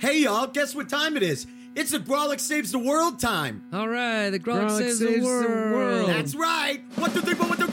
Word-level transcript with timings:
Hey 0.00 0.22
y'all, 0.22 0.46
guess 0.46 0.74
what 0.74 0.88
time 0.88 1.14
it 1.18 1.22
is? 1.22 1.46
It's 1.74 1.90
the 1.90 1.98
Grawlix 1.98 2.40
Saves 2.40 2.72
the 2.72 2.78
World 2.78 3.20
time. 3.20 3.62
All 3.70 3.86
right, 3.86 4.30
the 4.30 4.38
Grog 4.38 4.60
Grog 4.68 4.70
saves, 4.80 4.98
saves 4.98 5.14
the 5.16 5.20
the 5.20 5.26
world. 5.26 5.72
world. 5.74 6.08
That's 6.08 6.34
right. 6.34 6.80
One, 6.96 7.12
two, 7.12 7.20
three, 7.20 7.34
four, 7.34 7.46
one, 7.48 7.58
two, 7.58 7.66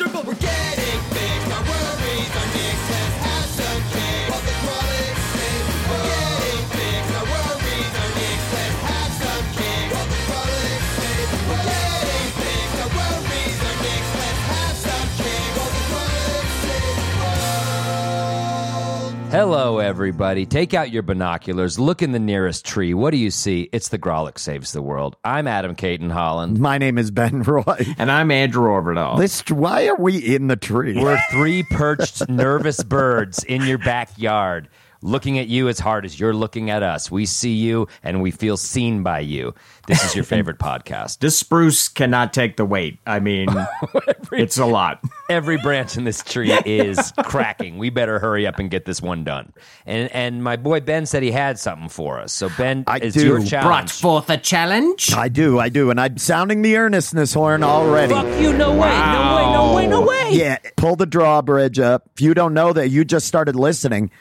everybody. 19.98 20.46
Take 20.46 20.76
out 20.76 20.92
your 20.92 21.02
binoculars. 21.02 21.80
Look 21.80 22.04
in 22.04 22.12
the 22.12 22.20
nearest 22.20 22.64
tree. 22.64 22.94
What 22.94 23.10
do 23.10 23.18
you 23.18 23.32
see? 23.32 23.68
It's 23.74 23.90
the 23.90 23.98
Grawlix 23.98 24.38
Saves 24.38 24.72
the 24.72 24.84
World. 24.84 25.16
I'm 25.24 25.48
Adam 25.48 25.74
Cayton-Holland. 25.74 26.60
My 26.60 26.78
name 26.78 27.00
is 27.00 27.10
Ben 27.10 27.42
Roy. 27.42 27.64
And 27.98 28.12
I'm 28.12 28.30
Andrew 28.30 28.68
Orvedahl. 28.70 29.18
This, 29.18 29.42
why 29.50 29.88
are 29.88 29.96
we 29.96 30.20
in 30.20 30.50
the 30.50 30.56
tree? 30.56 31.02
We're 31.02 31.20
three 31.32 31.64
perched, 31.64 32.30
nervous 32.30 32.84
birds 32.84 33.44
in 33.44 33.64
your 33.64 33.80
backyard, 33.80 34.70
looking 35.02 35.40
at 35.40 35.48
you 35.48 35.68
as 35.68 35.80
hard 35.80 36.06
as 36.06 36.20
you're 36.20 36.34
looking 36.34 36.70
at 36.70 36.84
us. 36.84 37.12
We 37.12 37.26
see 37.26 37.54
you 37.54 37.88
and 38.04 38.22
we 38.22 38.32
feel 38.32 38.58
seen 38.58 39.04
by 39.04 39.20
you. 39.20 39.54
This 39.88 40.04
is 40.04 40.16
your 40.16 40.24
favorite 40.26 40.60
podcast. 40.60 41.20
this 41.20 41.38
spruce 41.38 41.88
cannot 41.88 42.34
take 42.34 42.58
the 42.58 42.66
weight. 42.66 43.00
I 43.06 43.20
mean, 43.20 43.48
it's 44.32 44.58
a 44.58 44.66
lot. 44.66 45.02
Every 45.30 45.58
branch 45.58 45.98
in 45.98 46.04
this 46.04 46.24
tree 46.24 46.52
is 46.66 47.14
cracking. 47.24 47.78
We 47.78 47.90
better 47.90 48.20
hurry 48.20 48.48
up 48.48 48.60
and 48.60 48.70
get 48.70 48.86
this 48.86 49.02
one 49.02 49.24
done. 49.24 49.54
And 49.86 50.12
and 50.12 50.44
my 50.44 50.56
boy 50.56 50.80
Ben 50.80 51.06
said 51.06 51.24
he 51.24 51.32
had 51.32 51.60
something 51.60 51.90
for 51.90 52.20
us. 52.20 52.34
So 52.34 52.50
Ben, 52.58 52.84
I 52.88 52.98
it's 52.98 53.16
do. 53.16 53.26
your 53.26 53.42
Brought 53.62 53.90
forth 53.90 54.30
a 54.30 54.38
challenge. 54.38 55.14
I 55.14 55.28
do, 55.30 55.60
I 55.60 55.70
do, 55.70 55.90
and 55.90 56.00
I'm 56.00 56.18
sounding 56.18 56.62
the 56.62 56.78
earnestness 56.78 57.34
horn 57.34 57.64
already. 57.64 58.14
Fuck 58.14 58.26
you! 58.42 58.54
No 58.54 58.72
way! 58.72 58.90
No 58.90 59.36
way! 59.36 59.52
No 59.54 59.76
way! 59.76 59.88
No 59.88 60.02
way! 60.02 60.30
Yeah, 60.32 60.58
pull 60.76 60.96
the 60.96 61.06
drawbridge 61.06 61.80
up. 61.80 62.10
If 62.16 62.22
you 62.22 62.34
don't 62.34 62.54
know 62.54 62.74
that, 62.74 62.90
you 62.90 63.06
just 63.06 63.28
started 63.28 63.56
listening. 63.56 64.12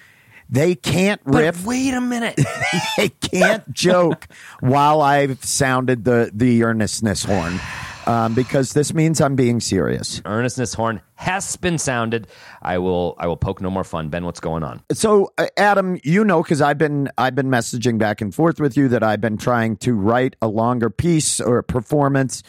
They 0.49 0.75
can't 0.75 1.21
But 1.25 1.59
wait 1.65 1.93
a 1.93 2.01
minute. 2.01 2.41
they 2.97 3.09
can't 3.09 3.71
joke 3.73 4.29
while 4.61 5.03
I've 5.03 5.45
sounded 5.45 6.05
the 6.05 6.31
the 6.33 6.63
earnestness 6.63 7.25
horn, 7.25 7.59
um, 8.07 8.35
because 8.35 8.73
this 8.73 8.95
means 8.95 9.21
I'm 9.21 9.35
being 9.35 9.61
serious. 9.61 10.21
Earnestness 10.25 10.75
horn 10.75 11.01
has 11.17 11.57
been 11.57 11.79
sounded. 11.79 12.29
I 12.63 12.79
will. 12.79 13.17
I 13.19 13.27
will 13.27 13.37
poke 13.37 13.61
no 13.61 13.71
more 13.71 13.85
fun. 13.85 14.09
Ben, 14.09 14.25
what's 14.25 14.41
going 14.41 14.63
on? 14.63 14.83
So, 14.93 15.33
uh, 15.37 15.49
Adam, 15.57 15.99
you 16.05 16.25
know, 16.25 16.43
because 16.43 16.63
I've 16.63 16.79
been 16.79 17.09
I've 17.19 17.35
been 17.35 17.49
messaging 17.49 17.99
back 17.99 18.21
and 18.21 18.33
forth 18.33 18.61
with 18.61 18.77
you 18.77 18.87
that 18.89 19.03
I've 19.03 19.21
been 19.21 19.39
trying 19.39 19.77
to 19.79 19.95
write 19.95 20.37
a 20.41 20.47
longer 20.47 20.91
piece 20.91 21.41
or 21.41 21.59
a 21.59 21.65
performance 21.65 22.45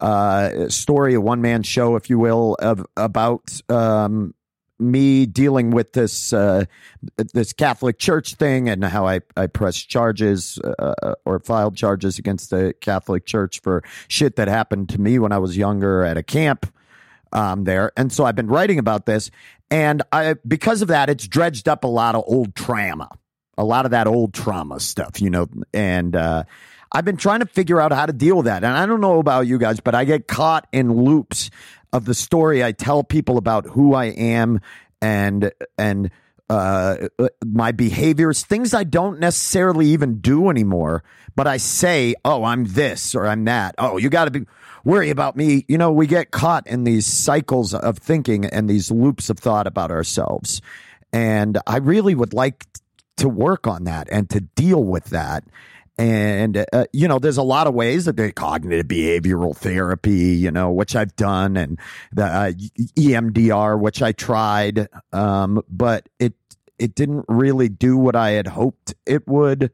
uh, 0.00 0.68
story, 0.68 1.14
a 1.14 1.20
one 1.20 1.40
man 1.40 1.62
show, 1.62 1.96
if 1.96 2.10
you 2.10 2.18
will, 2.18 2.56
of 2.60 2.84
about 2.96 3.60
um, 3.68 4.34
me 4.78 5.26
dealing 5.26 5.70
with 5.70 5.92
this 5.92 6.32
uh, 6.32 6.64
this 7.34 7.52
Catholic 7.52 7.98
Church 7.98 8.34
thing 8.34 8.68
and 8.68 8.84
how 8.84 9.06
I 9.06 9.20
I 9.36 9.46
pressed 9.46 9.88
charges 9.88 10.58
uh, 10.58 11.14
or 11.24 11.38
filed 11.40 11.76
charges 11.76 12.18
against 12.18 12.50
the 12.50 12.74
Catholic 12.80 13.26
Church 13.26 13.60
for 13.60 13.82
shit 14.08 14.36
that 14.36 14.48
happened 14.48 14.88
to 14.90 15.00
me 15.00 15.18
when 15.18 15.32
I 15.32 15.38
was 15.38 15.56
younger 15.56 16.04
at 16.04 16.16
a 16.16 16.22
camp 16.22 16.72
um, 17.32 17.64
there. 17.64 17.92
And 17.96 18.12
so 18.12 18.24
I've 18.24 18.36
been 18.36 18.48
writing 18.48 18.78
about 18.78 19.06
this. 19.06 19.30
And 19.70 20.02
I, 20.12 20.34
because 20.46 20.82
of 20.82 20.88
that, 20.88 21.10
it's 21.10 21.26
dredged 21.26 21.68
up 21.68 21.84
a 21.84 21.88
lot 21.88 22.14
of 22.14 22.24
old 22.26 22.54
trauma, 22.54 23.10
a 23.56 23.64
lot 23.64 23.84
of 23.84 23.90
that 23.90 24.06
old 24.06 24.32
trauma 24.32 24.80
stuff, 24.80 25.20
you 25.20 25.30
know. 25.30 25.48
And 25.74 26.16
uh, 26.16 26.44
I've 26.90 27.04
been 27.04 27.18
trying 27.18 27.40
to 27.40 27.46
figure 27.46 27.80
out 27.80 27.92
how 27.92 28.06
to 28.06 28.12
deal 28.12 28.36
with 28.36 28.46
that. 28.46 28.64
And 28.64 28.72
I 28.72 28.86
don't 28.86 29.00
know 29.00 29.18
about 29.18 29.46
you 29.46 29.58
guys, 29.58 29.80
but 29.80 29.94
I 29.94 30.04
get 30.04 30.26
caught 30.26 30.66
in 30.72 31.04
loops 31.04 31.50
of 31.92 32.04
the 32.04 32.14
story. 32.14 32.62
I 32.62 32.72
tell 32.72 33.02
people 33.04 33.38
about 33.38 33.66
who 33.66 33.94
I 33.94 34.06
am 34.06 34.60
and, 35.00 35.52
and, 35.76 36.10
uh, 36.50 37.08
my 37.44 37.72
behaviors, 37.72 38.42
things 38.42 38.72
I 38.72 38.84
don't 38.84 39.20
necessarily 39.20 39.88
even 39.88 40.20
do 40.20 40.48
anymore, 40.48 41.04
but 41.36 41.46
I 41.46 41.58
say, 41.58 42.14
oh, 42.24 42.44
I'm 42.44 42.64
this 42.64 43.14
or 43.14 43.26
I'm 43.26 43.44
that. 43.44 43.74
Oh, 43.76 43.98
you 43.98 44.08
got 44.08 44.24
to 44.24 44.30
be 44.30 44.46
worry 44.84 45.10
about 45.10 45.36
me. 45.36 45.64
You 45.68 45.76
know, 45.78 45.92
we 45.92 46.06
get 46.06 46.30
caught 46.30 46.66
in 46.66 46.84
these 46.84 47.06
cycles 47.06 47.74
of 47.74 47.98
thinking 47.98 48.46
and 48.46 48.68
these 48.68 48.90
loops 48.90 49.28
of 49.28 49.38
thought 49.38 49.66
about 49.66 49.90
ourselves. 49.90 50.62
And 51.12 51.58
I 51.66 51.76
really 51.76 52.14
would 52.14 52.32
like 52.32 52.66
to 53.18 53.28
work 53.28 53.66
on 53.66 53.84
that 53.84 54.08
and 54.10 54.30
to 54.30 54.40
deal 54.40 54.82
with 54.82 55.06
that. 55.06 55.44
And, 55.98 56.64
uh, 56.72 56.84
you 56.92 57.08
know, 57.08 57.18
there's 57.18 57.38
a 57.38 57.42
lot 57.42 57.66
of 57.66 57.74
ways 57.74 58.04
that 58.04 58.16
the 58.16 58.32
cognitive 58.32 58.86
behavioral 58.86 59.56
therapy, 59.56 60.36
you 60.36 60.52
know, 60.52 60.70
which 60.70 60.94
I've 60.94 61.14
done 61.16 61.56
and 61.56 61.78
the 62.12 62.24
uh, 62.24 62.52
EMDR, 62.96 63.78
which 63.80 64.00
I 64.00 64.12
tried. 64.12 64.88
Um, 65.12 65.60
but 65.68 66.08
it, 66.20 66.34
it 66.78 66.94
didn't 66.94 67.24
really 67.28 67.68
do 67.68 67.96
what 67.96 68.14
I 68.14 68.30
had 68.30 68.46
hoped 68.46 68.94
it 69.06 69.26
would. 69.26 69.72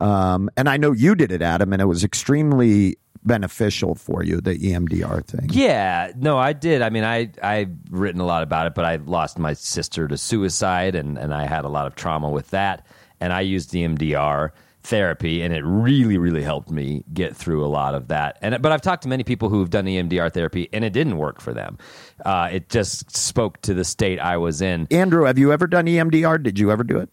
Um, 0.00 0.48
and 0.56 0.70
I 0.70 0.78
know 0.78 0.92
you 0.92 1.14
did 1.14 1.32
it, 1.32 1.42
Adam, 1.42 1.72
and 1.74 1.82
it 1.82 1.86
was 1.86 2.02
extremely 2.02 2.96
beneficial 3.24 3.94
for 3.94 4.22
you, 4.22 4.40
the 4.40 4.54
EMDR 4.54 5.24
thing. 5.26 5.50
Yeah, 5.52 6.12
no, 6.16 6.38
I 6.38 6.52
did. 6.52 6.82
I 6.82 6.90
mean, 6.90 7.04
I 7.04 7.30
I've 7.42 7.72
written 7.90 8.20
a 8.20 8.24
lot 8.24 8.42
about 8.42 8.68
it, 8.68 8.74
but 8.74 8.84
I 8.84 8.96
lost 8.96 9.38
my 9.38 9.52
sister 9.52 10.08
to 10.08 10.16
suicide, 10.16 10.94
and 10.94 11.18
and 11.18 11.34
I 11.34 11.46
had 11.46 11.64
a 11.64 11.68
lot 11.68 11.86
of 11.86 11.96
trauma 11.96 12.30
with 12.30 12.50
that, 12.50 12.86
and 13.20 13.32
I 13.32 13.40
used 13.40 13.72
EMDR 13.72 14.50
therapy, 14.82 15.42
and 15.42 15.52
it 15.54 15.62
really 15.64 16.18
really 16.18 16.42
helped 16.42 16.70
me 16.70 17.04
get 17.12 17.36
through 17.36 17.64
a 17.64 17.68
lot 17.68 17.94
of 17.94 18.08
that. 18.08 18.38
And 18.42 18.60
but 18.62 18.72
I've 18.72 18.82
talked 18.82 19.02
to 19.02 19.08
many 19.08 19.24
people 19.24 19.48
who've 19.48 19.70
done 19.70 19.86
EMDR 19.86 20.32
therapy, 20.32 20.68
and 20.72 20.84
it 20.84 20.92
didn't 20.92 21.18
work 21.18 21.40
for 21.40 21.52
them. 21.52 21.78
Uh, 22.24 22.48
it 22.52 22.68
just 22.68 23.16
spoke 23.16 23.60
to 23.62 23.74
the 23.74 23.84
state 23.84 24.18
I 24.18 24.36
was 24.36 24.60
in. 24.62 24.86
Andrew, 24.90 25.24
have 25.24 25.38
you 25.38 25.52
ever 25.52 25.66
done 25.66 25.86
EMDR? 25.86 26.42
Did 26.42 26.58
you 26.58 26.70
ever 26.70 26.84
do 26.84 26.98
it? 26.98 27.10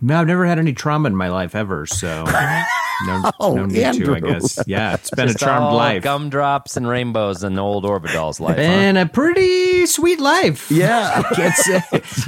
No, 0.00 0.20
I've 0.20 0.26
never 0.26 0.46
had 0.46 0.58
any 0.58 0.72
trauma 0.72 1.08
in 1.08 1.16
my 1.16 1.28
life 1.28 1.54
ever, 1.54 1.86
so 1.86 2.24
no, 3.06 3.30
Oh, 3.40 3.54
no 3.54 3.66
need 3.66 3.92
to, 4.04 4.14
I 4.14 4.20
guess. 4.20 4.58
Yeah, 4.66 4.94
it's 4.94 5.10
been 5.10 5.28
Just 5.28 5.42
a 5.42 5.44
charmed 5.46 5.64
all 5.66 5.76
life. 5.76 6.02
Gumdrops 6.02 6.76
and 6.76 6.88
rainbows 6.88 7.42
and 7.42 7.56
the 7.56 7.62
old 7.62 7.84
Orvedahl's 7.84 8.40
life. 8.40 8.56
huh? 8.56 8.62
Been 8.62 8.96
a 8.96 9.06
pretty 9.06 9.86
sweet 9.86 10.20
life. 10.20 10.70
Yeah. 10.70 11.22
I 11.30 11.34
can't 11.34 11.54
say. 11.54 11.82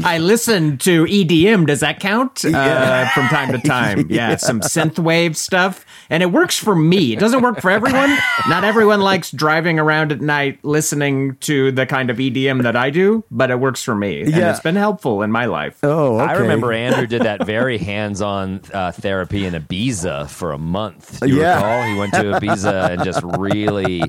I 0.04 0.18
listen 0.18 0.78
to 0.78 1.04
EDM. 1.04 1.66
Does 1.66 1.80
that 1.80 2.00
count? 2.00 2.44
Uh, 2.44 3.08
from 3.14 3.28
time 3.28 3.52
to 3.52 3.58
time. 3.66 4.06
Yeah, 4.10 4.36
some 4.36 4.60
synthwave 4.60 5.36
stuff. 5.36 5.84
And 6.08 6.22
it 6.22 6.32
works 6.32 6.58
for 6.58 6.74
me. 6.74 7.12
It 7.12 7.18
doesn't 7.20 7.40
work 7.42 7.60
for 7.60 7.70
everyone. 7.70 8.16
Not 8.48 8.64
everyone 8.64 9.00
likes 9.00 9.30
driving 9.30 9.78
around 9.78 10.10
at 10.12 10.20
night 10.20 10.58
listening 10.64 11.36
to 11.40 11.70
the 11.72 11.86
kind 11.86 12.10
of 12.10 12.16
EDM 12.16 12.62
that 12.64 12.74
I 12.76 12.90
do, 12.90 13.24
but 13.30 13.50
it 13.50 13.60
works 13.60 13.82
for 13.84 13.94
me. 13.94 14.22
And 14.22 14.30
Yeah. 14.30 14.50
it's 14.50 14.60
been 14.60 14.74
helpful 14.76 15.22
in 15.22 15.30
my 15.30 15.44
life. 15.46 15.78
Oh, 15.82 16.18
okay. 16.20 16.32
I 16.32 16.36
remember 16.36 16.72
Andrew 16.72 17.06
did 17.06 17.22
that 17.22 17.46
very 17.46 17.78
hands-on 17.78 18.60
uh, 18.74 18.90
therapy 18.92 19.44
in 19.46 19.54
Ibiza 19.54 20.28
for 20.28 20.52
a 20.52 20.58
month. 20.60 21.20
Do 21.20 21.26
you 21.28 21.40
Yeah. 21.40 21.56
recall? 21.56 21.82
He 21.84 21.98
went 21.98 22.12
to 22.14 22.22
Ibiza 22.40 22.90
and 22.90 23.04
just 23.04 23.22
really 23.38 24.02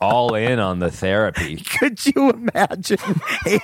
all 0.00 0.34
in 0.34 0.58
on 0.58 0.78
the 0.80 0.90
therapy. 0.90 1.56
Could 1.78 2.04
you 2.06 2.30
imagine 2.30 2.98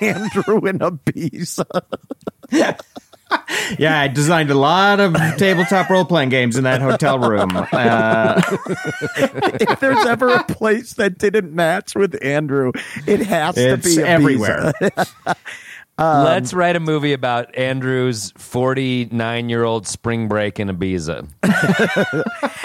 Andrew 0.00 0.66
in 0.66 0.78
Ibiza? 0.78 1.82
Yeah, 3.78 3.98
I 3.98 4.08
designed 4.08 4.50
a 4.50 4.54
lot 4.54 5.00
of 5.00 5.14
tabletop 5.38 5.88
role 5.88 6.04
playing 6.04 6.28
games 6.28 6.58
in 6.58 6.64
that 6.64 6.82
hotel 6.82 7.18
room. 7.18 7.48
Uh, 7.54 8.42
if 9.58 9.80
there's 9.80 10.04
ever 10.04 10.28
a 10.34 10.44
place 10.44 10.92
that 10.94 11.16
didn't 11.16 11.54
match 11.54 11.94
with 11.94 12.22
Andrew, 12.22 12.72
it 13.06 13.20
has 13.20 13.54
to 13.54 13.78
be 13.78 13.96
Ibiza. 13.96 14.04
everywhere. 14.04 14.72
Um, 15.98 16.24
Let's 16.24 16.52
write 16.54 16.74
a 16.74 16.80
movie 16.80 17.12
about 17.12 17.54
Andrew's 17.56 18.32
49-year-old 18.32 19.86
spring 19.86 20.26
break 20.28 20.58
in 20.58 20.68
Ibiza. 20.68 21.28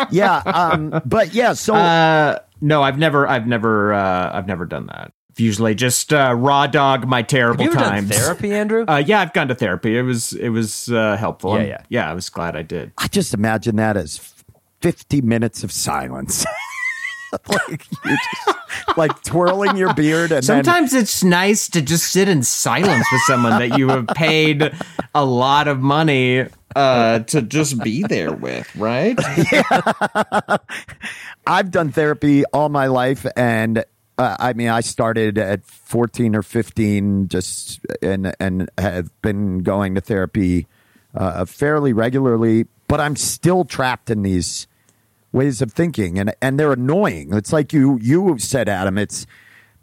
yeah, 0.12 0.38
um, 0.46 1.02
but 1.06 1.34
yeah. 1.34 1.54
So 1.54 1.76
Uh, 1.76 2.40
no, 2.62 2.82
I've 2.84 2.98
never, 2.98 3.28
I've 3.28 3.46
never, 3.48 3.94
uh, 3.94 4.32
I've 4.34 4.48
never 4.48 4.66
done 4.66 4.88
that. 4.88 5.12
Usually, 5.38 5.76
just 5.76 6.14
uh, 6.14 6.34
raw 6.36 6.66
dog 6.66 7.08
my 7.08 7.22
terrible 7.22 7.64
Have 7.64 7.74
you 7.74 7.80
ever 7.80 7.90
times. 7.90 8.10
done 8.10 8.18
therapy, 8.20 8.52
Andrew? 8.54 8.86
Uh, 8.88 9.04
yeah, 9.06 9.20
I've 9.22 9.34
gone 9.34 9.50
to 9.50 9.56
therapy. 9.56 9.96
It 9.98 10.02
was, 10.02 10.34
it 10.34 10.50
was 10.50 10.90
uh, 10.92 11.16
helpful. 11.18 11.52
Yeah, 11.52 11.58
I'm- 11.60 11.68
yeah. 11.68 11.82
yeah. 11.90 12.10
I 12.10 12.14
was 12.14 12.30
glad 12.30 12.56
I 12.56 12.64
did. 12.64 12.92
I 12.98 13.08
just 13.08 13.36
imagine 13.36 13.76
that 13.76 13.98
as 13.98 14.18
50 14.82 15.22
minutes 15.22 15.64
of 15.64 15.72
silence. 15.72 16.44
like 17.50 17.86
you 18.06 18.18
just 18.46 18.98
like 18.98 19.24
twirling 19.24 19.78
your 19.78 19.94
beard 19.94 20.32
and 20.32 20.44
then 20.44 20.64
Sometimes 20.64 20.94
it's 20.94 21.24
nice 21.24 21.70
to 21.70 21.82
just 21.82 22.12
sit 22.12 22.28
in 22.28 22.44
silence 22.44 23.06
with 23.12 23.22
someone 23.28 23.60
that 23.60 23.78
you 23.78 23.90
have 23.90 24.08
paid 24.08 24.72
a 25.14 25.26
lot 25.26 25.68
of 25.68 25.80
money 25.80 26.46
uh, 26.76 27.20
to 27.20 27.42
just 27.42 27.82
be 27.84 28.04
there 28.04 28.32
with, 28.34 28.74
right? 28.76 29.18
yeah. 29.52 30.58
I've 31.48 31.72
done 31.72 31.92
therapy 31.92 32.44
all 32.54 32.70
my 32.70 32.88
life, 32.88 33.26
and 33.36 33.80
uh, 34.18 34.36
I 34.40 34.54
mean, 34.54 34.70
I 34.70 34.82
started 34.82 35.38
at 35.38 35.66
fourteen 35.66 36.36
or 36.36 36.44
fifteen, 36.44 37.30
just 37.30 37.80
and 38.02 38.36
and 38.40 38.70
have 38.78 39.10
been 39.22 39.60
going 39.60 39.96
to 39.96 40.02
therapy 40.02 40.68
uh, 41.16 41.46
fairly 41.46 41.94
regularly 41.94 42.68
but 42.88 43.02
I'm 43.02 43.16
still 43.16 43.66
trapped 43.66 44.10
in 44.10 44.24
these 44.24 44.68
ways 45.38 45.62
of 45.62 45.72
thinking 45.72 46.20
and 46.20 46.36
and 46.42 46.60
they're 46.60 46.74
annoying. 46.74 47.34
It's 47.34 47.54
like 47.54 47.72
you 47.72 47.98
you 48.02 48.38
said 48.40 48.68
Adam, 48.68 48.98
it's 48.98 49.26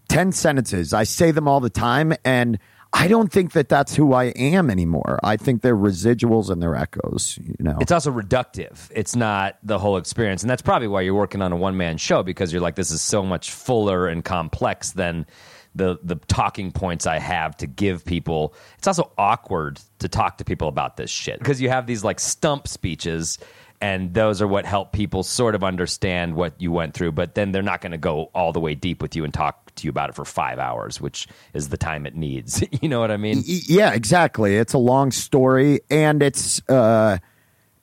10 0.09 0.33
sentences. 0.33 0.93
I 0.93 1.05
say 1.05 1.31
them 1.31 1.49
all 1.49 1.61
the 1.61 1.71
time 1.71 2.13
and 2.25 2.59
I 2.97 3.09
don't 3.09 3.33
think 3.33 3.53
that 3.53 3.69
that's 3.69 3.97
who 3.97 4.13
I 4.13 4.27
am 4.27 4.71
anymore. 4.71 5.19
I 5.25 5.37
think 5.37 5.63
they're 5.63 5.77
residuals 5.77 6.49
and 6.49 6.63
they're 6.63 6.77
echoes, 6.77 7.37
you 7.43 7.57
know. 7.59 7.77
It's 7.81 7.91
also 7.91 8.13
reductive. 8.13 8.89
It's 8.95 9.17
not 9.17 9.59
the 9.65 9.81
whole 9.81 9.97
experience. 9.97 10.45
And 10.45 10.51
that's 10.51 10.63
probably 10.63 10.87
why 10.87 11.01
you're 11.01 11.15
working 11.15 11.43
on 11.43 11.51
a 11.51 11.57
one 11.57 11.77
man 11.77 11.97
show 11.97 12.23
because 12.23 12.53
you're 12.53 12.63
like, 12.63 12.77
this 12.77 12.93
is 12.93 13.03
so 13.03 13.25
much 13.25 13.51
fuller 13.51 14.07
and 14.07 14.25
complex 14.25 14.93
than 14.93 15.27
the 15.75 15.99
the 16.05 16.15
talking 16.29 16.71
points 16.71 17.05
I 17.05 17.19
have 17.19 17.57
to 17.57 17.67
give 17.67 18.05
people. 18.05 18.55
It's 18.79 18.87
also 18.87 19.11
awkward 19.19 19.81
to 19.99 20.09
talk 20.09 20.39
to 20.39 20.45
people 20.45 20.69
about 20.69 20.97
this 20.97 21.11
shit 21.11 21.41
because 21.41 21.61
you 21.61 21.69
have 21.71 21.87
these 21.89 22.05
like 22.05 22.21
stump 22.21 22.69
speeches 22.69 23.39
and 23.81 24.15
those 24.15 24.41
are 24.41 24.47
what 24.47 24.65
help 24.65 24.93
people 24.93 25.23
sort 25.23 25.55
of 25.55 25.63
understand 25.63 26.35
what 26.35 26.61
you 26.61 26.73
went 26.73 26.95
through, 26.95 27.13
but 27.13 27.35
then 27.35 27.53
they're 27.53 27.63
not 27.63 27.81
going 27.81 27.93
to 27.93 27.99
go 27.99 28.31
all 28.35 28.53
the 28.53 28.61
way 28.61 28.75
deep 28.75 29.03
with 29.03 29.15
you 29.15 29.25
and 29.25 29.35
talk 29.35 29.75
to 29.75 29.85
you 29.85 29.91
about 29.91 30.09
it 30.11 30.15
for 30.15 30.25
5 30.25 30.59
hours, 30.59 31.01
which 31.01 31.27
is 31.53 31.69
the 31.69 31.77
time 31.77 32.07
it 32.07 32.15
needs. 32.15 32.65
you 32.83 32.89
know 32.89 33.01
what 33.01 33.11
I 33.11 33.17
mean? 33.17 33.43
Yeah, 33.45 33.93
exactly. 33.93 34.57
It's 34.57 34.73
a 34.73 34.79
long 34.79 35.11
story 35.11 35.81
and 35.91 36.23
it's 36.23 36.63
uh 36.69 37.19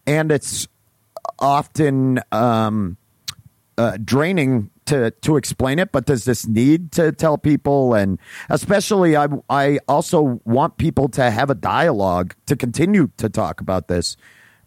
and 0.08 0.32
it's 0.32 0.68
often 1.40 2.20
um 2.32 2.98
uh, 3.78 3.98
draining 4.04 4.70
to 4.86 5.12
to 5.22 5.38
explain 5.38 5.80
it, 5.80 5.92
but 5.92 6.06
there's 6.06 6.26
this 6.26 6.46
need 6.46 6.92
to 6.92 7.12
tell 7.12 7.38
people, 7.38 7.94
and 7.94 8.20
especially 8.50 9.16
I 9.16 9.28
I 9.50 9.80
also 9.88 10.42
want 10.46 10.78
people 10.78 11.10
to 11.10 11.32
have 11.32 11.50
a 11.50 11.56
dialogue 11.56 12.36
to 12.48 12.56
continue 12.56 13.10
to 13.18 13.30
talk 13.30 13.62
about 13.62 13.88
this 13.88 14.18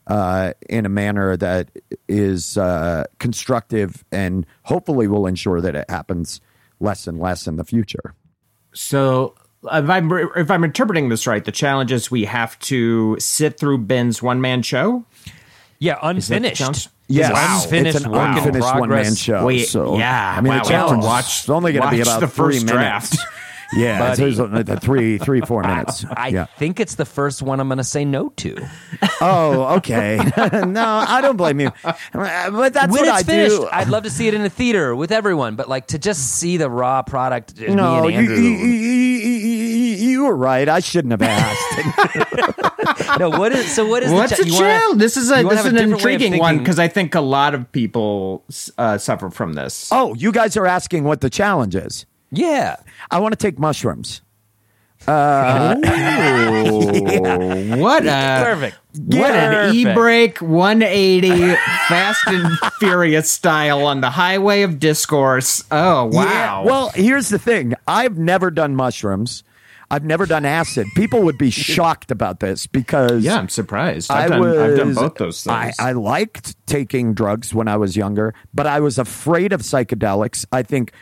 uh, 0.06 0.52
in 0.68 0.84
a 0.86 0.88
manner 0.88 1.36
that 1.36 1.70
is 2.08 2.56
uh, 2.58 3.04
constructive 3.18 4.04
and 4.12 4.46
hopefully 4.64 5.06
will 5.08 5.26
ensure 5.26 5.60
that 5.60 5.74
it 5.74 5.84
happens 5.88 6.40
less 6.80 7.06
and 7.06 7.18
less 7.18 7.46
in 7.46 7.56
the 7.56 7.64
future. 7.64 8.14
So 8.74 9.34
if 9.64 9.88
I'm 9.88 10.10
if 10.36 10.50
I'm 10.50 10.64
interpreting 10.64 11.08
this 11.08 11.26
right, 11.26 11.44
the 11.44 11.52
challenge 11.52 11.92
is 11.92 12.10
we 12.10 12.24
have 12.24 12.58
to 12.60 13.16
sit 13.18 13.58
through 13.58 13.78
Ben's 13.78 14.22
one 14.22 14.40
man 14.40 14.62
show. 14.62 15.04
Yeah, 15.78 15.98
unfinished. 16.02 16.56
challenge? 16.56 16.88
Yes, 17.08 17.32
Wow. 17.32 17.54
it's 17.56 17.64
Unfinished 17.64 18.04
an 18.06 18.10
work 18.12 18.30
in 18.30 18.38
unfinished 18.38 18.74
one 18.78 18.88
man 18.88 19.14
show. 19.14 19.44
Wait, 19.44 19.66
so, 19.68 19.98
yeah, 19.98 20.34
I 20.36 20.40
mean, 20.40 20.54
wow, 20.54 20.62
the 20.62 20.68
challenge 20.68 21.04
wow. 21.04 21.18
is 21.18 21.24
Watch- 21.24 21.48
only 21.50 21.72
going 21.72 21.84
to 21.84 21.90
be 21.90 22.00
about 22.00 22.20
the 22.20 22.28
three 22.28 22.54
first 22.60 22.66
minutes. 22.66 23.10
draft. 23.10 23.16
yeah, 23.76 23.98
Buddy. 23.98 24.22
there's 24.22 24.38
a, 24.38 24.44
a 24.44 24.80
three, 24.80 25.18
three, 25.18 25.40
four 25.40 25.62
minutes. 25.66 26.04
I 26.10 26.28
yeah. 26.28 26.46
think 26.58 26.80
it's 26.80 26.94
the 26.96 27.04
first 27.04 27.42
one 27.42 27.60
I'm 27.60 27.68
going 27.68 27.78
to 27.78 27.84
say 27.84 28.04
no 28.04 28.28
to. 28.30 28.56
Oh, 29.20 29.76
okay. 29.76 30.16
no, 30.66 30.84
I 31.08 31.20
don't 31.20 31.36
blame 31.36 31.60
you. 31.60 31.70
But 31.82 32.72
that's 32.72 32.92
when 32.92 33.06
what 33.06 33.08
it's 33.08 33.10
I 33.10 33.22
finished, 33.22 33.56
do. 33.56 33.68
I'd 33.72 33.88
love 33.88 34.04
to 34.04 34.10
see 34.10 34.28
it 34.28 34.34
in 34.34 34.40
a 34.42 34.50
theater 34.50 34.94
with 34.96 35.12
everyone, 35.12 35.56
but 35.56 35.68
like 35.68 35.88
to 35.88 35.98
just 35.98 36.30
see 36.36 36.56
the 36.56 36.68
raw 36.70 37.02
product. 37.02 37.54
uh, 37.60 37.74
no, 37.74 38.04
me 38.06 38.12
you, 38.12 38.18
and 38.18 38.26
you, 38.28 38.32
Andrew. 38.34 38.36
you, 38.36 38.64
you, 38.64 39.96
you 40.10 40.24
were 40.24 40.36
right. 40.36 40.68
I 40.68 40.80
shouldn't 40.80 41.10
have 41.12 41.22
asked. 41.22 43.18
no, 43.18 43.30
what 43.30 43.52
is 43.52 43.74
so? 43.74 43.86
What 43.86 44.02
is 44.02 44.10
What's 44.12 44.36
the 44.36 44.42
a 44.42 44.46
cha- 44.46 44.52
wanna- 44.54 44.78
challenge? 44.78 44.98
This 45.00 45.16
is 45.16 45.30
a 45.30 45.42
this 45.42 45.60
is 45.60 45.66
an 45.66 45.76
a 45.76 45.78
different 45.80 46.02
way 46.04 46.14
of 46.14 46.20
intriguing 46.22 46.38
one 46.38 46.58
because 46.58 46.78
I 46.78 46.88
think 46.88 47.14
a 47.14 47.20
lot 47.20 47.54
of 47.54 47.70
people 47.72 48.44
uh, 48.78 48.98
suffer 48.98 49.30
from 49.30 49.54
this. 49.54 49.88
oh, 49.92 50.14
you 50.14 50.32
guys 50.32 50.56
are 50.56 50.66
asking 50.66 51.04
what 51.04 51.20
the 51.20 51.30
challenge 51.30 51.74
is. 51.74 52.06
Yeah, 52.38 52.76
I 53.10 53.20
want 53.20 53.32
to 53.32 53.36
take 53.36 53.58
mushrooms. 53.58 54.22
What 55.04 55.84
a 58.06 58.40
perfect. 58.42 58.78
What 58.96 59.34
an 59.34 59.74
e-brake 59.74 60.40
180 60.40 61.56
Fast 61.88 62.26
and 62.28 62.58
Furious 62.78 63.30
style 63.30 63.84
on 63.84 64.00
the 64.00 64.08
highway 64.08 64.62
of 64.62 64.78
discourse. 64.78 65.62
Oh 65.70 66.06
wow! 66.06 66.22
Yeah, 66.22 66.62
well, 66.62 66.88
here's 66.94 67.28
the 67.28 67.38
thing. 67.38 67.74
I've 67.86 68.16
never 68.16 68.50
done 68.50 68.76
mushrooms. 68.76 69.44
I've 69.90 70.04
never 70.04 70.26
done 70.26 70.44
acid. 70.44 70.86
People 70.96 71.22
would 71.22 71.38
be 71.38 71.50
shocked 71.50 72.10
about 72.10 72.40
this 72.40 72.66
because 72.66 73.24
yeah, 73.24 73.36
I'm 73.36 73.48
surprised. 73.48 74.10
I 74.10 74.24
I've 74.24 74.30
done, 74.30 74.40
was, 74.40 74.58
I've 74.58 74.76
done 74.76 74.94
both 74.94 75.14
those 75.16 75.46
I, 75.46 75.64
things. 75.64 75.76
I 75.78 75.92
liked 75.92 76.66
taking 76.66 77.14
drugs 77.14 77.54
when 77.54 77.68
I 77.68 77.76
was 77.76 77.96
younger, 77.96 78.34
but 78.52 78.66
I 78.66 78.80
was 78.80 78.98
afraid 78.98 79.52
of 79.52 79.60
psychedelics. 79.60 80.46
I 80.50 80.62
think 80.62 80.92
uh, 80.92 80.96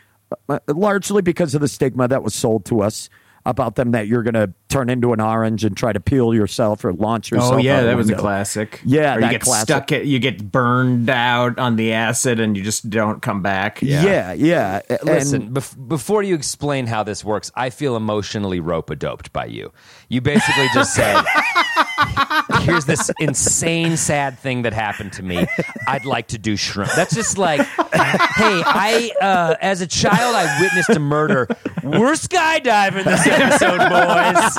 Uh, 0.49 0.59
largely 0.69 1.23
because 1.23 1.55
of 1.55 1.61
the 1.61 1.69
stigma 1.69 2.09
that 2.09 2.23
was 2.23 2.35
sold 2.35 2.65
to 2.67 2.83
us 2.83 3.09
about 3.45 3.75
them 3.75 3.91
that 3.91 4.07
you're 4.07 4.23
going 4.23 4.35
to 4.35 4.53
turn 4.69 4.89
into 4.89 5.13
an 5.13 5.21
orange 5.21 5.65
and 5.65 5.77
try 5.77 5.93
to 5.93 5.99
peel 5.99 6.33
yourself 6.33 6.85
or 6.85 6.93
launch 6.93 7.33
oh, 7.33 7.37
yourself. 7.37 7.55
Oh 7.55 7.59
yeah, 7.59 7.83
that 7.83 7.97
was 7.97 8.09
a 8.09 8.15
classic. 8.15 8.81
Yeah, 8.85 9.17
or 9.17 9.21
you 9.21 9.31
get 9.31 9.41
classic. 9.41 9.67
stuck. 9.67 9.93
At, 9.93 10.07
you 10.07 10.19
get 10.19 10.51
burned 10.51 11.11
out 11.11 11.59
on 11.59 11.77
the 11.77 11.93
acid, 11.93 12.39
and 12.39 12.57
you 12.57 12.63
just 12.63 12.89
don't 12.89 13.21
come 13.21 13.43
back. 13.43 13.83
Yeah, 13.83 14.33
yeah. 14.33 14.81
And- 14.89 15.01
Listen, 15.03 15.53
bef- 15.53 15.89
before 15.89 16.23
you 16.23 16.35
explain 16.35 16.87
how 16.87 17.03
this 17.03 17.25
works, 17.25 17.51
I 17.55 17.71
feel 17.71 17.97
emotionally 17.97 18.61
rope 18.61 18.91
a 18.91 18.97
doped 18.97 19.33
by 19.33 19.47
you. 19.47 19.73
You 20.09 20.21
basically 20.21 20.69
just 20.73 20.95
said, 20.95 21.25
"Here's 22.63 22.85
this 22.85 23.11
insane, 23.21 23.97
sad 23.97 24.39
thing 24.39 24.63
that 24.63 24.73
happened 24.73 25.13
to 25.15 25.23
me. 25.23 25.47
I'd 25.87 26.05
like 26.05 26.29
to 26.29 26.39
do 26.39 26.57
shrimp." 26.57 26.93
That's 26.93 27.15
just 27.15 27.39
like, 27.39 27.61
"Hey, 27.61 27.83
I, 27.93 29.13
uh, 29.21 29.57
as 29.61 29.81
a 29.81 29.87
child, 29.87 30.35
I 30.35 30.61
witnessed 30.61 30.91
a 30.91 31.01
murder. 31.01 31.49
We're 31.83 32.13
skydiving 32.13 33.05
this 33.05 33.27
episode, 33.27 33.79
boys." 33.79 34.55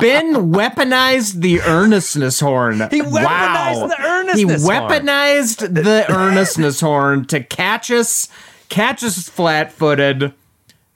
Ben 0.00 0.52
weaponized 0.52 1.40
the 1.40 1.60
earnessness 1.62 2.40
horn. 2.40 2.80
He 2.90 3.00
weaponized 3.00 3.80
wow. 3.80 3.86
the 3.86 4.00
earnestness 4.00 4.64
horn. 4.64 4.82
He 4.82 4.96
horn. 4.96 5.06
weaponized 5.06 5.74
the 5.74 6.12
earnestness 6.12 6.80
horn 6.80 7.24
to 7.26 7.42
catch 7.42 7.90
us, 7.90 8.28
catch 8.68 9.02
us 9.02 9.28
flat-footed, 9.28 10.32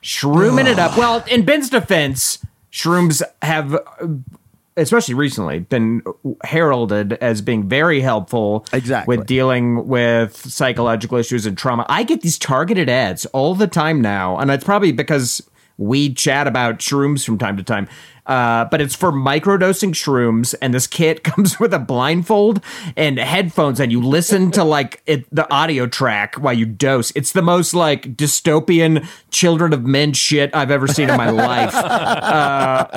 shrooming 0.02 0.66
it 0.66 0.78
up. 0.78 0.96
Well, 0.96 1.24
in 1.28 1.44
Ben's 1.44 1.70
defense, 1.70 2.38
shrooms 2.72 3.22
have, 3.42 3.74
uh, 3.74 3.80
especially 4.76 5.14
recently, 5.14 5.60
been 5.60 6.02
heralded 6.42 7.14
as 7.14 7.40
being 7.40 7.68
very 7.68 8.00
helpful 8.00 8.66
Exactly. 8.72 9.16
with 9.16 9.26
dealing 9.26 9.86
with 9.86 10.36
psychological 10.36 11.18
issues 11.18 11.46
and 11.46 11.56
trauma. 11.56 11.86
I 11.88 12.02
get 12.02 12.22
these 12.22 12.38
targeted 12.38 12.88
ads 12.88 13.26
all 13.26 13.54
the 13.54 13.66
time 13.66 14.00
now, 14.00 14.38
and 14.38 14.50
it's 14.50 14.64
probably 14.64 14.92
because 14.92 15.42
we 15.76 16.12
chat 16.14 16.46
about 16.46 16.78
shrooms 16.78 17.24
from 17.24 17.38
time 17.38 17.56
to 17.56 17.62
time. 17.62 17.88
Uh, 18.26 18.64
but 18.66 18.80
it's 18.80 18.94
for 18.94 19.12
microdosing 19.12 19.90
shrooms, 19.90 20.54
and 20.62 20.72
this 20.72 20.86
kit 20.86 21.24
comes 21.24 21.60
with 21.60 21.74
a 21.74 21.78
blindfold 21.78 22.62
and 22.96 23.18
headphones, 23.18 23.80
and 23.80 23.92
you 23.92 24.00
listen 24.00 24.50
to 24.52 24.64
like 24.64 25.02
it, 25.06 25.26
the 25.34 25.50
audio 25.52 25.86
track 25.86 26.36
while 26.36 26.54
you 26.54 26.66
dose. 26.66 27.12
It's 27.14 27.32
the 27.32 27.42
most 27.42 27.74
like 27.74 28.16
dystopian 28.16 29.06
children 29.30 29.72
of 29.72 29.84
men 29.84 30.12
shit 30.12 30.54
I've 30.54 30.70
ever 30.70 30.86
seen 30.86 31.10
in 31.10 31.16
my 31.16 31.30
life. 31.30 31.74
Uh, 31.74 32.88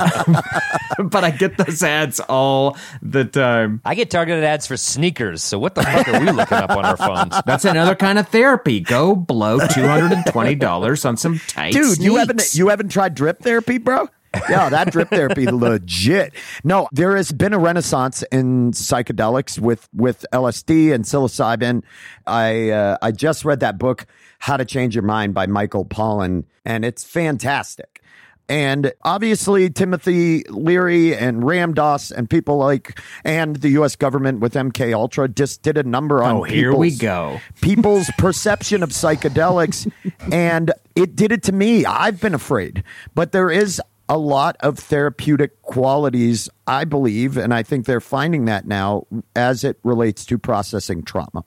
but 1.03 1.23
I 1.23 1.31
get 1.31 1.57
those 1.57 1.83
ads 1.83 2.19
all 2.21 2.77
the 3.01 3.25
time. 3.25 3.81
I 3.83 3.95
get 3.95 4.09
targeted 4.09 4.43
ads 4.43 4.67
for 4.67 4.77
sneakers. 4.77 5.43
So 5.43 5.59
what 5.59 5.75
the 5.75 5.83
fuck 5.83 6.07
are 6.07 6.19
we 6.19 6.31
looking 6.31 6.57
up 6.57 6.71
on 6.71 6.85
our 6.85 6.97
phones? 6.97 7.35
That's 7.45 7.65
another 7.65 7.95
kind 7.95 8.19
of 8.19 8.27
therapy. 8.29 8.79
Go 8.79 9.15
blow 9.15 9.59
two 9.59 9.87
hundred 9.87 10.11
and 10.11 10.25
twenty 10.27 10.55
dollars 10.55 11.05
on 11.05 11.17
some 11.17 11.39
tight 11.47 11.73
dude 11.73 11.97
you 11.99 12.15
haven't 12.15 12.53
you 12.53 12.69
haven't 12.69 12.89
tried 12.89 13.15
drip 13.15 13.39
therapy 13.39 13.77
bro 13.77 14.09
yeah 14.49 14.69
that 14.69 14.91
drip 14.91 15.09
therapy 15.09 15.45
legit 15.51 16.33
no 16.63 16.87
there 16.91 17.15
has 17.15 17.31
been 17.31 17.53
a 17.53 17.59
renaissance 17.59 18.23
in 18.31 18.71
psychedelics 18.71 19.59
with 19.59 19.87
with 19.93 20.25
lsd 20.33 20.93
and 20.93 21.05
psilocybin 21.05 21.81
i 22.25 22.69
uh, 22.69 22.97
i 23.01 23.11
just 23.11 23.45
read 23.45 23.59
that 23.59 23.77
book 23.77 24.05
how 24.39 24.57
to 24.57 24.65
change 24.65 24.95
your 24.95 25.03
mind 25.03 25.33
by 25.33 25.47
michael 25.47 25.85
pollan 25.85 26.43
and 26.65 26.83
it's 26.85 27.03
fantastic 27.03 28.01
and 28.49 28.93
obviously 29.03 29.69
Timothy 29.69 30.43
Leary 30.43 31.13
and 31.13 31.43
Ram 31.43 31.73
Dass 31.73 32.11
and 32.11 32.29
people 32.29 32.55
like 32.55 32.97
and 33.25 33.57
the 33.57 33.67
U.S. 33.71 33.97
government 33.97 34.39
with 34.39 34.53
MK 34.53 34.93
Ultra 34.93 35.27
just 35.27 35.63
did 35.63 35.77
a 35.77 35.83
number 35.83 36.23
on. 36.23 36.37
Oh, 36.37 36.43
here 36.43 36.73
we 36.73 36.95
go. 36.95 37.41
people's 37.59 38.09
perception 38.17 38.83
of 38.83 38.91
psychedelics 38.91 39.91
and 40.31 40.71
it 40.95 41.15
did 41.15 41.31
it 41.31 41.43
to 41.43 41.51
me 41.51 41.85
i've 41.85 42.19
been 42.21 42.33
afraid 42.33 42.83
but 43.15 43.31
there 43.31 43.49
is 43.51 43.81
a 44.09 44.17
lot 44.17 44.55
of 44.59 44.77
therapeutic 44.77 45.61
qualities 45.61 46.49
i 46.65 46.83
believe 46.83 47.37
and 47.37 47.53
i 47.53 47.61
think 47.63 47.85
they're 47.85 47.99
finding 47.99 48.45
that 48.45 48.65
now 48.65 49.05
as 49.35 49.63
it 49.63 49.77
relates 49.83 50.25
to 50.25 50.37
processing 50.37 51.03
trauma 51.03 51.43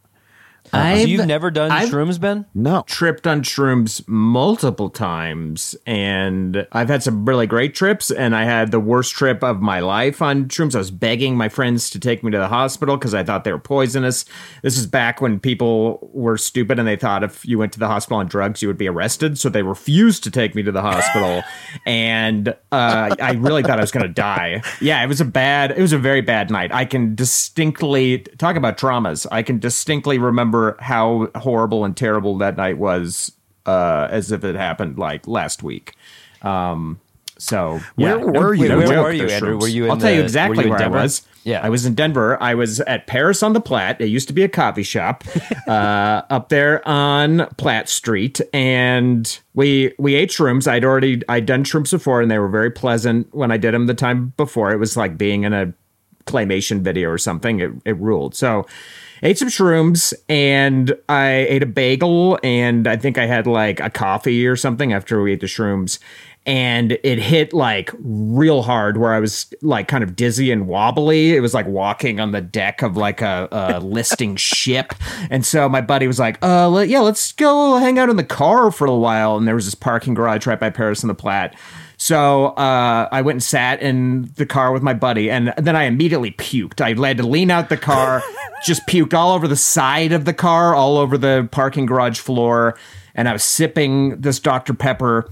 I've- 0.72 1.10
You've 1.10 1.26
never 1.26 1.50
done 1.50 1.70
I've- 1.70 1.90
shrooms, 1.90 2.20
Ben? 2.20 2.46
No. 2.54 2.84
tripped 2.86 3.26
on 3.26 3.42
shrooms 3.42 4.06
multiple 4.06 4.88
times 4.90 5.74
and 5.86 6.66
I've 6.72 6.88
had 6.88 7.02
some 7.02 7.24
really 7.24 7.46
great 7.46 7.74
trips 7.74 8.10
and 8.10 8.34
I 8.36 8.44
had 8.44 8.70
the 8.70 8.80
worst 8.80 9.14
trip 9.14 9.42
of 9.42 9.60
my 9.60 9.80
life 9.80 10.22
on 10.22 10.46
shrooms. 10.46 10.74
I 10.74 10.78
was 10.78 10.90
begging 10.90 11.36
my 11.36 11.48
friends 11.48 11.90
to 11.90 11.98
take 12.00 12.22
me 12.22 12.30
to 12.30 12.38
the 12.38 12.48
hospital 12.48 12.96
because 12.96 13.14
I 13.14 13.24
thought 13.24 13.44
they 13.44 13.52
were 13.52 13.58
poisonous. 13.58 14.24
This 14.62 14.78
is 14.78 14.86
back 14.86 15.20
when 15.20 15.40
people 15.40 16.10
were 16.12 16.36
stupid 16.36 16.78
and 16.78 16.86
they 16.86 16.96
thought 16.96 17.22
if 17.24 17.44
you 17.46 17.58
went 17.58 17.72
to 17.72 17.78
the 17.78 17.88
hospital 17.88 18.18
on 18.18 18.26
drugs 18.26 18.62
you 18.62 18.68
would 18.68 18.78
be 18.78 18.88
arrested. 18.88 19.38
So 19.38 19.48
they 19.48 19.62
refused 19.62 20.22
to 20.24 20.30
take 20.30 20.54
me 20.54 20.62
to 20.62 20.72
the 20.72 20.82
hospital 20.82 21.42
and 21.86 22.48
uh, 22.72 23.14
I 23.20 23.32
really 23.32 23.62
thought 23.62 23.78
I 23.78 23.82
was 23.82 23.90
going 23.90 24.06
to 24.06 24.12
die. 24.12 24.62
Yeah, 24.80 25.02
it 25.02 25.06
was 25.08 25.20
a 25.20 25.24
bad, 25.24 25.72
it 25.72 25.80
was 25.80 25.92
a 25.92 25.98
very 25.98 26.20
bad 26.20 26.50
night. 26.50 26.72
I 26.72 26.84
can 26.84 27.14
distinctly 27.14 28.18
talk 28.38 28.56
about 28.56 28.78
traumas. 28.78 29.26
I 29.32 29.42
can 29.42 29.58
distinctly 29.58 30.18
remember 30.18 30.59
how 30.80 31.28
horrible 31.36 31.84
and 31.84 31.96
terrible 31.96 32.38
that 32.38 32.56
night 32.56 32.78
was, 32.78 33.32
uh, 33.66 34.08
as 34.10 34.32
if 34.32 34.44
it 34.44 34.54
happened 34.54 34.98
like 34.98 35.26
last 35.26 35.62
week. 35.62 35.94
Um, 36.42 37.00
so 37.40 37.80
Where 37.96 38.18
yeah, 38.18 38.24
were 38.24 38.54
you? 38.54 38.68
no 38.68 38.78
Where 38.78 38.86
joke, 38.86 39.04
were 39.04 39.12
you, 39.12 39.26
Andrew? 39.28 39.58
Were 39.58 39.68
you 39.68 39.84
in 39.86 39.90
I'll 39.90 39.96
tell 39.96 40.12
you 40.12 40.20
exactly 40.20 40.64
you 40.64 40.70
where 40.70 40.78
Denver? 40.78 40.98
I 40.98 41.02
was. 41.02 41.22
Yeah. 41.42 41.60
I 41.64 41.70
was 41.70 41.86
in 41.86 41.94
Denver. 41.94 42.40
I 42.42 42.54
was 42.54 42.80
at 42.80 43.06
Paris 43.06 43.42
on 43.42 43.54
the 43.54 43.62
Platte. 43.62 43.98
It 43.98 44.08
used 44.08 44.28
to 44.28 44.34
be 44.34 44.42
a 44.42 44.48
coffee 44.48 44.82
shop 44.82 45.24
uh, 45.66 46.22
up 46.28 46.50
there 46.50 46.86
on 46.86 47.46
Platte 47.56 47.88
Street, 47.88 48.42
and 48.52 49.40
we 49.54 49.94
we 49.98 50.16
ate 50.16 50.28
shrooms. 50.28 50.68
I'd 50.68 50.84
already 50.84 51.22
I'd 51.30 51.46
done 51.46 51.64
shrooms 51.64 51.90
before, 51.90 52.20
and 52.20 52.30
they 52.30 52.38
were 52.38 52.48
very 52.48 52.70
pleasant 52.70 53.34
when 53.34 53.50
I 53.50 53.56
did 53.56 53.72
them 53.72 53.86
the 53.86 53.94
time 53.94 54.34
before. 54.36 54.70
It 54.70 54.76
was 54.76 54.96
like 54.96 55.16
being 55.16 55.44
in 55.44 55.54
a 55.54 55.72
claymation 56.26 56.82
video 56.82 57.08
or 57.08 57.18
something. 57.18 57.60
It 57.60 57.72
it 57.86 57.96
ruled. 57.96 58.34
So 58.34 58.66
ate 59.22 59.38
some 59.38 59.48
shrooms 59.48 60.14
and 60.28 60.94
I 61.08 61.46
ate 61.48 61.62
a 61.62 61.66
bagel 61.66 62.38
and 62.42 62.86
I 62.86 62.96
think 62.96 63.18
I 63.18 63.26
had 63.26 63.46
like 63.46 63.80
a 63.80 63.90
coffee 63.90 64.46
or 64.46 64.56
something 64.56 64.92
after 64.92 65.20
we 65.22 65.32
ate 65.32 65.40
the 65.40 65.46
shrooms. 65.46 65.98
And 66.46 66.98
it 67.04 67.18
hit 67.18 67.52
like 67.52 67.90
real 68.00 68.62
hard 68.62 68.96
where 68.96 69.12
I 69.12 69.20
was 69.20 69.52
like 69.60 69.88
kind 69.88 70.02
of 70.02 70.16
dizzy 70.16 70.50
and 70.50 70.66
wobbly. 70.66 71.36
It 71.36 71.40
was 71.40 71.52
like 71.52 71.66
walking 71.66 72.18
on 72.18 72.32
the 72.32 72.40
deck 72.40 72.80
of 72.80 72.96
like 72.96 73.20
a, 73.20 73.46
a 73.52 73.80
listing 73.84 74.36
ship. 74.36 74.94
And 75.28 75.44
so 75.44 75.68
my 75.68 75.82
buddy 75.82 76.06
was 76.06 76.18
like, 76.18 76.42
uh, 76.42 76.68
let, 76.70 76.88
yeah, 76.88 77.00
let's 77.00 77.32
go 77.32 77.76
hang 77.76 77.98
out 77.98 78.08
in 78.08 78.16
the 78.16 78.24
car 78.24 78.70
for 78.70 78.86
a 78.86 78.96
while. 78.96 79.36
And 79.36 79.46
there 79.46 79.54
was 79.54 79.66
this 79.66 79.74
parking 79.74 80.14
garage 80.14 80.46
right 80.46 80.58
by 80.58 80.70
Paris 80.70 81.02
and 81.02 81.10
the 81.10 81.14
Platte. 81.14 81.54
So 82.00 82.46
uh, 82.46 83.08
I 83.12 83.20
went 83.20 83.34
and 83.34 83.42
sat 83.42 83.82
in 83.82 84.32
the 84.36 84.46
car 84.46 84.72
with 84.72 84.82
my 84.82 84.94
buddy, 84.94 85.30
and 85.30 85.52
then 85.58 85.76
I 85.76 85.82
immediately 85.84 86.30
puked. 86.30 86.80
I 86.80 86.94
had 87.06 87.18
to 87.18 87.26
lean 87.26 87.50
out 87.50 87.68
the 87.68 87.76
car, 87.76 88.22
just 88.64 88.86
puked 88.86 89.12
all 89.12 89.34
over 89.34 89.46
the 89.46 89.54
side 89.54 90.12
of 90.12 90.24
the 90.24 90.32
car, 90.32 90.74
all 90.74 90.96
over 90.96 91.18
the 91.18 91.46
parking 91.52 91.84
garage 91.84 92.18
floor, 92.18 92.78
and 93.14 93.28
I 93.28 93.34
was 93.34 93.44
sipping 93.44 94.18
this 94.18 94.40
Dr. 94.40 94.72
Pepper. 94.72 95.30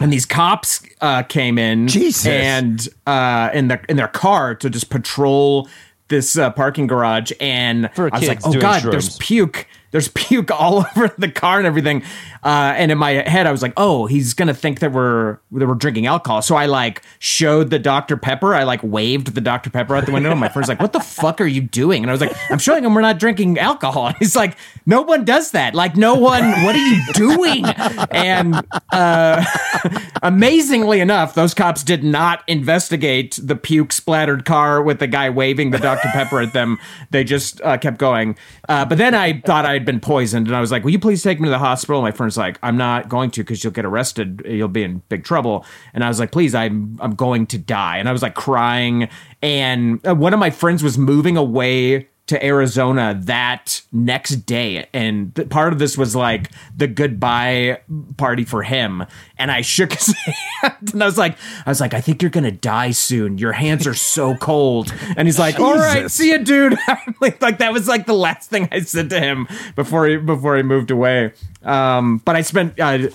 And 0.00 0.12
these 0.12 0.26
cops 0.26 0.84
uh, 1.00 1.22
came 1.22 1.58
in, 1.58 1.86
Jesus. 1.86 2.26
and 2.26 2.88
uh, 3.06 3.50
in 3.54 3.68
their 3.68 3.82
in 3.88 3.96
their 3.96 4.08
car 4.08 4.56
to 4.56 4.68
just 4.68 4.90
patrol 4.90 5.68
this 6.08 6.36
uh, 6.36 6.50
parking 6.50 6.88
garage. 6.88 7.30
And 7.40 7.88
For 7.94 8.12
I 8.12 8.18
was 8.18 8.28
like, 8.28 8.40
"Oh 8.44 8.50
doing 8.50 8.62
God, 8.62 8.82
there's 8.82 9.16
puke. 9.18 9.68
There's 9.94 10.08
puke 10.14 10.50
all 10.50 10.78
over 10.78 11.14
the 11.16 11.30
car 11.30 11.58
and 11.58 11.68
everything. 11.68 12.02
Uh, 12.42 12.74
and 12.76 12.90
in 12.90 12.98
my 12.98 13.10
head, 13.12 13.46
I 13.46 13.52
was 13.52 13.62
like, 13.62 13.72
"Oh, 13.76 14.06
he's 14.06 14.34
gonna 14.34 14.52
think 14.52 14.80
that 14.80 14.92
we're 14.92 15.38
that 15.52 15.68
we're 15.68 15.74
drinking 15.74 16.06
alcohol." 16.06 16.42
So 16.42 16.56
I 16.56 16.66
like 16.66 17.02
showed 17.20 17.70
the 17.70 17.78
Dr 17.78 18.16
Pepper. 18.16 18.54
I 18.54 18.64
like 18.64 18.80
waved 18.82 19.34
the 19.34 19.40
Dr 19.40 19.70
Pepper 19.70 19.94
out 19.94 20.04
the 20.04 20.12
window. 20.12 20.32
And 20.32 20.40
my 20.40 20.48
friend's 20.48 20.68
like, 20.68 20.80
"What 20.80 20.92
the 20.92 21.00
fuck 21.00 21.40
are 21.40 21.46
you 21.46 21.60
doing?" 21.60 22.02
And 22.02 22.10
I 22.10 22.12
was 22.12 22.20
like, 22.20 22.34
"I'm 22.50 22.58
showing 22.58 22.84
him 22.84 22.92
we're 22.92 23.02
not 23.02 23.18
drinking 23.20 23.58
alcohol." 23.58 24.08
And 24.14 24.16
he's 24.18 24.34
like, 24.36 24.58
"No 24.84 25.00
one 25.02 25.24
does 25.24 25.52
that. 25.52 25.74
Like, 25.74 25.96
no 25.96 26.16
one. 26.16 26.44
What 26.64 26.74
are 26.74 26.86
you 26.86 27.00
doing?" 27.14 27.64
And 27.64 28.66
uh, 28.92 29.44
amazingly 30.22 31.00
enough, 31.00 31.34
those 31.34 31.54
cops 31.54 31.84
did 31.84 32.02
not 32.02 32.42
investigate 32.48 33.38
the 33.40 33.54
puke 33.54 33.92
splattered 33.92 34.44
car 34.44 34.82
with 34.82 34.98
the 34.98 35.06
guy 35.06 35.30
waving 35.30 35.70
the 35.70 35.78
Dr. 35.78 36.08
Pepper 36.08 36.40
at 36.40 36.52
them. 36.52 36.78
They 37.10 37.22
just 37.22 37.60
uh, 37.62 37.78
kept 37.78 37.98
going. 37.98 38.36
Uh, 38.68 38.84
but 38.84 38.98
then 38.98 39.14
I 39.14 39.40
thought 39.40 39.64
I 39.64 39.83
had 39.84 39.92
been 39.94 40.00
poisoned, 40.00 40.46
and 40.46 40.56
I 40.56 40.60
was 40.60 40.72
like, 40.72 40.84
"Will 40.84 40.90
you 40.90 40.98
please 40.98 41.22
take 41.22 41.40
me 41.40 41.46
to 41.46 41.50
the 41.50 41.58
hospital?" 41.58 42.00
My 42.02 42.12
friend's 42.12 42.36
like, 42.36 42.58
"I'm 42.62 42.76
not 42.76 43.08
going 43.08 43.30
to 43.32 43.42
because 43.42 43.62
you'll 43.62 43.72
get 43.72 43.84
arrested. 43.84 44.42
You'll 44.44 44.68
be 44.68 44.82
in 44.82 45.02
big 45.08 45.24
trouble." 45.24 45.64
And 45.92 46.02
I 46.02 46.08
was 46.08 46.18
like, 46.18 46.32
"Please, 46.32 46.54
I'm 46.54 46.98
I'm 47.00 47.14
going 47.14 47.46
to 47.48 47.58
die." 47.58 47.98
And 47.98 48.08
I 48.08 48.12
was 48.12 48.22
like 48.22 48.34
crying. 48.34 49.08
And 49.42 50.06
uh, 50.06 50.14
one 50.14 50.32
of 50.32 50.40
my 50.40 50.50
friends 50.50 50.82
was 50.82 50.96
moving 50.96 51.36
away 51.36 52.08
to 52.26 52.42
Arizona 52.44 53.18
that 53.24 53.82
next 53.92 54.46
day. 54.46 54.86
And 54.94 55.34
th- 55.34 55.50
part 55.50 55.72
of 55.72 55.78
this 55.78 55.98
was 55.98 56.16
like 56.16 56.50
the 56.74 56.86
goodbye 56.86 57.80
party 58.16 58.44
for 58.44 58.62
him. 58.62 59.04
And 59.36 59.50
I 59.50 59.60
shook 59.60 59.92
his 59.92 60.14
hand 60.62 60.92
and 60.94 61.02
I 61.02 61.06
was 61.06 61.18
like, 61.18 61.36
I 61.66 61.70
was 61.70 61.80
like, 61.80 61.92
I 61.92 62.00
think 62.00 62.22
you're 62.22 62.30
gonna 62.30 62.50
die 62.50 62.92
soon. 62.92 63.36
Your 63.36 63.52
hands 63.52 63.86
are 63.86 63.94
so 63.94 64.36
cold. 64.36 64.92
And 65.16 65.28
he's 65.28 65.38
like, 65.38 65.60
All 65.60 65.76
right, 65.76 66.10
see 66.10 66.30
you, 66.30 66.38
dude. 66.38 66.78
like, 67.20 67.42
like 67.42 67.58
that 67.58 67.72
was 67.72 67.88
like 67.88 68.06
the 68.06 68.14
last 68.14 68.48
thing 68.48 68.68
I 68.72 68.80
said 68.80 69.10
to 69.10 69.20
him 69.20 69.46
before 69.76 70.06
he 70.06 70.16
before 70.16 70.56
he 70.56 70.62
moved 70.62 70.90
away. 70.90 71.32
Um, 71.62 72.18
but 72.24 72.36
I 72.36 72.40
spent 72.40 72.80
uh, 72.80 73.08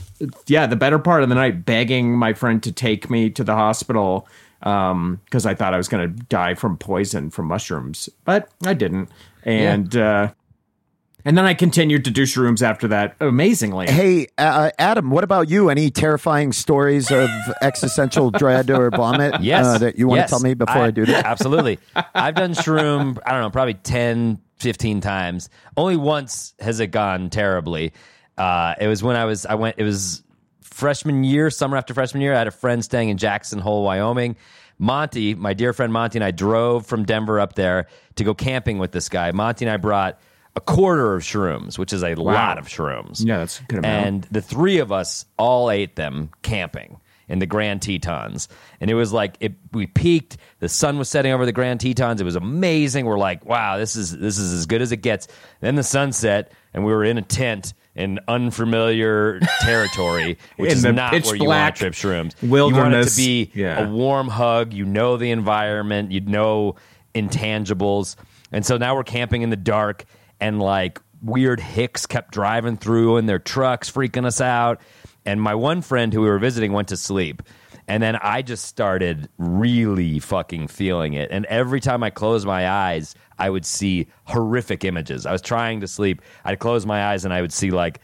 yeah, 0.46 0.68
the 0.68 0.76
better 0.76 1.00
part 1.00 1.24
of 1.24 1.30
the 1.30 1.36
night 1.36 1.66
begging 1.66 2.16
my 2.16 2.34
friend 2.34 2.62
to 2.64 2.72
take 2.72 3.10
me 3.10 3.30
to 3.32 3.44
the 3.44 3.56
hospital 3.56 4.28
um 4.64 5.20
because 5.26 5.46
i 5.46 5.54
thought 5.54 5.74
i 5.74 5.78
was 5.78 5.88
going 5.88 6.08
to 6.14 6.24
die 6.26 6.54
from 6.54 6.78
poison 6.78 7.30
from 7.30 7.46
mushrooms 7.48 8.10
but 8.26 8.50
i 8.66 8.74
didn't 8.74 9.10
and 9.44 9.96
uh 9.96 10.32
and 11.26 11.38
then 11.38 11.46
i 11.46 11.54
continued 11.54 12.04
to 12.06 12.12
do 12.12 12.24
shrooms 12.24 12.62
after 12.62 12.88
that 12.88 13.16
amazingly 13.20 13.88
Hey, 13.88 14.28
uh, 14.38 14.72
Adam, 14.80 15.12
what 15.12 15.24
about 15.24 15.50
you? 15.50 15.70
Any 15.70 15.90
terrifying 15.92 16.52
stories 16.54 17.12
of 17.12 17.30
existential 17.62 18.32
dread 18.32 18.70
or 18.70 18.90
vomit 18.90 19.42
Yes. 19.42 19.66
uh, 19.66 19.78
that 19.80 19.98
you 20.00 20.08
want 20.08 20.20
Yes. 20.20 20.30
to 20.30 20.36
tell 20.36 20.40
me 20.44 20.54
before 20.54 20.82
I, 20.84 20.92
do 20.92 21.06
that? 21.06 21.26
Absolutely. 21.26 21.78
I've 22.16 22.36
done 22.36 22.54
shroom, 22.54 23.18
I 23.26 23.32
don't 23.34 23.42
know, 23.42 23.50
probably 23.50 23.74
10, 23.76 24.40
15 24.58 25.02
times. 25.02 25.50
Only 25.76 25.98
once 25.98 26.54
has 26.60 26.80
it 26.80 26.88
gone 26.88 27.30
terribly. 27.30 27.92
Uh, 28.38 28.76
it 28.80 28.88
was 28.88 29.04
when 29.04 29.16
I 29.18 29.26
was, 29.26 29.46
I 29.46 29.56
went, 29.56 29.76
it 29.78 29.84
was 29.84 30.24
freshman 30.80 31.24
year, 31.24 31.50
summer 31.50 31.78
after 31.78 31.94
freshman 31.94 32.22
year. 32.22 32.34
I 32.34 32.38
had 32.38 32.48
a 32.48 32.52
friend 32.52 32.84
staying 32.84 33.10
in 33.10 33.18
Jackson 33.18 33.60
Hole, 33.60 33.84
Wyoming. 33.84 34.36
Monty, 34.82 35.36
my 35.36 35.54
dear 35.54 35.74
friend 35.74 35.92
Monty, 35.92 36.18
and 36.18 36.24
I 36.24 36.32
drove 36.32 36.86
from 36.86 37.04
Denver 37.04 37.38
up 37.38 37.56
there 37.56 37.88
to 38.16 38.24
go 38.24 38.34
camping 38.34 38.80
with 38.80 38.94
this 38.94 39.10
guy. 39.10 39.32
Monty 39.34 39.66
and 39.66 39.72
I 39.74 39.76
brought 39.76 40.20
a 40.56 40.62
quarter 40.62 41.16
of 41.16 41.22
shrooms, 41.22 41.78
which 41.78 41.92
is 41.92 42.02
a 42.02 42.16
lot 42.16 42.58
of 42.58 42.68
shrooms. 42.68 43.24
Yeah, 43.24 43.40
that's 43.40 43.60
a 43.60 43.64
good 43.64 43.80
amount. 43.80 44.08
And 44.08 44.24
the 44.32 44.42
three 44.42 44.78
of 44.78 44.92
us 44.92 45.26
all 45.38 45.70
ate 45.70 45.98
them 45.98 46.32
camping 46.44 47.02
in 47.28 47.40
the 47.40 47.46
Grand 47.46 47.82
Tetons. 47.82 48.48
And 48.80 48.90
it 48.90 48.96
was 48.96 49.14
like 49.14 49.36
it 49.40 49.54
we 49.74 49.86
peaked, 49.86 50.38
the 50.60 50.70
sun 50.70 50.98
was 50.98 51.10
setting 51.10 51.32
over 51.32 51.46
the 51.46 51.52
Grand 51.52 51.82
Tetons. 51.82 52.20
It 52.20 52.26
was 52.26 52.36
amazing. 52.36 53.06
We're 53.06 53.20
like, 53.20 53.46
wow, 53.46 53.78
this 53.78 53.96
is 53.96 54.18
this 54.18 54.38
is 54.38 54.54
as 54.54 54.66
good 54.66 54.82
as 54.82 54.92
it 54.92 54.98
gets. 54.98 55.28
Then 55.60 55.76
the 55.76 55.84
sun 55.84 56.14
set 56.14 56.52
and 56.74 56.86
we 56.86 56.92
were 56.92 57.04
in 57.04 57.18
a 57.18 57.22
tent 57.22 57.74
in 58.00 58.20
unfamiliar 58.28 59.40
territory, 59.62 60.38
which 60.58 60.72
is 60.72 60.84
not 60.84 61.12
where 61.14 61.36
you 61.36 61.44
want 61.46 61.76
to 61.76 61.80
trip 61.80 61.94
shrooms. 61.94 62.34
You 62.42 62.50
want 62.76 62.94
it 62.96 63.08
to 63.10 63.16
be 63.16 63.52
Yeah. 63.54 63.88
a 63.88 63.90
warm 63.90 64.28
hug. 64.28 64.74
You 64.74 64.86
know 64.86 65.18
the 65.18 65.32
environment. 65.32 66.12
You 66.12 66.22
know 66.22 66.76
intangibles. 67.14 68.16
And 68.52 68.66
so 68.66 68.78
now 68.78 68.96
we're 68.96 69.04
camping 69.04 69.42
in 69.42 69.50
the 69.50 69.56
dark, 69.56 70.06
and 70.40 70.60
like 70.60 71.00
weird 71.22 71.60
hicks 71.60 72.06
kept 72.06 72.32
driving 72.34 72.78
through 72.78 73.18
in 73.18 73.26
their 73.26 73.40
trucks, 73.40 73.92
freaking 73.92 74.26
us 74.26 74.42
out. 74.42 74.82
And 75.26 75.42
my 75.42 75.54
one 75.54 75.82
friend 75.82 76.14
who 76.14 76.22
we 76.22 76.28
were 76.30 76.40
visiting 76.40 76.72
went 76.72 76.88
to 76.88 76.98
sleep. 76.98 77.44
And 77.88 78.02
then 78.02 78.16
I 78.16 78.42
just 78.44 78.66
started 78.66 79.30
really 79.38 80.20
fucking 80.20 80.68
feeling 80.68 81.14
it. 81.14 81.30
And 81.32 81.46
every 81.48 81.80
time 81.82 82.04
I 82.04 82.10
closed 82.12 82.46
my 82.46 82.70
eyes, 82.70 83.16
I 83.40 83.50
would 83.50 83.66
see 83.66 84.08
horrific 84.26 84.84
images. 84.84 85.26
I 85.26 85.32
was 85.32 85.42
trying 85.42 85.80
to 85.82 85.88
sleep. 85.88 86.22
I'd 86.46 86.60
close 86.60 86.86
my 86.86 87.12
eyes 87.12 87.26
and 87.26 87.34
I 87.34 87.42
would 87.42 87.54
see 87.54 87.72
like 87.72 88.00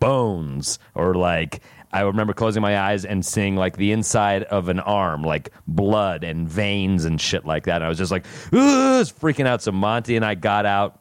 bones 0.00 0.78
or 0.94 1.14
like 1.14 1.62
I 1.92 2.02
remember 2.02 2.34
closing 2.34 2.60
my 2.60 2.78
eyes 2.78 3.04
and 3.04 3.24
seeing 3.24 3.56
like 3.56 3.76
the 3.76 3.92
inside 3.92 4.42
of 4.44 4.68
an 4.68 4.78
arm, 4.80 5.22
like 5.22 5.50
blood 5.66 6.22
and 6.22 6.48
veins 6.48 7.04
and 7.04 7.20
shit 7.20 7.46
like 7.46 7.64
that. 7.64 7.76
And 7.76 7.84
I 7.84 7.88
was 7.88 7.98
just 7.98 8.12
like, 8.12 8.26
I 8.52 8.98
was 8.98 9.10
freaking 9.10 9.46
out. 9.46 9.62
So 9.62 9.72
Monty 9.72 10.16
and 10.16 10.24
I 10.24 10.34
got 10.34 10.66
out 10.66 11.00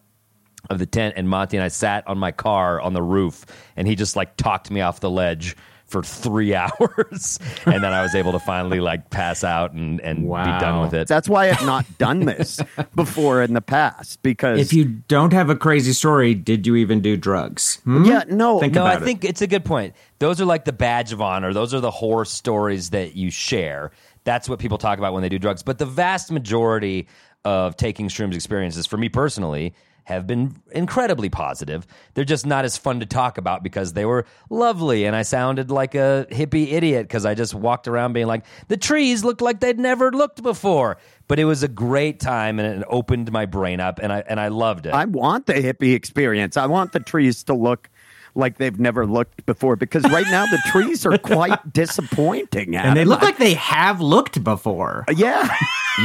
of 0.69 0.79
the 0.79 0.85
tent, 0.85 1.13
and 1.17 1.29
Monty 1.29 1.57
and 1.57 1.63
I 1.63 1.69
sat 1.69 2.07
on 2.07 2.17
my 2.17 2.31
car 2.31 2.81
on 2.81 2.93
the 2.93 3.01
roof, 3.01 3.45
and 3.77 3.87
he 3.87 3.95
just 3.95 4.15
like 4.15 4.35
talked 4.37 4.69
me 4.69 4.81
off 4.81 4.99
the 4.99 5.09
ledge 5.09 5.55
for 5.87 6.03
three 6.03 6.53
hours, 6.81 7.39
and 7.65 7.83
then 7.83 7.93
I 7.93 8.01
was 8.01 8.13
able 8.15 8.33
to 8.33 8.39
finally 8.39 8.79
like 8.79 9.09
pass 9.09 9.43
out 9.43 9.71
and 9.73 9.99
and 10.01 10.19
be 10.23 10.27
done 10.59 10.81
with 10.81 10.93
it. 10.93 11.07
That's 11.07 11.29
why 11.29 11.49
I've 11.49 11.65
not 11.65 11.85
done 11.97 12.21
this 12.25 12.59
before 12.95 13.41
in 13.41 13.53
the 13.53 13.61
past 13.61 14.21
because 14.21 14.59
if 14.59 14.73
you 14.73 14.85
don't 14.85 15.33
have 15.33 15.49
a 15.49 15.55
crazy 15.55 15.93
story 15.93 16.33
did 16.33 16.67
you 16.67 16.75
even 16.75 17.01
do 17.01 17.15
drugs 17.17 17.79
Hmm? 17.83 18.03
yeah 18.05 18.23
no 18.27 18.59
Think 18.59 18.73
no, 18.73 18.83
I 18.85 18.91
about 18.93 19.01
it. 19.01 19.05
think 19.05 19.23
it's 19.25 19.41
a 19.41 19.47
good 19.47 19.65
point. 19.65 19.93
Those 20.19 20.41
are 20.41 20.45
like 20.45 20.65
the 20.65 20.73
badge 20.73 21.11
of 21.13 21.21
honor. 21.21 21.53
Those 21.53 21.73
are 21.73 21.79
the 21.79 21.91
horror 21.91 22.25
stories 22.25 22.89
that 22.91 23.15
you 23.15 23.29
share. 23.31 23.91
That's 24.23 24.49
what 24.49 24.59
people 24.59 24.77
talk 24.77 24.97
about 24.99 25.13
when 25.13 25.21
they 25.21 25.29
do 25.29 25.39
drugs. 25.39 25.63
But 25.63 25.77
the 25.77 25.85
vast 25.85 26.31
majority 26.31 27.07
of 27.45 27.77
taking 27.77 28.09
shrooms 28.09 28.33
experiences 28.35 28.85
for 28.85 28.97
me 28.97 29.07
personally 29.09 29.73
have 30.07 30.25
been 30.25 30.55
incredibly 30.71 31.27
positive. 31.27 31.85
They're 32.13 32.23
just 32.23 32.45
not 32.45 32.63
as 32.63 32.77
fun 32.77 33.01
to 33.01 33.05
talk 33.05 33.37
about 33.37 33.61
because 33.61 33.91
they 33.91 34.05
were 34.05 34.25
lovely 34.49 35.03
and 35.03 35.13
I 35.13 35.23
sounded 35.23 35.69
like 35.69 35.95
a 35.95 36.25
hippie 36.31 36.71
idiot 36.71 37.09
because 37.09 37.25
I 37.25 37.35
just 37.35 37.53
walked 37.53 37.89
around 37.89 38.13
being 38.13 38.25
like, 38.25 38.45
the 38.69 38.77
trees 38.77 39.25
looked 39.25 39.41
like 39.41 39.59
they'd 39.59 39.77
never 39.77 40.13
looked 40.13 40.41
before. 40.41 40.97
But 41.27 41.39
it 41.39 41.43
was 41.43 41.61
a 41.61 41.67
great 41.67 42.21
time 42.21 42.57
and 42.57 42.81
it 42.81 42.87
opened 42.89 43.29
my 43.33 43.45
brain 43.45 43.81
up 43.81 43.99
and 44.01 44.13
I 44.13 44.23
and 44.29 44.39
I 44.39 44.47
loved 44.47 44.85
it. 44.85 44.93
I 44.93 45.03
want 45.03 45.45
the 45.45 45.55
hippie 45.55 45.93
experience. 45.93 46.55
I 46.55 46.67
want 46.67 46.93
the 46.93 47.01
trees 47.01 47.43
to 47.43 47.53
look 47.53 47.89
like 48.37 48.57
they've 48.57 48.79
never 48.79 49.05
looked 49.05 49.45
before 49.45 49.75
because 49.75 50.03
right 50.03 50.27
now 50.27 50.45
the 50.45 50.59
trees 50.67 51.05
are 51.05 51.17
quite 51.17 51.73
disappointing. 51.73 52.75
And 52.75 52.95
they 52.95 53.03
look 53.05 53.21
like 53.21 53.37
they 53.37 53.55
have 53.55 53.99
looked 53.99 54.43
before. 54.43 55.05
yeah. 55.15 55.53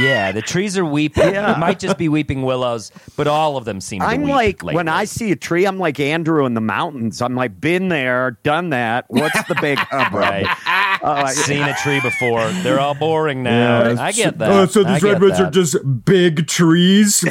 yeah, 0.01 0.31
the 0.31 0.41
trees 0.41 0.77
are 0.77 0.85
weeping. 0.85 1.33
Yeah. 1.33 1.53
It 1.53 1.59
might 1.59 1.79
just 1.79 1.97
be 1.97 2.09
weeping 2.09 2.41
willows, 2.41 2.91
but 3.15 3.27
all 3.27 3.55
of 3.57 3.65
them 3.65 3.79
seem 3.79 3.99
to 3.99 4.05
I'm 4.05 4.23
weep 4.23 4.31
like 4.31 4.63
lately. 4.63 4.75
when 4.75 4.87
I 4.87 5.05
see 5.05 5.31
a 5.31 5.35
tree, 5.35 5.65
I'm 5.65 5.77
like 5.77 5.99
Andrew 5.99 6.45
in 6.45 6.55
the 6.55 6.61
mountains. 6.61 7.21
I'm 7.21 7.35
like, 7.35 7.61
been 7.61 7.89
there, 7.89 8.31
done 8.43 8.71
that. 8.71 9.05
What's 9.09 9.43
the 9.47 9.55
big 9.55 9.77
hubbub? 9.77 10.13
Right. 10.23 10.45
Uh, 10.45 10.55
I've 11.03 11.31
seen 11.31 11.61
a 11.63 11.73
tree 11.75 11.99
before. 11.99 12.47
They're 12.63 12.79
all 12.79 12.93
boring 12.95 13.43
now. 13.43 14.01
I 14.01 14.11
get 14.11 14.37
that. 14.39 14.51
Oh, 14.51 14.65
so 14.65 14.83
these 14.83 15.03
redwoods 15.03 15.39
are 15.39 15.51
just 15.51 15.75
big 16.05 16.47
trees. 16.47 17.23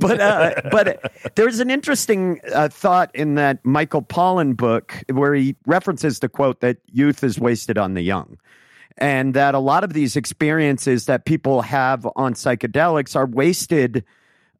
But 0.00 0.20
uh, 0.20 0.54
but 0.70 1.12
there's 1.36 1.60
an 1.60 1.70
interesting 1.70 2.40
uh, 2.52 2.68
thought 2.68 3.14
in 3.14 3.34
that 3.36 3.64
Michael 3.64 4.02
Pollan 4.02 4.56
book 4.56 4.94
where 5.12 5.34
he 5.34 5.56
references 5.66 6.18
the 6.20 6.28
quote 6.28 6.60
that 6.60 6.78
youth 6.90 7.22
is 7.22 7.38
wasted 7.38 7.78
on 7.78 7.94
the 7.94 8.02
young. 8.02 8.38
And 8.98 9.32
that 9.34 9.54
a 9.54 9.58
lot 9.58 9.82
of 9.84 9.94
these 9.94 10.14
experiences 10.16 11.06
that 11.06 11.24
people 11.24 11.62
have 11.62 12.06
on 12.16 12.34
psychedelics 12.34 13.16
are 13.16 13.26
wasted 13.26 14.04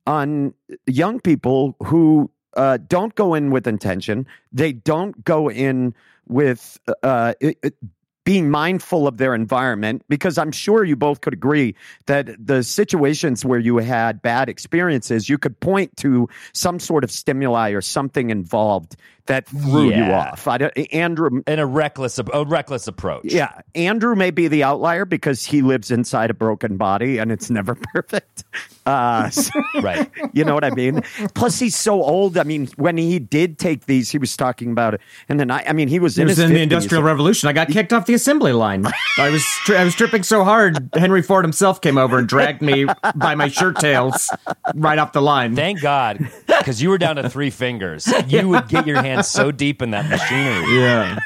on 0.07 0.55
young 0.87 1.21
people 1.21 1.77
who 1.85 2.31
uh, 2.57 2.79
don't 2.87 3.15
go 3.17 3.35
in 3.35 3.51
with 3.51 3.67
intention. 3.67 4.27
They 4.51 4.73
don't 4.73 5.25
go 5.25 5.51
in 5.51 5.95
with 6.27 6.79
uh, 7.03 7.35
it, 7.41 7.59
it- 7.63 7.75
being 8.25 8.51
mindful 8.51 9.07
of 9.07 9.17
their 9.17 9.35
environment 9.35 10.03
because 10.09 10.39
I'm 10.39 10.53
sure 10.53 10.85
you 10.85 10.97
both 10.97 11.21
could 11.21 11.33
agree 11.33 11.75
that 12.07 12.29
the 12.39 12.63
situations 12.63 13.45
where 13.45 13.59
you 13.59 13.79
had 13.79 14.23
bad 14.23 14.49
experiences, 14.49 15.29
you 15.29 15.39
could 15.39 15.59
point 15.61 15.97
to 15.99 16.29
some 16.53 16.79
sort 16.79 17.05
of 17.05 17.11
stimuli 17.11 17.71
or 17.71 17.81
something 17.81 18.31
involved 18.31 18.97
that 19.27 19.47
threw 19.49 19.91
you 19.93 20.03
off. 20.05 20.47
I 20.49 20.59
don't, 20.59 20.77
Andrew, 20.93 21.43
and 21.47 21.61
a 21.61 21.67
reckless 21.67 22.19
a 22.19 22.45
reckless 22.45 22.87
approach. 22.87 23.25
yeah, 23.25 23.61
Andrew 23.75 24.15
may 24.17 24.31
be 24.31 24.49
the 24.49 24.63
outlier 24.65 25.05
because 25.05 25.45
he 25.45 25.63
lives 25.63 25.91
inside 25.91 26.31
a 26.31 26.35
broken 26.35 26.77
body 26.77 27.19
and 27.19 27.31
it's 27.33 27.51
never 27.51 27.75
perfect. 27.95 28.45
Uh, 28.87 29.29
so- 29.31 29.51
Right. 29.81 30.11
you 30.33 30.45
know 30.45 30.55
what 30.55 30.65
I 30.65 30.71
mean? 30.71 31.03
Plus, 31.35 31.59
he's 31.59 31.77
so 31.77 32.03
old. 32.03 32.37
I 32.37 32.43
mean, 32.45 32.67
when 32.77 32.97
he 32.97 33.19
did 33.19 33.59
take 33.59 33.87
these, 33.87 34.11
he 34.11 34.19
was 34.19 34.37
talking 34.37 34.73
about 34.73 34.95
it. 34.95 35.01
And 35.29 35.39
then 35.41 35.51
I, 35.51 35.65
I 35.69 35.73
mean, 35.73 35.89
he 35.89 35.99
was 36.01 36.19
It 36.19 36.23
in 36.23 36.29
was 36.29 36.37
his 36.39 36.51
in 36.51 36.55
the 36.55 36.61
Industrial 36.61 37.03
Revolution. 37.03 37.49
I 37.49 37.53
got 37.53 37.69
kicked 37.69 37.93
off 37.93 38.07
the 38.07 38.15
assembly 38.15 38.53
line. 38.53 38.85
I 39.17 39.31
was 39.31 39.45
tri- 39.65 39.77
I 39.77 39.85
was 39.85 39.95
tripping 39.95 40.23
so 40.23 40.45
hard. 40.45 40.89
Henry 40.95 41.23
Ford 41.23 41.45
himself 41.45 41.81
came 41.81 41.97
over 41.99 42.19
and 42.19 42.29
dragged 42.29 42.61
me 42.63 42.87
by 43.15 43.35
my 43.35 43.49
shirt 43.49 43.79
tails 43.79 44.29
right 44.75 44.99
off 44.99 45.13
the 45.13 45.23
line. 45.23 45.55
Thank 45.55 45.81
God, 45.81 46.29
because 46.47 46.83
you 46.83 46.91
were 46.91 46.99
down 46.99 47.17
to 47.17 47.31
three 47.31 47.51
fingers. 47.51 48.07
You 48.27 48.49
would 48.49 48.69
get 48.69 48.87
your 48.87 49.03
hands 49.21 49.29
so 49.29 49.51
deep 49.51 49.83
in 49.83 49.91
that 49.91 50.09
machinery. 50.09 50.79
yeah. 50.79 51.19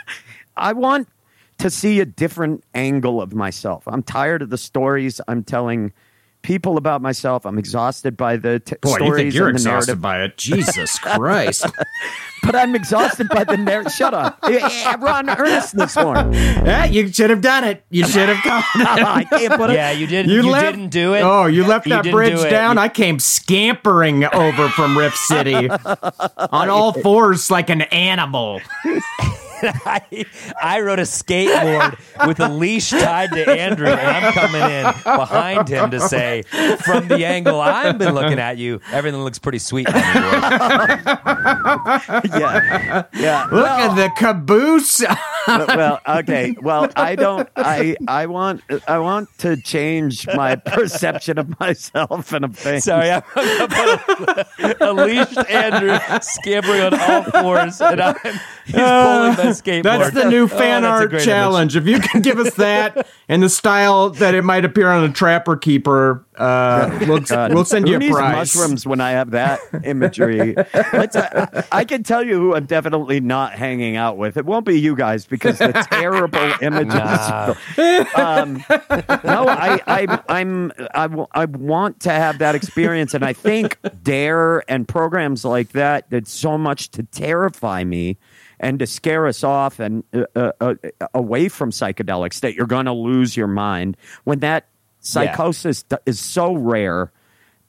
I 0.56 0.72
want 0.72 1.08
to 1.58 1.70
see 1.70 2.00
a 2.00 2.04
different 2.04 2.64
angle 2.74 3.20
of 3.20 3.34
myself. 3.34 3.84
I'm 3.86 4.02
tired 4.02 4.42
of 4.42 4.50
the 4.50 4.58
stories 4.58 5.20
I'm 5.28 5.42
telling 5.44 5.92
people 6.44 6.76
about 6.76 7.02
myself. 7.02 7.44
I'm 7.44 7.58
exhausted 7.58 8.16
by 8.16 8.36
the 8.36 8.60
t- 8.60 8.76
Boy, 8.80 8.90
stories 8.96 9.08
you 9.08 9.16
think 9.16 9.34
you're 9.34 9.48
and 9.48 9.56
the 9.56 9.60
exhausted 9.60 10.00
narrative. 10.00 10.00
by 10.00 10.22
it? 10.22 10.36
Jesus 10.36 10.98
Christ! 11.02 11.66
But 12.44 12.54
I'm 12.54 12.76
exhausted 12.76 13.28
by 13.30 13.42
the 13.44 13.56
narrative. 13.56 13.92
Shut 13.92 14.14
up. 14.14 14.38
Yeah, 14.48 14.68
yeah, 14.68 14.96
Ron 15.00 15.28
earnestness 15.30 15.94
horn. 15.94 16.32
yeah, 16.34 16.84
you 16.84 17.10
should 17.12 17.30
have 17.30 17.40
done 17.40 17.64
it. 17.64 17.82
You 17.90 18.06
should 18.06 18.28
have 18.28 18.44
gone. 18.44 18.62
I 18.76 19.24
can't 19.24 19.54
put 19.54 19.70
it. 19.70 19.74
Yeah, 19.74 19.90
you 19.90 20.06
didn't. 20.06 20.30
You, 20.30 20.42
You, 20.42 20.50
left, 20.50 20.76
didn't 20.76 20.90
do 20.90 21.14
it. 21.14 21.22
Oh, 21.22 21.46
you 21.46 21.64
left 21.66 21.86
You 21.86 21.90
that 21.94 22.02
didn't 22.04 22.14
bridge 22.16 22.40
do 22.42 22.50
down. 22.50 22.76
You- 22.76 22.82
I 22.82 22.88
came 22.90 23.18
scampering 23.18 24.24
over 24.26 24.68
from 24.68 24.96
Rift 24.96 25.16
City 25.16 25.68
on 25.70 26.68
all 26.70 26.92
fours 26.92 27.50
like 27.50 27.70
an 27.70 27.82
animal. 27.82 28.60
I, 29.86 30.24
I 30.62 30.80
rode 30.80 30.98
a 30.98 31.02
skateboard 31.02 31.98
with 32.26 32.40
a 32.40 32.48
leash 32.48 32.90
tied 32.90 33.30
to 33.32 33.50
Andrew, 33.50 33.88
and 33.88 34.00
I'm 34.00 34.32
coming 34.32 34.62
in 34.62 34.84
behind 35.04 35.68
him 35.68 35.90
to 35.90 36.00
say, 36.00 36.42
from 36.84 37.08
the 37.08 37.24
angle 37.24 37.60
I've 37.60 37.98
been 37.98 38.14
looking 38.14 38.38
at 38.38 38.58
you, 38.58 38.80
everything 38.92 39.22
looks 39.22 39.38
pretty 39.38 39.58
sweet. 39.58 39.88
on. 39.88 39.94
Yeah. 42.24 43.04
Yeah. 43.12 43.46
Look 43.50 43.66
at 43.66 43.94
the 43.94 44.10
caboose. 44.16 45.02
well, 45.46 46.00
okay. 46.06 46.56
Well, 46.60 46.88
I 46.96 47.14
don't. 47.14 47.48
I 47.56 47.96
I 48.08 48.26
want. 48.26 48.62
I 48.88 48.98
want 48.98 49.28
to 49.38 49.56
change 49.56 50.26
my 50.34 50.56
perception 50.56 51.38
of 51.38 51.58
myself 51.60 52.32
and 52.32 52.44
of 52.46 52.56
things. 52.56 52.84
Sorry, 52.84 53.10
I 53.10 53.20
hung 53.26 53.60
up 53.60 54.46
a, 54.58 54.76
a 54.80 54.92
leashed 54.92 55.38
Andrew 55.50 55.98
scampering 56.20 56.82
on 56.82 56.98
all 57.00 57.22
fours, 57.24 57.80
and 57.80 58.00
I'm 58.00 58.16
he's 58.64 58.74
pulling 58.74 59.36
my 59.36 59.52
skateboard. 59.54 59.82
That's 59.84 60.14
the 60.14 60.28
new 60.28 60.44
Oh, 60.44 60.48
fan 60.48 60.82
that's 60.82 60.84
a 60.84 60.88
art 60.94 61.10
great 61.10 61.18
image. 61.22 61.24
challenge. 61.26 61.76
If 61.76 61.86
you 61.86 61.98
can 62.00 62.20
give 62.22 62.38
us 62.38 62.54
that 62.54 63.06
in 63.28 63.40
the 63.40 63.48
style 63.48 64.10
that 64.10 64.34
it 64.34 64.42
might 64.42 64.64
appear 64.64 64.88
on 64.90 65.04
a 65.04 65.12
Trapper 65.12 65.56
Keeper, 65.56 66.24
uh, 66.36 66.98
we'll, 67.06 67.22
we'll 67.54 67.64
send 67.64 67.86
you 67.88 67.92
Who 67.94 67.96
a 67.96 67.98
needs 68.00 68.14
prize. 68.16 68.34
mushrooms 68.54 68.86
when 68.86 69.00
I 69.00 69.12
have 69.12 69.30
that 69.32 69.60
imagery? 69.84 70.54
Let's, 70.92 71.14
I, 71.16 71.64
I 71.70 71.84
can 71.84 72.02
tell 72.02 72.22
you 72.24 72.34
who 72.38 72.54
I'm 72.54 72.66
definitely 72.66 73.20
not 73.20 73.52
hanging 73.54 73.96
out 73.96 74.16
with. 74.18 74.36
It 74.36 74.44
won't 74.44 74.66
be 74.66 74.78
you 74.80 74.96
guys 74.96 75.26
because 75.26 75.58
the 75.58 75.72
terrible 75.90 76.52
images. 76.60 76.94
Um, 78.16 78.64
no, 79.24 79.46
I, 79.48 79.80
I, 79.86 80.20
I'm, 80.28 80.72
I, 80.94 81.06
w- 81.06 81.26
I 81.32 81.44
want 81.46 82.00
to 82.00 82.10
have 82.10 82.38
that 82.38 82.54
experience, 82.54 83.14
and 83.14 83.24
I 83.24 83.32
think 83.32 83.78
Dare 84.02 84.68
and 84.70 84.86
programs 84.88 85.44
like 85.44 85.70
that 85.70 86.10
did 86.10 86.26
so 86.26 86.58
much 86.58 86.90
to 86.92 87.02
terrify 87.04 87.84
me 87.84 88.18
and 88.64 88.80
to 88.80 88.86
scare 88.86 89.26
us 89.28 89.44
off 89.44 89.78
and 89.78 90.02
uh, 90.12 90.24
uh, 90.34 90.50
uh, 90.60 90.74
away 91.14 91.48
from 91.48 91.70
psychedelics 91.70 92.40
that 92.40 92.54
you're 92.54 92.66
going 92.66 92.86
to 92.86 92.92
lose 92.92 93.36
your 93.36 93.46
mind 93.46 93.96
when 94.24 94.40
that 94.40 94.66
psychosis 95.00 95.82
d- 95.84 95.96
is 96.06 96.18
so 96.18 96.54
rare 96.54 97.12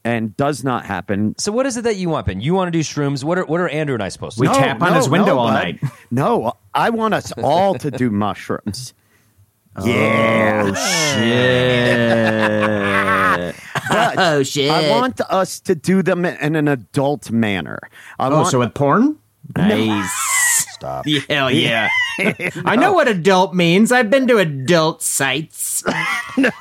and 0.03 0.35
does 0.37 0.63
not 0.63 0.85
happen. 0.85 1.35
So, 1.37 1.51
what 1.51 1.65
is 1.65 1.77
it 1.77 1.83
that 1.83 1.97
you 1.97 2.09
want, 2.09 2.27
Ben? 2.27 2.39
You 2.39 2.53
want 2.53 2.67
to 2.67 2.71
do 2.71 2.79
shrooms? 2.83 3.23
What 3.23 3.37
are 3.37 3.45
what 3.45 3.59
are 3.59 3.67
Andrew 3.69 3.95
and 3.95 4.03
I 4.03 4.09
supposed 4.09 4.37
to 4.37 4.41
We 4.41 4.47
do? 4.47 4.53
tap 4.53 4.81
on 4.81 4.93
his 4.95 5.09
window 5.09 5.37
all 5.37 5.49
night. 5.49 5.79
No, 6.11 6.53
I 6.73 6.89
want 6.91 7.13
us 7.13 7.31
all 7.43 7.75
to 7.75 7.91
do 7.91 8.09
mushrooms. 8.09 8.93
Yeah. 9.83 10.71
But 13.89 14.15
Oh, 14.17 14.43
shit. 14.43 14.71
I 14.71 14.89
want 14.89 15.21
us 15.21 15.59
to 15.61 15.75
do 15.75 16.01
them 16.01 16.25
in 16.25 16.55
an 16.55 16.67
adult 16.67 17.29
manner. 17.29 17.79
I 18.17 18.27
Oh, 18.27 18.37
want, 18.37 18.47
so 18.47 18.59
with 18.59 18.73
porn? 18.73 19.17
Nice. 19.55 20.09
Stop. 20.75 21.05
Hell 21.29 21.51
yeah. 21.51 21.89
I 22.65 22.75
know 22.75 22.91
what 22.93 23.07
adult 23.07 23.53
means. 23.53 23.91
I've 23.91 24.09
been 24.09 24.27
to 24.27 24.37
adult 24.37 25.01
sites. 25.01 25.83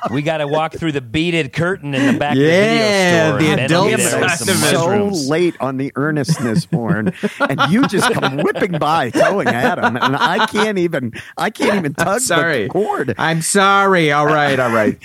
We 0.09 0.21
got 0.21 0.37
to 0.37 0.47
walk 0.47 0.73
through 0.73 0.93
the 0.93 1.01
beaded 1.01 1.51
curtain 1.51 1.93
in 1.93 2.13
the 2.13 2.17
back 2.17 2.37
Yeah, 2.37 3.33
of 3.33 3.39
the 3.39 3.39
video 3.39 3.55
store. 3.55 3.57
the 3.57 3.63
adult 3.65 3.89
get 3.89 3.99
side 3.99 4.23
us 4.23 4.39
some 4.39 4.49
of 4.49 4.55
it. 4.55 4.67
so 4.67 4.87
mushrooms. 4.87 5.29
late 5.29 5.55
on 5.59 5.75
the 5.75 5.91
earnestness 5.95 6.63
horn, 6.65 7.11
and 7.49 7.59
you 7.69 7.85
just 7.89 8.09
come 8.13 8.37
whipping 8.37 8.71
by, 8.73 9.09
towing 9.09 9.49
at 9.49 9.77
him, 9.77 9.97
and 9.97 10.15
I 10.15 10.45
can't 10.45 10.77
even, 10.77 11.11
I 11.37 11.49
can't 11.49 11.75
even 11.75 11.93
tug 11.93 12.21
Sorry. 12.21 12.63
the 12.63 12.69
cord. 12.69 13.15
I'm 13.17 13.41
sorry. 13.41 14.13
All 14.13 14.27
right, 14.27 14.57
all 14.57 14.71
right. 14.71 14.97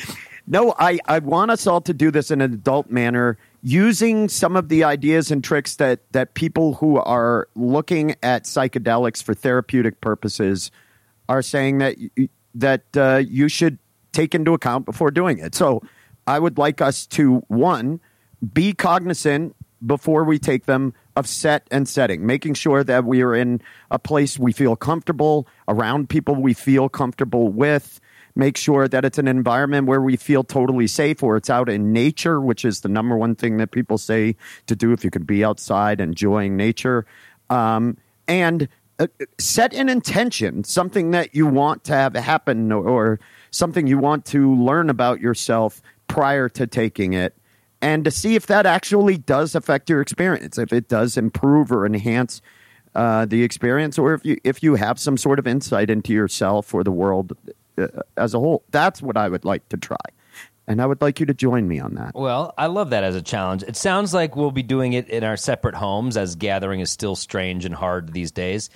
No, 0.46 0.73
I, 0.79 1.01
I 1.07 1.18
want 1.18 1.51
us 1.51 1.66
all 1.66 1.81
to 1.81 1.92
do 1.92 2.12
this 2.12 2.31
in 2.31 2.40
an 2.40 2.53
adult 2.55 2.90
manner 2.90 3.38
using 3.62 4.29
some 4.29 4.57
of 4.57 4.68
the 4.68 4.85
ideas 4.85 5.31
and 5.31 5.44
tricks 5.44 5.77
that, 5.77 6.01
that 6.12 6.35
people 6.35 6.75
who 6.75 6.99
are 6.99 7.49
looking 7.55 8.16
at 8.23 8.44
psychedelics 8.44 9.23
for 9.23 9.35
therapeutic 9.35 10.01
purposes 10.01 10.70
are 11.29 11.42
saying 11.42 11.79
that 11.79 11.96
that 12.55 12.83
uh, 12.96 13.23
you 13.25 13.49
should 13.49 13.79
take 14.12 14.35
into 14.35 14.53
account 14.53 14.85
before 14.85 15.11
doing 15.12 15.38
it. 15.38 15.55
So 15.55 15.83
I 16.27 16.38
would 16.38 16.59
like 16.59 16.81
us 16.81 17.07
to 17.09 17.37
one 17.49 18.01
be 18.53 18.73
cognizant 18.73 19.55
before 19.85 20.25
we 20.25 20.38
take 20.38 20.66
them 20.66 20.92
of 21.16 21.27
set 21.27 21.66
and 21.70 21.88
setting, 21.88 22.27
making 22.27 22.55
sure 22.55 22.85
that 22.85 23.05
we 23.05 23.23
are 23.23 23.35
in 23.35 23.61
a 23.90 23.99
place 23.99 24.38
we 24.38 24.53
feel 24.53 24.77
comfortable 24.77 25.46
around 25.68 26.09
people 26.09 26.35
we 26.35 26.55
feel 26.55 26.88
comfortable 26.88 27.49
with. 27.49 28.01
Make 28.35 28.57
sure 28.57 28.88
that 28.88 29.05
it's 29.05 29.19
an 29.19 29.29
environment 29.29 29.87
where 29.87 30.01
we 30.01 30.16
feel 30.16 30.45
totally 30.45 30.87
safe, 30.87 31.23
or 31.23 31.37
it's 31.37 31.51
out 31.51 31.69
in 31.69 31.93
nature, 31.93 32.40
which 32.40 32.64
is 32.64 32.81
the 32.81 32.88
number 32.88 33.16
one 33.16 33.35
thing 33.35 33.57
that 33.59 33.71
people 33.71 33.99
say 33.99 34.37
to 34.66 34.77
do 34.77 34.93
if 34.93 35.05
you 35.05 35.11
can 35.11 35.25
be 35.25 35.45
outside 35.45 36.01
enjoying 36.01 36.57
nature. 36.57 37.07
Um, 37.49 37.97
and 38.29 38.69
uh, 38.99 39.09
set 39.38 39.75
an 39.75 39.88
intention, 39.88 40.62
something 40.62 41.11
that 41.11 41.35
you 41.35 41.47
want 41.47 41.85
to 41.85 41.95
have 41.95 42.14
happen, 42.14 42.71
or, 42.71 42.87
or 42.87 43.21
something 43.51 43.87
you 43.87 43.99
want 43.99 44.25
to 44.27 44.55
learn 44.55 44.90
about 44.90 45.21
yourself 45.21 45.83
prior 46.07 46.49
to 46.51 46.66
taking 46.66 47.14
it. 47.14 47.35
and 47.83 48.05
to 48.05 48.11
see 48.11 48.35
if 48.35 48.47
that 48.47 48.66
actually 48.66 49.16
does 49.16 49.55
affect 49.55 49.88
your 49.88 50.01
experience, 50.01 50.59
if 50.59 50.73
it 50.73 50.88
does 50.88 51.16
improve 51.16 51.73
or 51.73 51.87
enhance 51.87 52.43
uh, 52.95 53.25
the 53.25 53.43
experience, 53.43 53.99
or 53.99 54.14
if 54.14 54.25
you 54.25 54.37
if 54.45 54.62
you 54.62 54.75
have 54.75 54.99
some 54.99 55.16
sort 55.16 55.38
of 55.38 55.47
insight 55.47 55.90
into 55.90 56.12
yourself 56.12 56.75
or 56.75 56.83
the 56.85 56.90
world 56.90 57.37
uh, 57.81 58.03
as 58.16 58.35
a 58.35 58.38
whole. 58.38 58.62
That's 58.71 59.03
what 59.03 59.16
I 59.16 59.29
would 59.29 59.45
like 59.45 59.69
to 59.71 59.77
try, 59.77 59.97
and 60.66 60.81
I 60.81 60.87
would 60.87 61.01
like 61.01 61.21
you 61.21 61.27
to 61.27 61.35
join 61.35 61.66
me 61.66 61.81
on 61.81 61.95
that. 61.95 62.14
Well, 62.14 62.55
I 62.57 62.66
love 62.66 62.90
that 62.90 63.05
as 63.05 63.14
a 63.16 63.23
challenge. 63.23 63.62
It 63.62 63.77
sounds 63.77 64.14
like 64.14 64.37
we'll 64.37 64.51
be 64.51 64.62
doing 64.62 64.93
it 64.93 65.09
in 65.09 65.25
our 65.25 65.37
separate 65.37 65.75
homes 65.75 66.16
as 66.16 66.37
gathering 66.37 66.81
is 66.81 66.90
still 66.90 67.16
strange 67.16 67.64
and 67.64 67.75
hard 67.75 68.12
these 68.12 68.31
days. 68.31 68.71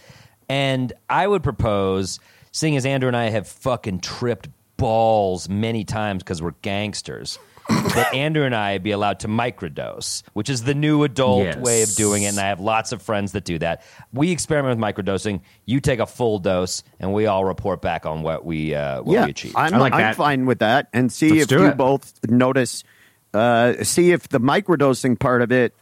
And 0.48 0.92
I 1.08 1.26
would 1.26 1.42
propose, 1.42 2.20
seeing 2.52 2.76
as 2.76 2.84
Andrew 2.84 3.08
and 3.08 3.16
I 3.16 3.30
have 3.30 3.48
fucking 3.48 4.00
tripped 4.00 4.48
balls 4.76 5.48
many 5.48 5.84
times 5.84 6.22
because 6.22 6.42
we're 6.42 6.54
gangsters, 6.62 7.38
that 7.68 8.12
Andrew 8.14 8.44
and 8.44 8.54
I 8.54 8.78
be 8.78 8.90
allowed 8.90 9.20
to 9.20 9.28
microdose, 9.28 10.22
which 10.32 10.50
is 10.50 10.64
the 10.64 10.74
new 10.74 11.02
adult 11.04 11.44
Yes. 11.44 11.56
way 11.58 11.82
of 11.82 11.94
doing 11.94 12.22
it. 12.22 12.28
And 12.28 12.38
I 12.38 12.48
have 12.48 12.60
lots 12.60 12.92
of 12.92 13.02
friends 13.02 13.32
that 13.32 13.44
do 13.44 13.58
that. 13.58 13.82
We 14.12 14.30
experiment 14.30 14.78
with 14.78 14.84
microdosing. 14.84 15.40
You 15.64 15.80
take 15.80 15.98
a 15.98 16.06
full 16.06 16.38
dose, 16.38 16.82
and 17.00 17.12
we 17.14 17.26
all 17.26 17.44
report 17.44 17.80
back 17.82 18.06
on 18.06 18.22
what 18.22 18.44
we 18.44 18.74
uh, 18.74 19.02
what 19.02 19.12
yeah, 19.14 19.24
we 19.24 19.30
achieved. 19.30 19.56
I'm, 19.56 19.72
like 19.78 19.92
I'm 19.92 20.14
fine 20.14 20.46
with 20.46 20.58
that, 20.60 20.88
and 20.92 21.12
see 21.12 21.40
Let's 21.40 21.52
if 21.52 21.58
you 21.58 21.66
it. 21.66 21.76
both 21.76 22.12
notice, 22.28 22.84
uh, 23.32 23.82
see 23.82 24.12
if 24.12 24.28
the 24.28 24.40
microdosing 24.40 25.18
part 25.18 25.42
of 25.42 25.50
it 25.52 25.74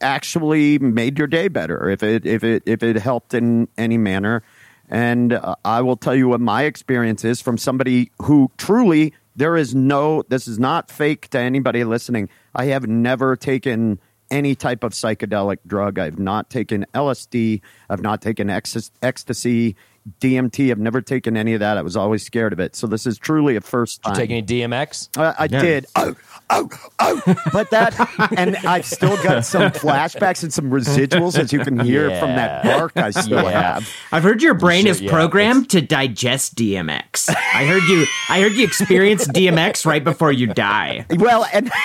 actually 0.00 0.78
made 0.78 1.18
your 1.18 1.26
day 1.26 1.48
better, 1.48 1.88
if 1.90 2.02
it 2.02 2.26
if 2.26 2.44
it 2.44 2.62
if 2.66 2.82
it 2.82 2.96
helped 2.96 3.34
in 3.34 3.68
any 3.76 3.98
manner. 3.98 4.42
And 4.90 5.34
uh, 5.34 5.54
I 5.64 5.82
will 5.82 5.96
tell 5.96 6.14
you 6.14 6.28
what 6.28 6.40
my 6.40 6.62
experience 6.62 7.22
is 7.24 7.42
from 7.42 7.58
somebody 7.58 8.10
who 8.22 8.50
truly 8.56 9.12
there 9.38 9.56
is 9.56 9.74
no 9.74 10.22
this 10.28 10.48
is 10.48 10.58
not 10.58 10.90
fake 10.90 11.28
to 11.28 11.38
anybody 11.38 11.84
listening. 11.84 12.28
I 12.54 12.66
have 12.66 12.88
never 12.88 13.36
taken 13.36 14.00
any 14.30 14.54
type 14.54 14.82
of 14.84 14.92
psychedelic 14.92 15.58
drug. 15.66 15.98
I've 15.98 16.18
not 16.18 16.50
taken 16.50 16.84
LSD. 16.92 17.62
I've 17.88 18.02
not 18.02 18.20
taken 18.20 18.50
ecstasy, 18.50 19.76
DMT. 20.20 20.70
I've 20.70 20.78
never 20.78 21.00
taken 21.00 21.36
any 21.36 21.54
of 21.54 21.60
that. 21.60 21.76
I 21.78 21.82
was 21.82 21.96
always 21.96 22.24
scared 22.24 22.52
of 22.52 22.60
it. 22.60 22.74
So 22.76 22.86
this 22.86 23.06
is 23.06 23.18
truly 23.18 23.56
a 23.56 23.60
first 23.60 24.02
time. 24.02 24.14
Take 24.14 24.30
any 24.30 24.42
DMX? 24.42 25.08
Uh, 25.18 25.34
I 25.38 25.48
Yeah. 25.50 25.60
did. 25.62 25.86
Oh, 25.96 26.14
oh, 26.50 26.68
oh. 26.98 27.34
But 27.52 27.70
that, 27.70 27.94
and 28.36 28.56
I've 28.58 28.86
still 28.86 29.16
got 29.22 29.44
some 29.44 29.62
flashbacks 29.72 30.42
and 30.42 30.52
some 30.52 30.70
residuals, 30.70 31.38
as 31.38 31.52
you 31.52 31.60
can 31.60 31.78
hear 31.80 32.08
from 32.18 32.36
that 32.36 32.64
Yeah. 32.64 32.76
bark 32.78 32.92
I 32.96 33.10
still 33.10 33.42
Yeah. 33.42 33.74
have. 33.74 33.88
I've 34.12 34.22
heard 34.22 34.42
your 34.42 34.54
brain 34.54 34.82
Sure, 34.84 34.92
is 34.92 35.00
yeah, 35.02 35.10
programmed 35.10 35.68
to 35.70 35.80
digest 35.82 36.54
DMX. 36.54 37.28
I 37.30 37.66
heard 37.66 37.82
you. 37.84 38.06
I 38.30 38.40
heard 38.40 38.52
you 38.52 38.64
experience 38.64 39.26
DMX 39.28 39.84
right 39.84 40.02
before 40.04 40.32
you 40.32 40.46
die. 40.46 41.04
Well, 41.10 41.46
and. 41.52 41.70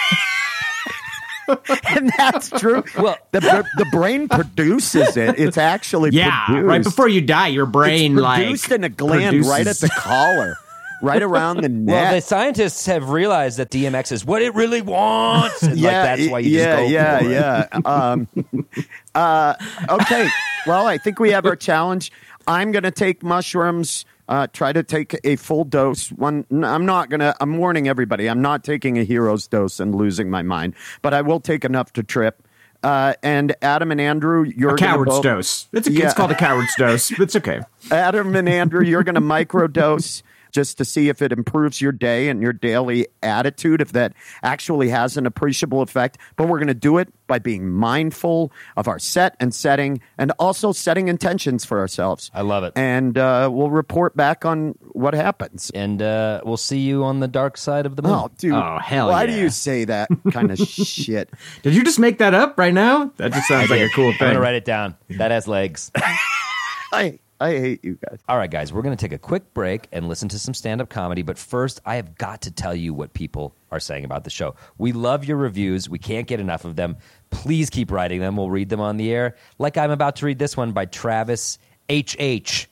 and 1.90 2.12
that's 2.18 2.50
true. 2.50 2.84
Well- 2.98 3.18
the, 3.32 3.40
the 3.40 3.66
the 3.78 3.86
brain 3.92 4.28
produces 4.28 5.18
it. 5.18 5.40
It's 5.40 5.58
actually 5.58 6.12
Yeah, 6.12 6.46
produced. 6.46 6.68
right 6.68 6.84
before 6.84 7.08
you 7.08 7.22
die, 7.22 7.48
your 7.48 7.66
brain 7.66 8.14
it's 8.14 8.22
like 8.22 8.44
produced 8.44 8.72
in 8.72 8.84
a 8.84 8.90
gland 8.90 9.46
right 9.46 9.66
at 9.66 9.78
the 9.78 9.90
collar, 9.98 10.56
right 11.02 11.22
around 11.22 11.62
the 11.62 11.70
neck. 11.70 11.94
Well, 11.94 12.14
the 12.16 12.22
scientists 12.22 12.86
have 12.86 13.10
realized 13.10 13.58
that 13.58 13.70
DMX 13.72 14.12
is 14.12 14.24
what 14.26 14.42
it 14.42 14.54
really 14.56 14.82
wants. 14.82 15.64
And 15.64 15.82
like 15.82 15.92
that's 15.92 16.28
why 16.30 16.40
you 16.40 16.58
yeah, 16.58 16.64
just 16.66 16.78
go 16.80 16.88
yeah, 16.88 17.20
for 17.20 17.26
it. 17.26 17.32
yeah. 17.32 17.68
Um, 17.86 18.28
uh, 19.16 19.56
okay. 19.90 20.30
Well, 20.68 20.86
I 20.88 20.98
think 20.98 21.20
we 21.20 21.32
have 21.32 21.46
our 21.46 21.56
challenge. 21.56 22.12
I'm 22.48 22.72
going 22.72 22.84
to 22.84 22.92
take 22.92 23.24
mushrooms. 23.24 24.06
Uh, 24.30 24.48
try 24.54 24.72
to 24.72 24.84
take 24.84 25.20
a 25.26 25.36
full 25.36 25.66
dose. 25.66 26.10
One, 26.12 26.46
I'm 26.52 26.86
not 26.86 27.10
gonna. 27.10 27.36
I'm 27.42 27.58
warning 27.58 27.88
everybody. 27.90 28.28
I'm 28.30 28.42
not 28.42 28.64
taking 28.64 28.98
a 28.98 29.04
hero's 29.04 29.48
dose 29.48 29.80
and 29.82 29.94
losing 29.94 30.30
my 30.30 30.42
mind, 30.44 30.76
but 31.02 31.14
I 31.14 31.22
will 31.22 31.40
take 31.42 31.66
enough 31.66 31.92
to 31.94 32.04
trip. 32.04 32.48
Uh, 32.82 33.14
and 33.24 33.56
Adam 33.62 33.92
and 33.92 34.02
Andrew, 34.02 34.44
you're 34.44 34.76
a 34.76 34.78
coward's 34.78 35.12
both- 35.12 35.24
dose. 35.24 35.68
It's, 35.72 35.88
a, 35.88 35.92
Yeah. 35.92 36.06
it's 36.06 36.14
called 36.14 36.32
a 36.32 36.36
coward's 36.36 36.76
dose. 36.78 37.12
It's 37.18 37.36
okay. 37.38 37.62
Adam 37.92 38.36
and 38.36 38.48
Andrew, 38.50 38.84
you're 38.84 39.04
going 39.04 39.16
to 39.22 39.22
microdose 39.22 40.22
just 40.54 40.78
to 40.78 40.86
see 40.86 41.10
if 41.10 41.22
it 41.22 41.32
improves 41.32 41.82
your 41.82 41.92
day 41.92 42.30
and 42.30 42.42
your 42.42 42.54
daily 42.54 43.08
attitude, 43.22 43.82
if 43.82 43.92
that 43.92 44.14
actually 44.44 44.90
has 44.90 45.18
an 45.18 45.26
appreciable 45.26 45.82
effect. 45.82 46.18
But 46.36 46.48
we're 46.48 46.60
going 46.60 46.68
to 46.68 46.74
do 46.74 46.98
it 47.00 47.12
by 47.28 47.40
being 47.40 47.70
mindful 47.70 48.52
of 48.78 48.88
our 48.88 49.00
set 49.00 49.36
and 49.40 49.54
setting 49.54 50.00
and 50.18 50.32
also 50.40 50.72
setting 50.72 51.08
intentions 51.08 51.66
for 51.66 51.80
ourselves. 51.80 52.30
I 52.34 52.42
love 52.42 52.64
it. 52.64 52.74
And 52.76 53.18
uh, 53.18 53.50
we'll 53.52 53.72
report 53.72 54.16
back 54.16 54.46
on 54.46 54.76
what 54.92 55.14
happens. 55.14 55.72
And 55.74 56.02
uh, 56.02 56.42
we'll 56.46 56.58
see 56.58 56.80
you 56.80 57.04
on 57.04 57.20
the 57.20 57.28
dark 57.28 57.58
side 57.58 57.86
of 57.86 57.96
the 57.96 58.04
moon. 58.04 58.12
Oh, 58.12 58.32
dude. 58.38 58.54
Oh, 58.54 58.78
hell 58.82 59.10
Why 59.10 59.26
do 59.26 59.34
you 59.34 59.50
say 59.50 59.86
that 59.86 60.10
kind 60.32 60.52
of 60.52 60.60
shit? 60.60 61.30
Did 61.64 61.74
you 61.76 61.84
just 61.84 62.00
make 62.00 62.20
that 62.20 62.34
up 62.34 62.58
right 62.58 62.74
now? 62.74 63.12
That 63.18 63.34
just 63.34 63.48
sounds 63.48 63.70
like 63.70 63.82
a 63.82 63.90
cool 63.90 64.10
I'm 64.10 64.18
thing. 64.18 64.28
gonna 64.30 64.40
write 64.40 64.56
it 64.56 64.66
down. 64.66 64.96
That 65.10 65.32
has 65.32 65.48
legs. 65.48 65.92
I, 66.94 67.20
I 67.44 67.60
hate 67.60 67.84
you 67.84 68.00
guys. 68.10 68.20
All 68.30 68.38
right, 68.38 68.50
guys, 68.50 68.72
we're 68.72 68.84
going 68.84 68.96
to 68.96 69.02
take 69.02 69.12
a 69.12 69.18
quick 69.18 69.54
break 69.54 69.90
and 69.92 70.08
listen 70.08 70.30
to 70.30 70.40
some 70.40 70.54
stand 70.54 70.80
up 70.80 70.88
comedy. 70.88 71.24
But 71.24 71.38
first, 71.38 71.82
I 71.86 71.96
have 71.96 72.18
got 72.18 72.44
to 72.44 72.52
tell 72.52 72.74
you 72.74 72.94
what 72.94 73.14
people 73.14 73.54
are 73.70 73.82
saying 73.82 74.06
about 74.06 74.24
the 74.24 74.30
show. 74.30 74.56
We 74.78 74.94
love 74.94 75.26
your 75.26 75.36
reviews. 75.36 75.90
We 75.90 76.00
can't 76.00 76.26
get 76.26 76.40
enough 76.40 76.64
of 76.64 76.78
them. 76.78 76.96
Please 77.32 77.70
keep 77.70 77.92
writing 77.92 78.22
them. 78.22 78.38
We'll 78.38 78.50
read 78.50 78.70
them 78.70 78.80
on 78.80 78.96
the 78.96 79.12
air. 79.12 79.36
Like 79.60 79.78
I'm 79.78 79.92
about 79.92 80.16
to 80.18 80.26
read 80.26 80.40
this 80.40 80.56
one 80.56 80.72
by 80.72 80.86
Travis 80.86 81.60
H.H. 81.90 82.70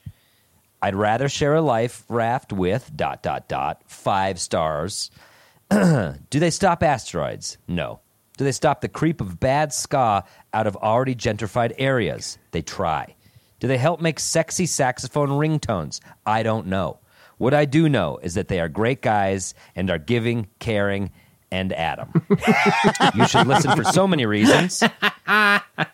I'd 0.80 0.94
rather 0.94 1.28
share 1.28 1.54
a 1.54 1.60
life 1.60 2.04
raft 2.08 2.50
with 2.50 2.90
dot 2.96 3.22
dot 3.22 3.48
dot 3.48 3.82
five 3.86 4.40
stars. 4.40 5.10
Do 5.70 6.16
they 6.30 6.50
stop 6.50 6.82
asteroids? 6.82 7.58
No. 7.68 8.00
Do 8.38 8.44
they 8.44 8.52
stop 8.52 8.80
the 8.80 8.88
creep 8.88 9.20
of 9.20 9.38
bad 9.38 9.74
ska 9.74 10.24
out 10.54 10.66
of 10.66 10.76
already 10.76 11.14
gentrified 11.14 11.74
areas? 11.76 12.38
They 12.52 12.62
try. 12.62 13.14
Do 13.62 13.68
they 13.68 13.78
help 13.78 14.00
make 14.00 14.18
sexy 14.18 14.66
saxophone 14.66 15.28
ringtones? 15.28 16.00
I 16.26 16.42
don't 16.42 16.66
know. 16.66 16.98
What 17.38 17.54
I 17.54 17.64
do 17.64 17.88
know 17.88 18.18
is 18.20 18.34
that 18.34 18.48
they 18.48 18.58
are 18.58 18.68
great 18.68 19.00
guys 19.02 19.54
and 19.76 19.88
are 19.88 20.00
giving, 20.00 20.48
caring, 20.58 21.12
and 21.52 21.72
Adam. 21.72 22.08
you 23.14 23.28
should 23.28 23.46
listen 23.46 23.76
for 23.76 23.84
so 23.84 24.08
many 24.08 24.26
reasons. 24.26 24.82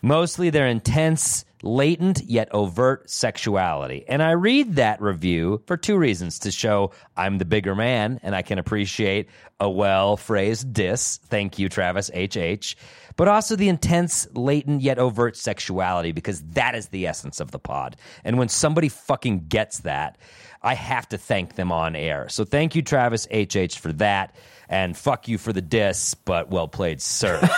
Mostly 0.00 0.48
their 0.48 0.66
intense, 0.66 1.44
latent, 1.62 2.22
yet 2.24 2.48
overt 2.52 3.08
sexuality. 3.10 4.04
And 4.08 4.22
I 4.22 4.32
read 4.32 4.76
that 4.76 5.00
review 5.00 5.62
for 5.66 5.76
two 5.76 5.96
reasons 5.96 6.38
to 6.40 6.50
show 6.50 6.92
I'm 7.16 7.38
the 7.38 7.44
bigger 7.44 7.74
man 7.74 8.20
and 8.22 8.34
I 8.34 8.42
can 8.42 8.58
appreciate 8.58 9.28
a 9.60 9.68
well 9.68 10.16
phrased 10.16 10.72
diss. 10.72 11.18
Thank 11.28 11.58
you, 11.58 11.68
Travis 11.68 12.10
HH. 12.14 12.76
But 13.16 13.26
also 13.26 13.56
the 13.56 13.68
intense, 13.68 14.28
latent, 14.34 14.80
yet 14.80 14.98
overt 14.98 15.36
sexuality 15.36 16.12
because 16.12 16.40
that 16.52 16.76
is 16.76 16.88
the 16.88 17.06
essence 17.06 17.40
of 17.40 17.50
the 17.50 17.58
pod. 17.58 17.96
And 18.22 18.38
when 18.38 18.48
somebody 18.48 18.88
fucking 18.88 19.46
gets 19.48 19.80
that, 19.80 20.18
I 20.62 20.74
have 20.74 21.08
to 21.08 21.18
thank 21.18 21.56
them 21.56 21.72
on 21.72 21.96
air. 21.96 22.28
So 22.28 22.44
thank 22.44 22.76
you, 22.76 22.82
Travis 22.82 23.26
HH, 23.32 23.78
for 23.78 23.92
that. 23.94 24.34
And 24.68 24.96
fuck 24.96 25.28
you 25.28 25.38
for 25.38 25.52
the 25.52 25.62
diss, 25.62 26.14
but 26.14 26.50
well 26.50 26.68
played, 26.68 27.00
sir. 27.00 27.40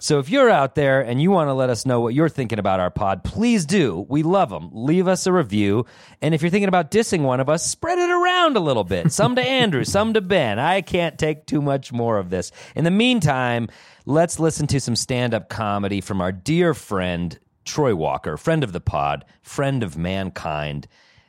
So 0.00 0.18
if 0.18 0.28
you're 0.28 0.50
out 0.50 0.74
there 0.74 1.00
and 1.00 1.20
you 1.20 1.30
want 1.30 1.48
to 1.48 1.52
let 1.52 1.70
us 1.70 1.86
know 1.86 2.00
what 2.00 2.14
you're 2.14 2.28
thinking 2.28 2.58
about 2.58 2.80
our 2.80 2.90
pod, 2.90 3.24
please 3.24 3.64
do. 3.66 4.06
We 4.08 4.22
love 4.22 4.50
them. 4.50 4.70
Leave 4.72 5.08
us 5.08 5.26
a 5.26 5.32
review. 5.32 5.86
And 6.20 6.34
if 6.34 6.42
you're 6.42 6.50
thinking 6.50 6.68
about 6.68 6.90
dissing 6.90 7.22
one 7.22 7.40
of 7.40 7.48
us, 7.48 7.64
spread 7.64 7.98
it 7.98 8.10
around 8.10 8.56
a 8.56 8.60
little 8.60 8.84
bit. 8.84 9.12
Some 9.12 9.36
to 9.36 9.42
Andrew, 9.42 9.84
some 9.96 10.14
to 10.14 10.20
Ben. 10.20 10.58
I 10.58 10.82
can't 10.82 11.18
take 11.18 11.46
too 11.46 11.62
much 11.62 11.92
more 11.92 12.18
of 12.18 12.30
this. 12.30 12.52
In 12.74 12.84
the 12.84 12.90
meantime, 12.90 13.68
let's 14.04 14.38
listen 14.40 14.66
to 14.68 14.80
some 14.80 14.96
stand 14.96 15.34
up 15.34 15.48
comedy 15.48 16.00
from 16.00 16.20
our 16.20 16.32
dear 16.32 16.74
friend, 16.74 17.38
Troy 17.64 17.94
Walker, 17.94 18.36
friend 18.36 18.64
of 18.64 18.72
the 18.72 18.80
pod, 18.80 19.24
friend 19.42 19.82
of 19.82 19.96
mankind. 19.96 20.88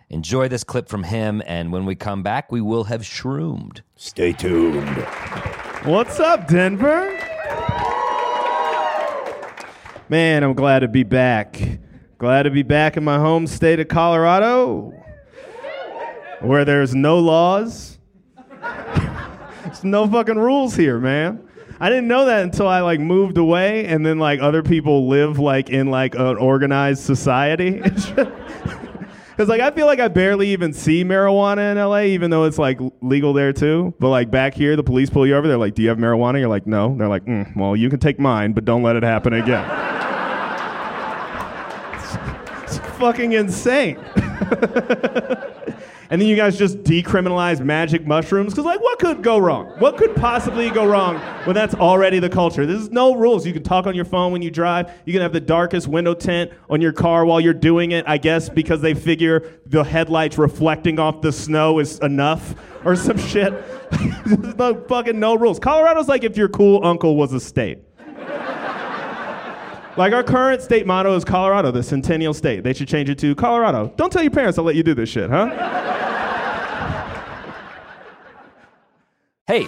Enjoy 0.09 0.47
this 0.47 0.63
clip 0.63 0.87
from 0.87 1.03
him. 1.03 1.41
And 1.45 1.71
when 1.71 1.85
we 1.85 1.95
come 1.95 2.23
back, 2.23 2.51
we 2.51 2.61
will 2.61 2.85
have 2.85 3.05
shroomed. 3.05 3.81
Stay 3.95 4.31
tuned. 4.31 5.05
What's 5.83 6.19
up, 6.19 6.47
Denver? 6.47 7.13
Man, 10.09 10.43
I'm 10.43 10.53
glad 10.53 10.79
to 10.79 10.87
be 10.87 11.03
back. 11.03 11.61
Glad 12.17 12.43
to 12.43 12.49
be 12.49 12.63
back 12.63 12.95
in 12.95 13.03
my 13.03 13.19
home 13.19 13.45
state 13.45 13.79
of 13.81 13.89
Colorado, 13.89 14.93
where 16.39 16.63
there's 16.63 16.95
no 16.95 17.19
laws. 17.19 17.99
there's 19.65 19.83
no 19.83 20.07
fucking 20.07 20.37
rules 20.37 20.75
here, 20.75 20.99
man. 20.99 21.47
I 21.79 21.89
didn't 21.89 22.07
know 22.07 22.25
that 22.25 22.41
until 22.41 22.67
I 22.67 22.79
like 22.79 22.99
moved 22.99 23.37
away, 23.37 23.85
and 23.85 24.05
then 24.05 24.17
like 24.17 24.39
other 24.39 24.63
people 24.63 25.09
live 25.09 25.37
like 25.37 25.69
in 25.69 25.91
like 25.91 26.15
an 26.15 26.37
organized 26.37 27.03
society. 27.03 27.81
Because 29.37 29.49
like 29.49 29.61
I 29.61 29.69
feel 29.69 29.85
like 29.85 29.99
I 29.99 30.07
barely 30.07 30.49
even 30.49 30.73
see 30.73 31.03
marijuana 31.03 31.71
in 31.71 31.77
LA, 31.77 32.01
even 32.01 32.31
though 32.31 32.45
it's 32.45 32.57
like 32.57 32.79
legal 33.01 33.33
there 33.33 33.53
too. 33.53 33.93
But 33.99 34.09
like 34.09 34.31
back 34.31 34.55
here, 34.55 34.75
the 34.75 34.81
police 34.81 35.11
pull 35.11 35.27
you 35.27 35.35
over. 35.35 35.47
They're 35.47 35.59
like, 35.59 35.75
"Do 35.75 35.83
you 35.83 35.89
have 35.89 35.99
marijuana?" 35.99 36.39
You're 36.39 36.49
like, 36.49 36.65
"No." 36.65 36.95
They're 36.97 37.07
like, 37.07 37.23
mm, 37.25 37.55
"Well, 37.55 37.75
you 37.75 37.87
can 37.91 37.99
take 37.99 38.19
mine, 38.19 38.53
but 38.53 38.65
don't 38.65 38.81
let 38.81 38.95
it 38.95 39.03
happen 39.03 39.33
again." 39.33 39.63
it's, 41.93 42.79
it's 42.79 42.97
fucking 42.97 43.33
insane. 43.33 43.97
and 46.09 46.21
then 46.21 46.27
you 46.27 46.35
guys 46.35 46.57
just 46.57 46.83
decriminalize 46.83 47.59
magic 47.59 48.05
mushrooms? 48.05 48.53
Because 48.53 48.65
like 48.65 48.81
what 48.81 48.99
could 48.99 49.23
go 49.23 49.37
wrong? 49.37 49.67
What 49.79 49.97
could 49.97 50.15
possibly 50.15 50.69
go 50.69 50.85
wrong 50.85 51.17
when 51.45 51.53
that's 51.53 51.75
already 51.75 52.19
the 52.19 52.29
culture? 52.29 52.65
There's 52.65 52.89
no 52.89 53.15
rules. 53.15 53.45
You 53.45 53.53
can 53.53 53.63
talk 53.63 53.87
on 53.87 53.95
your 53.95 54.05
phone 54.05 54.31
when 54.31 54.41
you 54.41 54.51
drive. 54.51 54.91
You 55.05 55.13
can 55.13 55.21
have 55.21 55.33
the 55.33 55.41
darkest 55.41 55.87
window 55.87 56.13
tint 56.13 56.51
on 56.69 56.81
your 56.81 56.93
car 56.93 57.25
while 57.25 57.39
you're 57.39 57.53
doing 57.53 57.91
it 57.91 58.05
i 58.07 58.17
guess 58.17 58.49
because 58.49 58.81
they 58.81 58.93
figure 58.93 59.59
the 59.65 59.83
headlights 59.83 60.37
reflecting 60.37 60.99
off 60.99 61.21
the 61.21 61.31
snow 61.31 61.79
is 61.79 61.99
enough 61.99 62.55
or 62.85 62.95
some 62.95 63.17
shit. 63.17 63.53
There's 64.25 64.55
no 64.55 64.75
fucking 64.87 65.19
no 65.19 65.35
rules. 65.35 65.59
Colorado's 65.59 66.07
like 66.07 66.23
if 66.23 66.37
your 66.37 66.47
cool 66.47 66.85
uncle 66.85 67.15
was 67.15 67.33
a 67.33 67.39
state 67.39 67.79
like 69.97 70.13
our 70.13 70.23
current 70.23 70.61
state 70.61 70.85
motto 70.85 71.15
is 71.15 71.25
Colorado, 71.25 71.71
the 71.71 71.83
centennial 71.83 72.33
state. 72.33 72.63
They 72.63 72.73
should 72.73 72.87
change 72.87 73.09
it 73.09 73.17
to 73.19 73.35
Colorado. 73.35 73.91
Don't 73.95 74.11
tell 74.11 74.21
your 74.21 74.31
parents 74.31 74.57
I'll 74.57 74.63
let 74.63 74.75
you 74.75 74.83
do 74.83 74.93
this 74.93 75.09
shit, 75.09 75.29
huh? 75.29 75.47
Hey, 79.47 79.67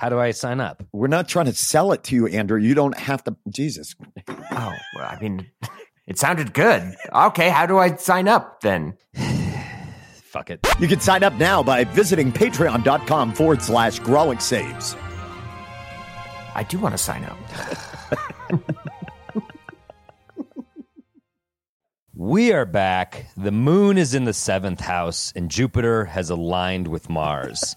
How 0.00 0.08
do 0.08 0.18
I 0.18 0.30
sign 0.30 0.60
up? 0.60 0.82
We're 0.94 1.08
not 1.08 1.28
trying 1.28 1.44
to 1.44 1.52
sell 1.52 1.92
it 1.92 2.04
to 2.04 2.14
you, 2.14 2.26
Andrew. 2.26 2.58
You 2.58 2.72
don't 2.72 2.96
have 2.96 3.22
to. 3.24 3.36
Jesus. 3.50 3.94
Oh, 4.28 4.72
well, 4.96 5.04
I 5.04 5.18
mean, 5.20 5.46
it 6.06 6.18
sounded 6.18 6.54
good. 6.54 6.94
Okay, 7.12 7.50
how 7.50 7.66
do 7.66 7.76
I 7.76 7.94
sign 7.96 8.26
up 8.26 8.62
then? 8.62 8.96
Fuck 10.24 10.48
it. 10.48 10.66
You 10.78 10.88
can 10.88 11.00
sign 11.00 11.22
up 11.22 11.34
now 11.34 11.62
by 11.62 11.84
visiting 11.84 12.32
patreon.com 12.32 13.34
forward 13.34 13.60
slash 13.60 14.00
Grawlix 14.00 14.40
Saves. 14.40 14.96
I 16.54 16.64
do 16.66 16.78
want 16.78 16.94
to 16.94 16.98
sign 16.98 17.22
up. 17.24 17.38
We 22.14 22.52
are 22.52 22.66
back. 22.66 23.24
The 23.38 23.50
moon 23.50 23.96
is 23.96 24.12
in 24.12 24.26
the 24.26 24.34
seventh 24.34 24.80
house, 24.80 25.32
and 25.34 25.50
Jupiter 25.50 26.04
has 26.04 26.28
aligned 26.28 26.86
with 26.86 27.08
Mars. 27.08 27.76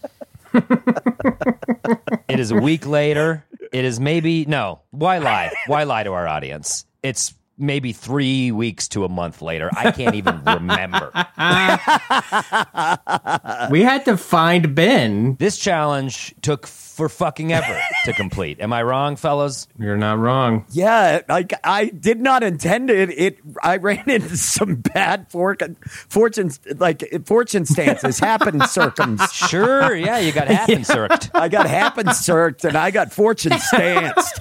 It 0.54 2.39
is 2.39 2.52
a 2.52 2.56
week 2.56 2.86
later. 2.86 3.46
It 3.72 3.86
is 3.86 4.00
maybe 4.00 4.46
no. 4.46 4.82
Why 4.92 5.18
lie? 5.18 5.52
Why 5.68 5.84
lie 5.84 6.04
to 6.04 6.12
our 6.13 6.28
audience? 6.28 6.86
It's 7.02 7.34
maybe 7.58 7.94
three 7.94 8.52
weeks 8.52 8.88
to 8.89 9.06
a 9.06 9.10
month 9.10 9.42
later. 9.42 9.70
I 9.76 9.92
can't 9.92 10.16
even 10.16 10.44
remember. 10.46 11.12
We 13.72 13.82
had 13.82 14.06
to 14.06 14.18
find 14.18 14.76
Ben. 14.76 15.36
This 15.36 15.58
challenge 15.58 16.34
took 16.42 16.68
for 16.94 17.10
fucking 17.10 17.52
ever 17.52 17.80
to 18.06 18.14
complete. 18.14 18.60
Am 18.60 18.72
I 18.72 18.84
wrong, 18.84 19.16
fellas? 19.16 19.68
You're 19.80 19.98
not 19.98 20.20
wrong. 20.20 20.66
Yeah, 20.70 21.22
I, 21.28 21.46
I 21.64 21.86
did 21.86 22.22
not 22.22 22.44
intend 22.44 22.90
it. 22.90 23.10
It 23.10 23.40
I 23.64 23.78
ran 23.78 24.10
into 24.10 24.38
some 24.38 24.76
bad 24.76 25.30
fortune, 25.30 25.76
fortune 26.10 26.52
like 26.78 27.04
fortune 27.26 27.66
stances, 27.66 28.20
happen 28.20 28.60
circums. 28.60 29.32
Sure. 29.34 29.96
Yeah, 29.96 30.20
you 30.20 30.32
got 30.32 30.48
happen 30.48 30.84
circed. 30.86 31.32
I 31.34 31.50
got 31.50 31.66
happen 31.68 32.14
circed 32.14 32.66
and 32.66 32.78
I 32.78 32.92
got 32.92 33.12
fortune 33.12 33.58
stanced, 33.60 34.40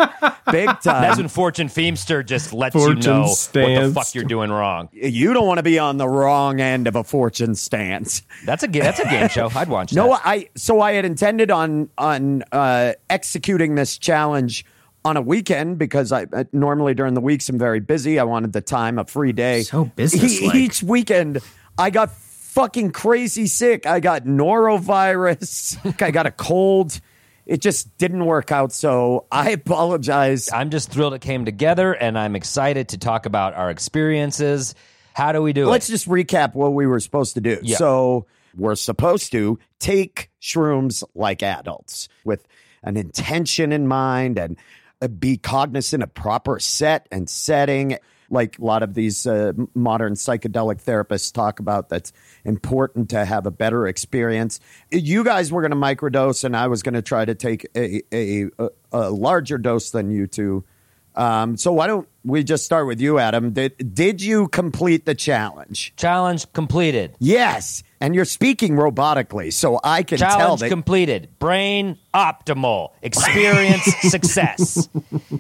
big 0.51 0.69
time. 0.81 1.03
That's 1.03 1.17
when 1.19 1.29
Fortune 1.29 1.69
Feemster 1.69 2.25
just 2.25 2.53
lets 2.53 2.75
Fortune 2.75 2.99
you 2.99 3.09
know 3.09 3.21
what 3.23 3.51
the 3.53 3.93
fuck 3.95 4.15
you're 4.15 4.25
doing 4.25 4.51
wrong. 4.51 4.89
you 4.93 5.33
don't 5.33 5.47
want 5.47 5.59
to 5.59 5.63
be 5.63 5.79
on 5.79 5.97
the 5.97 6.09
wrong 6.09 6.61
end 6.61 6.87
of 6.87 6.97
a 6.97 7.05
fortune 7.05 7.55
stance. 7.55 8.23
That's 8.45 8.63
a 8.63 8.69
ga- 8.69 8.81
that's 8.81 9.01
a 9.01 9.05
game 9.09 9.29
show. 9.29 9.51
I'd 9.55 9.69
watch 9.69 9.93
No, 9.93 10.09
that. 10.09 10.23
I 10.25 10.49
so 10.57 10.81
I 10.81 10.93
had 10.93 11.05
intended 11.05 11.51
on 11.51 11.89
on 11.97 12.42
uh, 12.51 12.93
executing 13.11 13.75
this 13.75 13.99
challenge 13.99 14.65
on 15.05 15.17
a 15.17 15.21
weekend 15.21 15.79
because 15.79 16.13
I 16.13 16.27
uh, 16.33 16.45
normally 16.53 16.95
during 16.95 17.15
the 17.15 17.21
weeks 17.21 17.49
I'm 17.49 17.59
very 17.59 17.81
busy. 17.81 18.19
I 18.19 18.25
wanted 18.25 18.53
the 18.53 18.61
time, 18.61 18.99
a 18.99 19.05
free 19.05 19.33
day. 19.33 19.63
So. 19.63 19.91
E- 20.15 20.51
Each 20.55 20.83
weekend, 20.83 21.39
I 21.77 21.91
got 21.91 22.11
fucking 22.13 22.93
crazy 22.93 23.47
sick. 23.47 23.87
I 23.87 24.01
got 24.01 24.25
norovirus. 24.25 26.03
I 26.03 26.11
got 26.11 26.27
a 26.27 26.31
cold. 26.31 27.01
It 27.45 27.61
just 27.61 27.97
didn't 27.99 28.25
work 28.25 28.53
out. 28.53 28.73
So 28.73 29.27
I 29.33 29.51
apologize. 29.51 30.51
I'm 30.53 30.71
just 30.71 30.91
thrilled 30.93 31.15
it 31.15 31.21
came 31.21 31.45
together, 31.45 31.93
and 31.93 32.17
I'm 32.19 32.37
excited 32.37 32.89
to 32.91 32.99
talk 32.99 33.27
about 33.27 33.55
our 33.55 33.71
experiences. 33.71 34.75
How 35.15 35.33
do 35.33 35.43
we 35.43 35.53
do 35.53 35.65
it? 35.67 35.71
Let's 35.71 35.89
just 35.89 36.09
recap 36.09 36.55
what 36.55 36.73
we 36.73 36.87
were 36.87 37.01
supposed 37.01 37.35
to 37.35 37.41
do. 37.41 37.59
Yeah. 37.63 37.77
So 37.77 38.27
we're 38.57 38.75
supposed 38.75 39.33
to 39.33 39.59
take 39.79 40.31
shrooms 40.41 41.03
like 41.15 41.43
adults 41.43 42.09
with 42.25 42.47
an 42.83 42.97
intention 42.97 43.73
in 43.73 43.87
mind 43.87 44.39
and 44.39 44.59
uh, 45.01 45.09
be 45.09 45.37
cognizant 45.37 46.03
of 46.03 46.13
proper 46.15 46.59
set 46.59 47.07
and 47.11 47.29
setting. 47.29 47.99
Like 48.31 48.59
a 48.59 48.65
lot 48.65 48.83
of 48.83 48.95
these 48.95 49.27
uh, 49.27 49.53
modern 49.75 50.15
psychedelic 50.15 50.83
therapists 50.83 51.33
talk 51.33 51.61
about, 51.61 51.91
that's 51.91 52.13
important 52.45 53.11
to 53.11 53.25
have 53.27 53.47
a 53.47 53.51
better 53.51 53.87
experience. 53.87 54.59
You 54.91 55.23
guys 55.23 55.53
were 55.53 55.61
going 55.61 55.73
to 55.73 55.77
microdose, 55.77 56.43
and 56.43 56.57
I 56.57 56.69
was 56.69 56.83
going 56.83 56.95
to 56.95 57.03
try 57.03 57.27
to 57.27 57.35
take 57.35 57.67
a, 57.77 58.01
a, 58.11 58.49
a, 58.59 58.69
a 58.93 59.11
larger 59.11 59.59
dose 59.59 59.91
than 59.91 60.11
you 60.11 60.27
two. 60.27 60.65
Um, 61.15 61.57
so 61.57 61.73
why 61.73 61.87
don't 61.87 62.09
we 62.25 62.43
just 62.43 62.65
start 62.65 62.87
with 62.87 63.01
you, 63.01 63.19
Adam? 63.19 63.53
Did 63.53 63.95
did 63.95 64.23
you 64.23 64.49
complete 64.49 65.05
the 65.07 65.15
challenge? 65.15 65.93
Challenge 65.97 66.51
completed. 66.53 67.15
Yes, 67.19 67.83
and 68.01 68.15
you're 68.15 68.25
speaking 68.25 68.75
robotically, 68.77 69.53
so 69.53 69.79
I 69.85 70.03
can 70.05 70.19
tell 70.19 70.39
Challenge 70.39 70.61
that. 70.61 70.69
completed. 70.71 71.29
Brain 71.39 71.99
optimal. 72.15 72.91
Experience 73.03 73.85
success. 74.03 74.89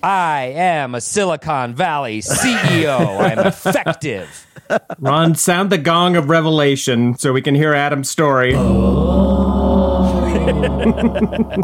I 0.02 0.52
am 0.56 0.94
a 0.94 1.00
Silicon 1.00 1.74
Valley 1.74 2.20
CEO. 2.20 3.20
I'm 3.20 3.38
effective. 3.46 4.46
Ron, 4.98 5.34
sound 5.34 5.70
the 5.70 5.78
gong 5.78 6.16
of 6.16 6.28
revelation 6.30 7.16
so 7.16 7.32
we 7.32 7.42
can 7.42 7.54
hear 7.54 7.74
Adam's 7.74 8.10
story. 8.10 8.54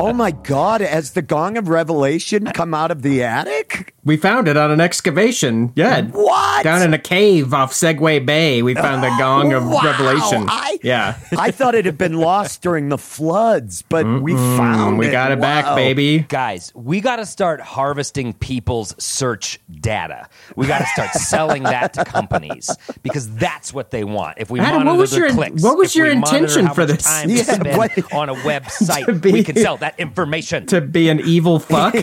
oh 0.01 0.13
my 0.15 0.31
God! 0.31 0.81
Has 0.81 1.13
the 1.13 1.23
gong 1.23 1.57
of 1.57 1.69
revelation 1.69 2.45
come 2.47 2.75
out 2.75 2.91
of 2.91 3.03
the 3.03 3.23
attic? 3.23 3.95
We 4.09 4.17
found 4.17 4.49
it 4.49 4.57
on 4.57 4.71
an 4.71 4.81
excavation. 4.81 5.71
Yeah. 5.77 6.01
What? 6.01 6.65
Down 6.65 6.81
in 6.81 6.95
a 6.95 6.99
cave 6.99 7.53
off 7.53 7.73
Segway 7.75 8.25
Bay, 8.25 8.63
we 8.63 8.75
found 8.75 9.03
the 9.03 9.15
gong 9.19 9.53
of 9.53 9.67
Wow, 9.69 9.83
revelation. 9.85 10.47
I- 10.49 10.79
yeah. 10.83 11.19
I 11.39 11.51
thought 11.51 11.75
it 11.75 11.85
had 11.85 11.99
been 11.99 12.15
lost 12.15 12.63
during 12.63 12.89
the 12.89 12.97
floods, 12.97 13.83
but 13.83 14.07
we 14.23 14.33
found 14.35 14.97
We 14.97 15.07
it. 15.07 15.09
We 15.09 15.13
got 15.13 15.31
it 15.33 15.41
back, 15.43 15.77
baby. 15.77 16.21
Guys, 16.21 16.73
we 16.75 17.01
got 17.03 17.17
to 17.17 17.27
start 17.27 17.61
harvesting 17.61 18.33
people's 18.33 18.95
search 19.03 19.59
data. 19.81 20.27
We 20.57 20.67
got 20.67 20.79
to 20.79 20.87
start 20.87 21.11
selling 21.13 21.65
that 21.65 21.93
to 21.95 22.05
companies 22.07 22.71
because 23.03 23.29
that's 23.35 23.75
what 23.75 23.91
they 23.91 24.05
want. 24.05 24.39
If 24.39 24.49
we 24.49 24.59
Adam, 24.61 24.87
what 24.87 24.97
was 24.97 25.11
their 25.11 25.27
your- 25.27 25.31
clicks, 25.35 25.63
what 25.63 25.77
was 25.77 25.91
if 25.91 25.97
your 25.97 26.07
we 26.07 26.13
intention 26.13 26.65
how 26.65 26.73
for 26.73 26.81
much 26.87 26.91
this? 26.91 27.05
Time 27.05 27.29
Yeah, 27.31 27.43
to 27.43 27.55
spend 27.57 27.77
what- 27.77 28.13
on 28.15 28.31
a 28.31 28.35
website, 28.49 29.21
be- 29.21 29.33
we 29.33 29.45
can 29.45 29.57
sell 29.57 29.77
that 29.79 30.01
information. 30.01 30.65
To 30.69 30.81
be 30.81 31.11
an 31.11 31.21
evil 31.21 31.59
fuck. 31.59 31.95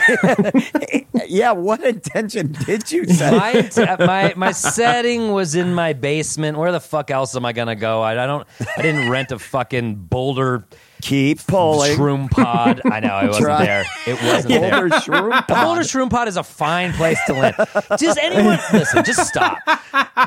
Yeah, 1.27 1.53
what 1.53 1.83
intention 1.95 2.51
did 2.65 2.91
you 2.91 3.05
set? 3.05 3.33
my, 3.77 4.05
my 4.05 4.33
my 4.35 4.51
setting 4.51 5.31
was 5.31 5.55
in 5.55 5.73
my 5.73 5.93
basement. 5.93 6.57
Where 6.57 6.71
the 6.71 6.79
fuck 6.79 7.09
else 7.09 7.35
am 7.35 7.45
I 7.45 7.53
gonna 7.53 7.75
go? 7.75 8.01
I, 8.01 8.23
I 8.23 8.27
don't. 8.27 8.47
I 8.77 8.81
didn't 8.81 9.09
rent 9.09 9.31
a 9.31 9.39
fucking 9.39 9.95
Boulder 9.95 10.65
Keep 11.05 11.45
pulling. 11.45 11.95
shroom 11.95 12.31
pod. 12.31 12.81
I 12.83 12.99
know 12.99 13.09
I 13.09 13.25
wasn't 13.27 13.45
Try. 13.45 13.65
there. 13.65 13.85
It 14.07 14.19
wasn't 14.23 14.47
there. 14.47 14.71
Boulder 14.71 14.89
shroom 14.95 15.47
The 15.47 15.53
Boulder 15.53 15.81
pod. 15.81 15.85
Shroom 15.85 16.09
Pod 16.09 16.27
is 16.27 16.35
a 16.37 16.41
fine 16.43 16.93
place 16.93 17.19
to 17.27 17.33
live. 17.33 17.55
Just 17.99 18.17
anyone, 18.19 18.57
listen, 18.73 19.03
just 19.03 19.27
stop. 19.27 19.59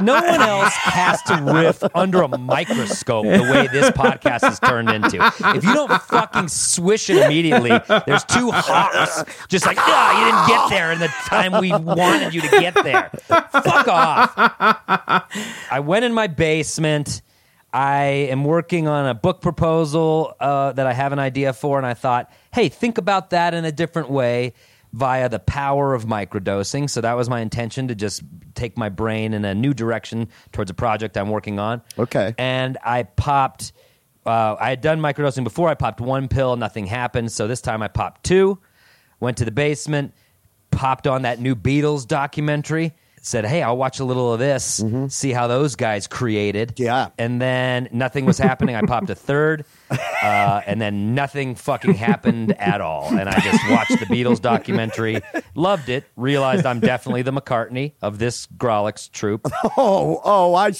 No 0.00 0.14
one 0.14 0.40
else 0.40 0.72
has 0.74 1.20
to 1.24 1.34
riff 1.42 1.82
under 1.96 2.22
a 2.22 2.38
microscope 2.38 3.24
the 3.24 3.42
way 3.42 3.66
this 3.72 3.90
podcast 3.90 4.42
has 4.42 4.60
turned 4.60 4.88
into. 4.90 5.16
If 5.56 5.64
you 5.64 5.74
don't 5.74 6.00
fucking 6.02 6.46
swish 6.46 7.10
it 7.10 7.16
immediately, 7.24 7.70
there's 8.06 8.22
two 8.24 8.52
hawks 8.52 9.24
just 9.48 9.66
like, 9.66 9.78
ah, 9.80 10.18
you 10.20 10.24
didn't 10.26 10.46
get 10.46 10.70
there 10.70 10.92
in 10.92 11.00
the 11.00 11.08
time 11.26 11.60
we 11.60 11.72
wanted 11.72 12.32
you 12.34 12.40
to 12.42 12.48
get 12.50 12.74
there. 12.84 13.10
Fuck 13.26 13.88
off. 13.88 14.32
I 15.72 15.80
went 15.80 16.04
in 16.04 16.12
my 16.12 16.28
basement. 16.28 17.22
I 17.72 18.04
am 18.04 18.44
working 18.44 18.88
on 18.88 19.06
a 19.06 19.14
book 19.14 19.40
proposal 19.40 20.34
uh, 20.40 20.72
that 20.72 20.86
I 20.86 20.92
have 20.92 21.12
an 21.12 21.18
idea 21.18 21.52
for, 21.52 21.76
and 21.76 21.86
I 21.86 21.94
thought, 21.94 22.32
hey, 22.52 22.68
think 22.68 22.98
about 22.98 23.30
that 23.30 23.52
in 23.52 23.64
a 23.64 23.72
different 23.72 24.10
way 24.10 24.54
via 24.94 25.28
the 25.28 25.38
power 25.38 25.92
of 25.92 26.06
microdosing. 26.06 26.88
So 26.88 27.02
that 27.02 27.12
was 27.12 27.28
my 27.28 27.40
intention 27.40 27.88
to 27.88 27.94
just 27.94 28.22
take 28.54 28.78
my 28.78 28.88
brain 28.88 29.34
in 29.34 29.44
a 29.44 29.54
new 29.54 29.74
direction 29.74 30.28
towards 30.52 30.70
a 30.70 30.74
project 30.74 31.18
I'm 31.18 31.28
working 31.28 31.58
on. 31.58 31.82
Okay. 31.98 32.34
And 32.38 32.78
I 32.82 33.02
popped, 33.02 33.72
uh, 34.24 34.56
I 34.58 34.70
had 34.70 34.80
done 34.80 35.00
microdosing 35.00 35.44
before. 35.44 35.68
I 35.68 35.74
popped 35.74 36.00
one 36.00 36.26
pill, 36.26 36.56
nothing 36.56 36.86
happened. 36.86 37.30
So 37.32 37.46
this 37.46 37.60
time 37.60 37.82
I 37.82 37.88
popped 37.88 38.24
two. 38.24 38.58
went 39.20 39.36
to 39.38 39.44
the 39.44 39.50
basement, 39.50 40.14
popped 40.70 41.06
on 41.06 41.22
that 41.22 41.38
new 41.38 41.54
Beatles 41.54 42.06
documentary. 42.06 42.94
Said, 43.28 43.44
"Hey, 43.44 43.62
I'll 43.62 43.76
watch 43.76 44.00
a 44.00 44.04
little 44.04 44.32
of 44.32 44.38
this, 44.38 44.82
see 45.08 45.32
how 45.32 45.48
those 45.48 45.76
guys 45.76 46.06
created." 46.06 46.72
Yeah. 46.78 47.10
and 47.18 47.38
then 47.42 47.88
nothing 47.92 48.24
was 48.24 48.38
happening. 48.38 48.74
I 48.74 48.80
popped 48.82 49.10
a 49.10 49.14
third, 49.14 49.66
uh, 49.90 50.62
and 50.66 50.80
then 50.80 51.14
nothing 51.14 51.54
fucking 51.54 51.92
happened 51.92 52.52
at 52.58 52.80
all. 52.80 53.08
And 53.14 53.28
I 53.28 53.38
just 53.40 53.60
watched 53.70 53.98
the 54.00 54.06
Beatles 54.06 54.40
documentary, 54.40 55.20
loved 55.54 55.90
it, 55.90 56.04
realized 56.16 56.64
I'm 56.64 56.80
definitely 56.80 57.20
the 57.20 57.32
McCartney 57.32 57.92
of 58.00 58.18
this 58.18 58.46
Grawlix 58.46 59.10
troop. 59.10 59.46
Oh, 59.76 60.20
oh, 60.24 60.54
I, 60.54 60.72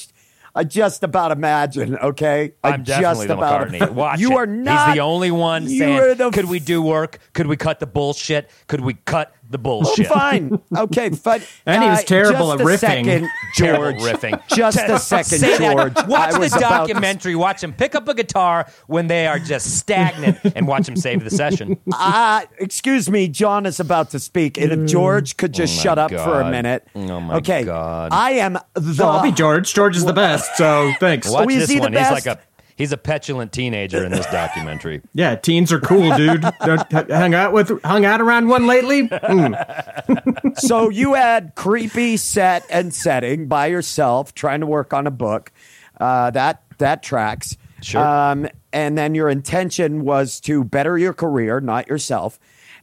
I 0.54 0.64
just 0.64 1.04
about 1.04 1.30
imagine. 1.30 1.96
Okay, 1.98 2.52
I 2.64 2.70
I'm 2.70 2.82
definitely 2.82 3.26
just 3.26 3.28
the 3.28 3.34
about 3.36 3.68
McCartney. 3.68 3.90
Watch 3.92 4.20
you 4.20 4.30
it. 4.32 4.34
are 4.36 4.46
not. 4.46 4.86
He's 4.88 4.94
the 4.96 5.00
only 5.02 5.30
one 5.30 5.68
saying, 5.68 6.16
the 6.16 6.30
"Could 6.30 6.46
we 6.46 6.58
do 6.58 6.80
work? 6.82 7.18
Could 7.34 7.46
we 7.46 7.56
cut 7.56 7.78
the 7.80 7.86
bullshit? 7.86 8.48
Could 8.66 8.80
we 8.80 8.94
cut 8.94 9.34
the 9.50 9.58
bullshit?" 9.58 10.06
Fine. 10.06 10.60
Okay, 10.76 11.10
but 11.10 11.46
And 11.66 11.82
he 11.82 11.88
was 11.88 12.00
uh, 12.00 12.02
terrible 12.02 12.56
just 12.56 12.60
at 12.60 12.66
riffing. 12.66 12.78
Second, 13.04 13.28
George. 13.56 13.96
riffing. 13.96 14.48
Just 14.48 14.78
a 14.78 14.98
second, 14.98 15.38
Say 15.38 15.58
that. 15.58 15.72
George. 15.76 16.06
Watch 16.08 16.28
I 16.28 16.32
the 16.32 16.38
was 16.40 16.52
about 16.54 16.86
to- 16.86 16.92
documentary. 16.92 17.34
Watch 17.34 17.62
him 17.62 17.72
pick 17.72 17.94
up 17.94 18.08
a 18.08 18.14
guitar 18.14 18.66
when 18.86 19.06
they 19.06 19.26
are 19.26 19.38
just 19.38 19.78
stagnant, 19.78 20.38
and 20.56 20.66
watch 20.66 20.88
him 20.88 20.96
save 20.96 21.24
the 21.24 21.30
session. 21.30 21.78
Uh, 21.92 22.42
excuse 22.58 23.10
me, 23.10 23.28
John 23.28 23.66
is 23.66 23.80
about 23.80 24.10
to 24.10 24.18
speak. 24.18 24.58
And 24.58 24.72
if 24.72 24.90
George 24.90 25.36
could 25.36 25.52
just 25.52 25.78
Oh 25.78 25.82
shut 25.82 25.98
up 25.98 26.10
for 26.10 26.40
a 26.40 26.50
minute. 26.50 26.86
Oh 26.94 27.20
my 27.20 27.36
okay. 27.36 27.64
God. 27.64 28.12
I 28.12 28.32
am 28.32 28.58
the. 28.74 29.04
I'll 29.04 29.22
be 29.22 29.32
George. 29.32 29.72
George 29.74 29.96
is 29.96 30.04
the 30.04 30.12
best. 30.12 30.56
So 30.56 30.92
thanks. 31.00 31.28
Watch 31.30 31.50
is 31.50 31.60
this 31.60 31.70
he 31.70 31.76
the 31.76 31.82
one. 31.82 31.92
He's 31.92 32.00
best? 32.00 32.26
like 32.26 32.38
a 32.38 32.40
he's 32.78 32.92
a 32.92 32.96
petulant 32.96 33.52
teenager 33.52 34.04
in 34.04 34.12
this 34.12 34.24
documentary. 34.32 35.02
Yeah, 35.12 35.34
teens 35.34 35.70
are 35.72 35.80
cool, 35.80 36.16
dude. 36.16 36.40
Don't- 36.64 36.90
hung 37.10 37.34
out 37.34 37.52
with, 37.52 37.82
hung 37.82 38.06
out 38.06 38.22
around 38.22 38.48
one 38.48 38.66
lately. 38.66 39.08
Mm. 39.08 40.58
so 40.58 40.88
you 40.88 41.12
had 41.14 41.54
creepy 41.54 42.16
set 42.16 42.64
and 42.70 42.94
setting 42.94 43.48
by 43.48 43.66
yourself, 43.66 44.34
trying 44.34 44.60
to 44.60 44.66
work 44.66 44.94
on 44.94 45.06
a 45.06 45.10
book. 45.10 45.52
Uh, 46.00 46.30
that 46.30 46.62
that 46.78 47.02
tracks. 47.02 47.56
Sure. 47.82 48.00
Um, 48.04 48.48
and 48.72 48.96
then 48.96 49.14
your 49.14 49.28
intention 49.28 50.04
was 50.04 50.40
to 50.42 50.64
better 50.64 50.96
your 50.96 51.12
career, 51.12 51.60
not 51.60 51.88
yourself. 51.88 52.38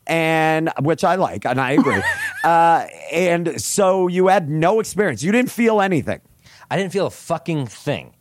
And 0.08 0.70
which 0.82 1.04
I 1.04 1.16
like, 1.16 1.46
and 1.46 1.60
I 1.60 1.72
agree. 1.72 2.02
uh, 2.44 2.86
and 3.12 3.60
so 3.60 4.08
you 4.08 4.28
had 4.28 4.50
no 4.50 4.80
experience. 4.80 5.24
You 5.24 5.32
didn't 5.32 5.50
feel 5.50 5.82
anything. 5.82 6.22
I 6.70 6.78
didn't 6.78 6.92
feel 6.92 7.08
a 7.08 7.12
fucking 7.12 7.68
thing. 7.68 8.15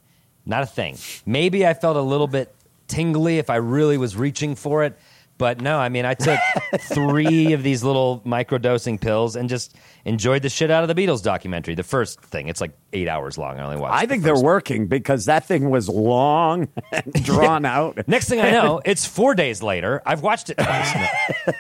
Not 0.46 0.62
a 0.62 0.66
thing. 0.66 0.98
Maybe 1.26 1.66
I 1.66 1.74
felt 1.74 1.96
a 1.96 2.02
little 2.02 2.26
bit 2.28 2.54
tingly 2.86 3.38
if 3.38 3.50
I 3.50 3.56
really 3.56 3.96
was 3.98 4.16
reaching 4.16 4.54
for 4.54 4.84
it. 4.84 4.98
But 5.36 5.60
no, 5.60 5.78
I 5.78 5.88
mean, 5.88 6.04
I 6.04 6.14
took 6.14 6.38
three 6.78 7.54
of 7.54 7.64
these 7.64 7.82
little 7.82 8.22
microdosing 8.24 9.00
pills 9.00 9.34
and 9.34 9.48
just 9.48 9.74
enjoyed 10.04 10.42
the 10.42 10.48
shit 10.48 10.70
out 10.70 10.88
of 10.88 10.94
the 10.94 11.06
Beatles 11.06 11.24
documentary. 11.24 11.74
The 11.74 11.82
first 11.82 12.20
thing, 12.20 12.46
it's 12.46 12.60
like 12.60 12.70
eight 12.92 13.08
hours 13.08 13.36
long. 13.36 13.58
I 13.58 13.64
only 13.64 13.76
watched. 13.76 13.94
I 13.96 14.06
the 14.06 14.10
think 14.10 14.22
they're 14.22 14.34
first 14.34 14.44
working 14.44 14.86
because 14.86 15.24
that 15.24 15.44
thing 15.46 15.70
was 15.70 15.88
long 15.88 16.68
and 16.92 17.12
drawn 17.24 17.64
out. 17.64 18.06
Next 18.06 18.28
thing 18.28 18.40
I 18.40 18.52
know, 18.52 18.80
it's 18.84 19.06
four 19.06 19.34
days 19.34 19.60
later. 19.60 20.00
I've 20.06 20.22
watched 20.22 20.50
it 20.50 20.58
twice. 20.58 20.94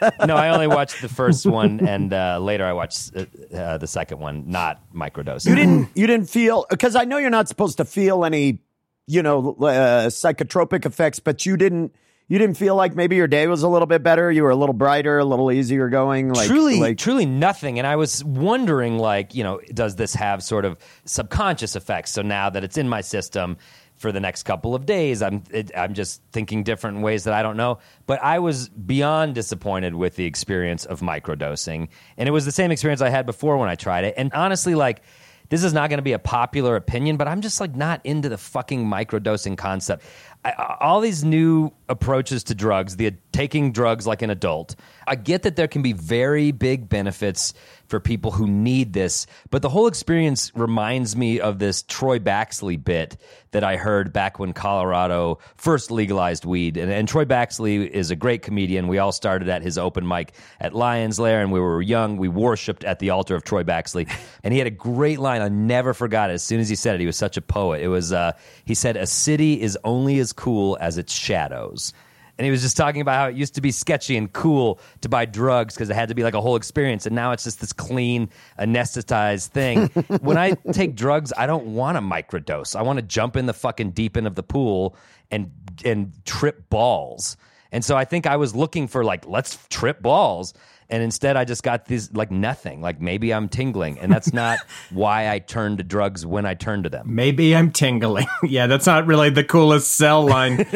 No, 0.00 0.10
No, 0.26 0.36
I 0.36 0.50
only 0.50 0.68
watched 0.68 1.02
the 1.02 1.08
first 1.08 1.44
one, 1.44 1.84
and 1.84 2.12
uh, 2.12 2.38
later 2.40 2.64
I 2.64 2.74
watched 2.74 3.10
uh, 3.16 3.24
uh, 3.56 3.78
the 3.78 3.88
second 3.88 4.20
one, 4.20 4.44
not 4.48 4.82
microdosing. 4.94 5.48
You 5.48 5.54
didn't. 5.56 5.88
You 5.96 6.06
didn't 6.06 6.30
feel 6.30 6.64
because 6.70 6.94
I 6.94 7.04
know 7.06 7.18
you're 7.18 7.30
not 7.30 7.48
supposed 7.48 7.78
to 7.78 7.84
feel 7.84 8.24
any, 8.24 8.60
you 9.06 9.22
know, 9.22 9.54
uh, 9.60 10.06
psychotropic 10.08 10.86
effects, 10.86 11.18
but 11.18 11.44
you 11.46 11.56
didn't. 11.56 11.94
You 12.26 12.38
didn't 12.38 12.56
feel 12.56 12.74
like 12.74 12.96
maybe 12.96 13.16
your 13.16 13.26
day 13.26 13.46
was 13.48 13.62
a 13.62 13.68
little 13.68 13.84
bit 13.84 14.02
better. 14.02 14.32
You 14.32 14.44
were 14.44 14.50
a 14.50 14.56
little 14.56 14.72
brighter, 14.72 15.18
a 15.18 15.26
little 15.26 15.52
easier 15.52 15.90
going. 15.90 16.32
Like 16.32 16.46
truly, 16.46 16.80
like, 16.80 16.96
truly 16.96 17.26
nothing. 17.26 17.78
And 17.78 17.86
I 17.86 17.96
was 17.96 18.24
wondering, 18.24 18.98
like, 18.98 19.34
you 19.34 19.44
know, 19.44 19.60
does 19.74 19.96
this 19.96 20.14
have 20.14 20.42
sort 20.42 20.64
of 20.64 20.78
subconscious 21.04 21.76
effects? 21.76 22.12
So 22.12 22.22
now 22.22 22.48
that 22.48 22.64
it's 22.64 22.78
in 22.78 22.88
my 22.88 23.02
system 23.02 23.58
for 23.96 24.10
the 24.10 24.20
next 24.20 24.44
couple 24.44 24.74
of 24.74 24.86
days, 24.86 25.20
I'm 25.20 25.42
it, 25.50 25.70
I'm 25.76 25.92
just 25.92 26.22
thinking 26.32 26.62
different 26.62 27.02
ways 27.02 27.24
that 27.24 27.34
I 27.34 27.42
don't 27.42 27.58
know. 27.58 27.80
But 28.06 28.22
I 28.22 28.38
was 28.38 28.70
beyond 28.70 29.34
disappointed 29.34 29.94
with 29.94 30.16
the 30.16 30.24
experience 30.24 30.86
of 30.86 31.00
microdosing, 31.00 31.88
and 32.16 32.26
it 32.26 32.32
was 32.32 32.46
the 32.46 32.52
same 32.52 32.70
experience 32.70 33.02
I 33.02 33.10
had 33.10 33.26
before 33.26 33.58
when 33.58 33.68
I 33.68 33.74
tried 33.74 34.04
it. 34.04 34.14
And 34.16 34.32
honestly, 34.32 34.74
like. 34.74 35.02
This 35.50 35.62
is 35.62 35.72
not 35.72 35.90
going 35.90 35.98
to 35.98 36.02
be 36.02 36.12
a 36.12 36.18
popular 36.18 36.76
opinion, 36.76 37.16
but 37.16 37.28
I'm 37.28 37.40
just 37.40 37.60
like 37.60 37.76
not 37.76 38.00
into 38.04 38.28
the 38.28 38.38
fucking 38.38 38.86
microdosing 38.86 39.56
concept. 39.56 40.02
I, 40.44 40.76
all 40.80 41.00
these 41.00 41.24
new 41.24 41.72
approaches 41.88 42.44
to 42.44 42.54
drugs, 42.54 42.96
the 42.96 43.12
taking 43.32 43.72
drugs 43.72 44.06
like 44.06 44.22
an 44.22 44.30
adult, 44.30 44.76
I 45.06 45.16
get 45.16 45.42
that 45.42 45.56
there 45.56 45.68
can 45.68 45.82
be 45.82 45.92
very 45.92 46.50
big 46.52 46.88
benefits 46.88 47.54
for 47.94 48.00
people 48.00 48.32
who 48.32 48.48
need 48.48 48.92
this, 48.92 49.24
but 49.50 49.62
the 49.62 49.68
whole 49.68 49.86
experience 49.86 50.50
reminds 50.56 51.14
me 51.14 51.38
of 51.38 51.60
this 51.60 51.84
Troy 51.84 52.18
Baxley 52.18 52.82
bit 52.82 53.16
that 53.52 53.62
I 53.62 53.76
heard 53.76 54.12
back 54.12 54.40
when 54.40 54.52
Colorado 54.52 55.38
first 55.54 55.92
legalized 55.92 56.44
weed. 56.44 56.76
And, 56.76 56.90
and 56.90 57.06
Troy 57.06 57.24
Baxley 57.24 57.88
is 57.88 58.10
a 58.10 58.16
great 58.16 58.42
comedian. 58.42 58.88
We 58.88 58.98
all 58.98 59.12
started 59.12 59.48
at 59.48 59.62
his 59.62 59.78
open 59.78 60.08
mic 60.08 60.32
at 60.58 60.74
Lions 60.74 61.20
Lair, 61.20 61.40
and 61.40 61.52
we 61.52 61.60
were 61.60 61.80
young. 61.80 62.16
We 62.16 62.26
worshipped 62.26 62.82
at 62.82 62.98
the 62.98 63.10
altar 63.10 63.36
of 63.36 63.44
Troy 63.44 63.62
Baxley, 63.62 64.12
and 64.42 64.52
he 64.52 64.58
had 64.58 64.66
a 64.66 64.72
great 64.72 65.20
line. 65.20 65.40
I 65.40 65.48
never 65.48 65.94
forgot 65.94 66.30
it. 66.30 66.32
As 66.32 66.42
soon 66.42 66.58
as 66.58 66.68
he 66.68 66.74
said 66.74 66.96
it, 66.96 67.00
he 67.00 67.06
was 67.06 67.16
such 67.16 67.36
a 67.36 67.42
poet. 67.42 67.80
It 67.80 67.86
was 67.86 68.12
uh, 68.12 68.32
he 68.64 68.74
said, 68.74 68.96
"A 68.96 69.06
city 69.06 69.62
is 69.62 69.78
only 69.84 70.18
as 70.18 70.32
cool 70.32 70.76
as 70.80 70.98
its 70.98 71.12
shadows." 71.12 71.92
And 72.36 72.44
he 72.44 72.50
was 72.50 72.62
just 72.62 72.76
talking 72.76 73.00
about 73.00 73.14
how 73.14 73.28
it 73.28 73.36
used 73.36 73.54
to 73.54 73.60
be 73.60 73.70
sketchy 73.70 74.16
and 74.16 74.32
cool 74.32 74.80
to 75.02 75.08
buy 75.08 75.24
drugs 75.24 75.74
because 75.74 75.88
it 75.88 75.94
had 75.94 76.08
to 76.08 76.14
be 76.14 76.24
like 76.24 76.34
a 76.34 76.40
whole 76.40 76.56
experience. 76.56 77.06
And 77.06 77.14
now 77.14 77.30
it's 77.30 77.44
just 77.44 77.60
this 77.60 77.72
clean, 77.72 78.28
anesthetized 78.58 79.48
thing. 79.48 79.86
when 80.20 80.36
I 80.36 80.52
take 80.72 80.96
drugs, 80.96 81.32
I 81.36 81.46
don't 81.46 81.74
want 81.74 81.96
to 81.96 82.00
microdose. 82.00 82.74
I 82.74 82.82
want 82.82 82.98
to 82.98 83.04
jump 83.04 83.36
in 83.36 83.46
the 83.46 83.52
fucking 83.52 83.92
deep 83.92 84.16
end 84.16 84.26
of 84.26 84.34
the 84.34 84.42
pool 84.42 84.96
and 85.30 85.50
and 85.84 86.12
trip 86.24 86.68
balls. 86.70 87.36
And 87.70 87.84
so 87.84 87.96
I 87.96 88.04
think 88.04 88.26
I 88.26 88.36
was 88.36 88.54
looking 88.54 88.86
for 88.86 89.04
like, 89.04 89.26
let's 89.26 89.58
trip 89.68 90.00
balls. 90.00 90.54
And 90.90 91.02
instead, 91.02 91.36
I 91.36 91.44
just 91.44 91.62
got 91.62 91.86
these 91.86 92.12
like 92.12 92.30
nothing. 92.30 92.80
Like 92.82 93.00
maybe 93.00 93.32
I'm 93.32 93.48
tingling, 93.48 93.98
and 93.98 94.12
that's 94.12 94.32
not 94.32 94.58
why 94.90 95.30
I 95.30 95.38
turned 95.38 95.78
to 95.78 95.84
drugs 95.84 96.26
when 96.26 96.44
I 96.46 96.54
turned 96.54 96.84
to 96.84 96.90
them. 96.90 97.14
Maybe 97.14 97.56
I'm 97.56 97.70
tingling. 97.70 98.26
yeah, 98.42 98.66
that's 98.66 98.86
not 98.86 99.06
really 99.06 99.30
the 99.30 99.44
coolest 99.44 99.92
cell 99.92 100.24
line. 100.26 100.58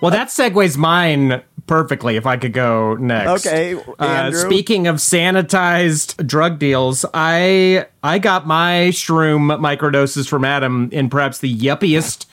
well, 0.00 0.10
that 0.10 0.28
segues 0.28 0.76
mine 0.76 1.42
perfectly. 1.66 2.16
If 2.16 2.26
I 2.26 2.36
could 2.36 2.52
go 2.52 2.94
next. 2.94 3.46
Okay, 3.46 3.80
Uh, 3.98 4.32
speaking 4.32 4.86
of 4.86 4.96
sanitized 4.96 6.26
drug 6.26 6.58
deals, 6.58 7.04
I 7.14 7.86
I 8.02 8.18
got 8.18 8.46
my 8.46 8.88
shroom 8.92 9.58
microdoses 9.60 10.28
from 10.28 10.44
Adam 10.44 10.88
in 10.92 11.10
perhaps 11.10 11.38
the 11.38 11.54
yuppiest 11.54 12.26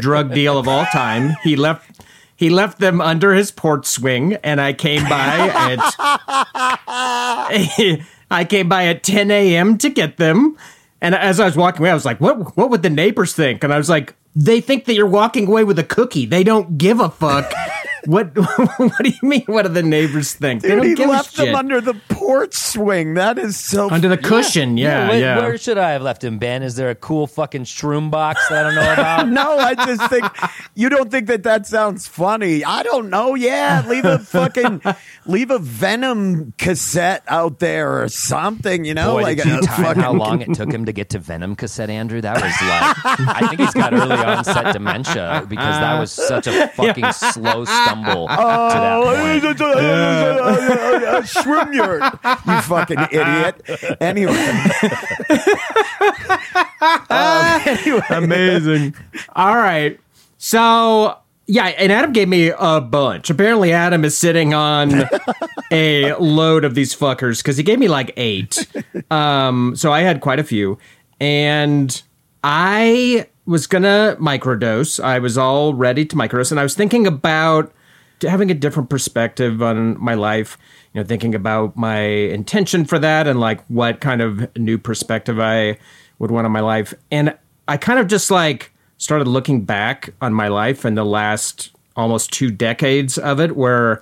drug 0.00 0.34
deal 0.34 0.58
of 0.58 0.68
all 0.68 0.84
time. 0.86 1.34
He 1.42 1.56
left. 1.56 2.02
He 2.42 2.50
left 2.50 2.80
them 2.80 3.00
under 3.00 3.34
his 3.34 3.52
porch 3.52 3.86
swing, 3.86 4.34
and 4.42 4.60
I 4.60 4.72
came 4.72 5.08
by 5.08 5.48
at 5.54 5.78
I 8.32 8.44
came 8.48 8.68
by 8.68 8.86
at 8.86 9.04
10 9.04 9.30
a.m. 9.30 9.78
to 9.78 9.88
get 9.88 10.16
them. 10.16 10.58
And 11.00 11.14
as 11.14 11.38
I 11.38 11.44
was 11.44 11.56
walking 11.56 11.82
away, 11.82 11.92
I 11.92 11.94
was 11.94 12.04
like, 12.04 12.20
"What? 12.20 12.56
What 12.56 12.68
would 12.70 12.82
the 12.82 12.90
neighbors 12.90 13.32
think?" 13.32 13.62
And 13.62 13.72
I 13.72 13.78
was 13.78 13.88
like, 13.88 14.16
"They 14.34 14.60
think 14.60 14.86
that 14.86 14.94
you're 14.94 15.06
walking 15.06 15.46
away 15.46 15.62
with 15.62 15.78
a 15.78 15.84
cookie. 15.84 16.26
They 16.26 16.42
don't 16.42 16.78
give 16.78 16.98
a 16.98 17.10
fuck." 17.10 17.52
what? 18.06 18.36
what 18.78 18.98
do 19.02 19.10
you 19.10 19.28
mean? 19.28 19.44
What 19.46 19.62
do 19.62 19.68
the 19.68 19.82
neighbors 19.82 20.32
think? 20.34 20.62
they 20.62 20.68
Dude, 20.68 20.78
don't 20.78 20.86
he 20.86 20.94
give 20.94 21.08
left 21.08 21.38
a 21.38 21.44
them 21.44 21.54
under 21.54 21.80
the 21.80 21.94
porch 22.08 22.54
swing. 22.54 23.14
That 23.14 23.38
is 23.38 23.56
so. 23.56 23.90
under 23.90 24.08
the 24.08 24.18
cushion. 24.18 24.76
Yeah, 24.76 25.08
where, 25.08 25.20
yeah. 25.20 25.38
Where 25.38 25.58
should 25.58 25.78
I 25.78 25.90
have 25.90 26.02
left 26.02 26.24
him, 26.24 26.38
Ben? 26.38 26.62
Is 26.62 26.74
there 26.76 26.90
a 26.90 26.94
cool 26.94 27.26
fucking 27.26 27.64
shroom 27.64 28.10
box 28.10 28.48
that 28.48 28.66
I 28.66 28.68
don't 28.68 28.74
know 28.74 28.92
about? 28.92 29.28
no, 29.28 29.58
I 29.58 29.74
just 29.74 30.10
think 30.10 30.26
you 30.74 30.88
don't 30.88 31.10
think 31.10 31.26
that 31.28 31.42
that 31.44 31.66
sounds 31.66 32.06
funny. 32.06 32.64
I 32.64 32.82
don't 32.82 33.10
know. 33.10 33.34
Yeah, 33.34 33.84
leave 33.86 34.04
a 34.04 34.18
fucking 34.18 34.82
leave 35.26 35.50
a 35.50 35.58
Venom 35.58 36.54
cassette 36.58 37.22
out 37.28 37.58
there 37.58 38.02
or 38.02 38.08
something. 38.08 38.84
You 38.84 38.94
know, 38.94 39.14
Boy, 39.14 39.22
like 39.22 39.36
did 39.38 39.46
you 39.46 39.58
a 39.58 39.62
time 39.62 39.84
fucking- 39.84 40.02
how 40.02 40.12
long 40.12 40.40
it 40.40 40.54
took 40.54 40.72
him 40.72 40.84
to 40.86 40.92
get 40.92 41.10
to 41.10 41.18
Venom 41.18 41.56
cassette, 41.56 41.90
Andrew? 41.90 42.20
That 42.20 42.34
was 42.34 42.42
like, 42.42 43.18
I 43.36 43.48
think 43.48 43.60
he's 43.60 43.74
got 43.74 43.92
early 43.92 44.16
onset 44.16 44.72
dementia 44.72 45.46
because 45.48 45.78
that 45.78 45.98
was 45.98 46.12
such 46.12 46.46
a 46.46 46.68
fucking 46.68 47.12
slow 47.12 47.64
stumble 47.92 48.28
to 48.28 48.34
that 48.36 49.02
point. 51.12 51.26
Swim 51.26 51.72
yurt, 51.72 52.02
you 52.46 52.60
fucking 52.62 52.98
idiot. 53.10 53.60
Anyway, 54.00 54.32
um, 57.10 57.60
anyway, 57.66 58.02
Amazing. 58.10 58.94
All 59.34 59.56
right. 59.56 59.98
So, 60.38 61.18
yeah, 61.46 61.66
and 61.66 61.92
Adam 61.92 62.12
gave 62.12 62.28
me 62.28 62.52
a 62.58 62.80
bunch. 62.80 63.30
Apparently, 63.30 63.72
Adam 63.72 64.04
is 64.04 64.16
sitting 64.16 64.54
on 64.54 65.04
a 65.70 66.14
load 66.14 66.64
of 66.64 66.74
these 66.74 66.94
fuckers 66.96 67.38
because 67.38 67.56
he 67.56 67.62
gave 67.62 67.78
me 67.78 67.88
like 67.88 68.12
eight. 68.16 68.66
Um, 69.10 69.76
so 69.76 69.92
I 69.92 70.00
had 70.00 70.20
quite 70.20 70.38
a 70.38 70.44
few. 70.44 70.78
And 71.20 72.02
I 72.42 73.28
was 73.46 73.66
going 73.66 73.82
to 73.82 74.16
microdose. 74.20 75.02
I 75.02 75.18
was 75.20 75.38
all 75.38 75.74
ready 75.74 76.04
to 76.06 76.16
microdose. 76.16 76.50
And 76.50 76.58
I 76.58 76.62
was 76.64 76.74
thinking 76.74 77.06
about 77.06 77.72
having 78.22 78.50
a 78.50 78.54
different 78.54 78.90
perspective 78.90 79.62
on 79.62 80.02
my 80.02 80.14
life. 80.14 80.58
you 80.92 81.00
know, 81.00 81.06
thinking 81.06 81.34
about 81.34 81.76
my 81.76 82.00
intention 82.00 82.84
for 82.84 82.98
that 82.98 83.26
and 83.26 83.40
like 83.40 83.64
what 83.66 84.00
kind 84.00 84.20
of 84.20 84.54
new 84.56 84.76
perspective 84.78 85.40
I 85.40 85.78
would 86.18 86.30
want 86.30 86.46
in 86.46 86.52
my 86.52 86.60
life. 86.60 86.92
And 87.10 87.36
I 87.66 87.76
kind 87.76 87.98
of 87.98 88.06
just 88.06 88.30
like 88.30 88.72
started 88.98 89.26
looking 89.26 89.64
back 89.64 90.12
on 90.20 90.32
my 90.34 90.48
life 90.48 90.84
in 90.84 90.94
the 90.94 91.04
last 91.04 91.70
almost 91.96 92.32
two 92.32 92.50
decades 92.50 93.18
of 93.18 93.40
it 93.40 93.56
where 93.56 94.00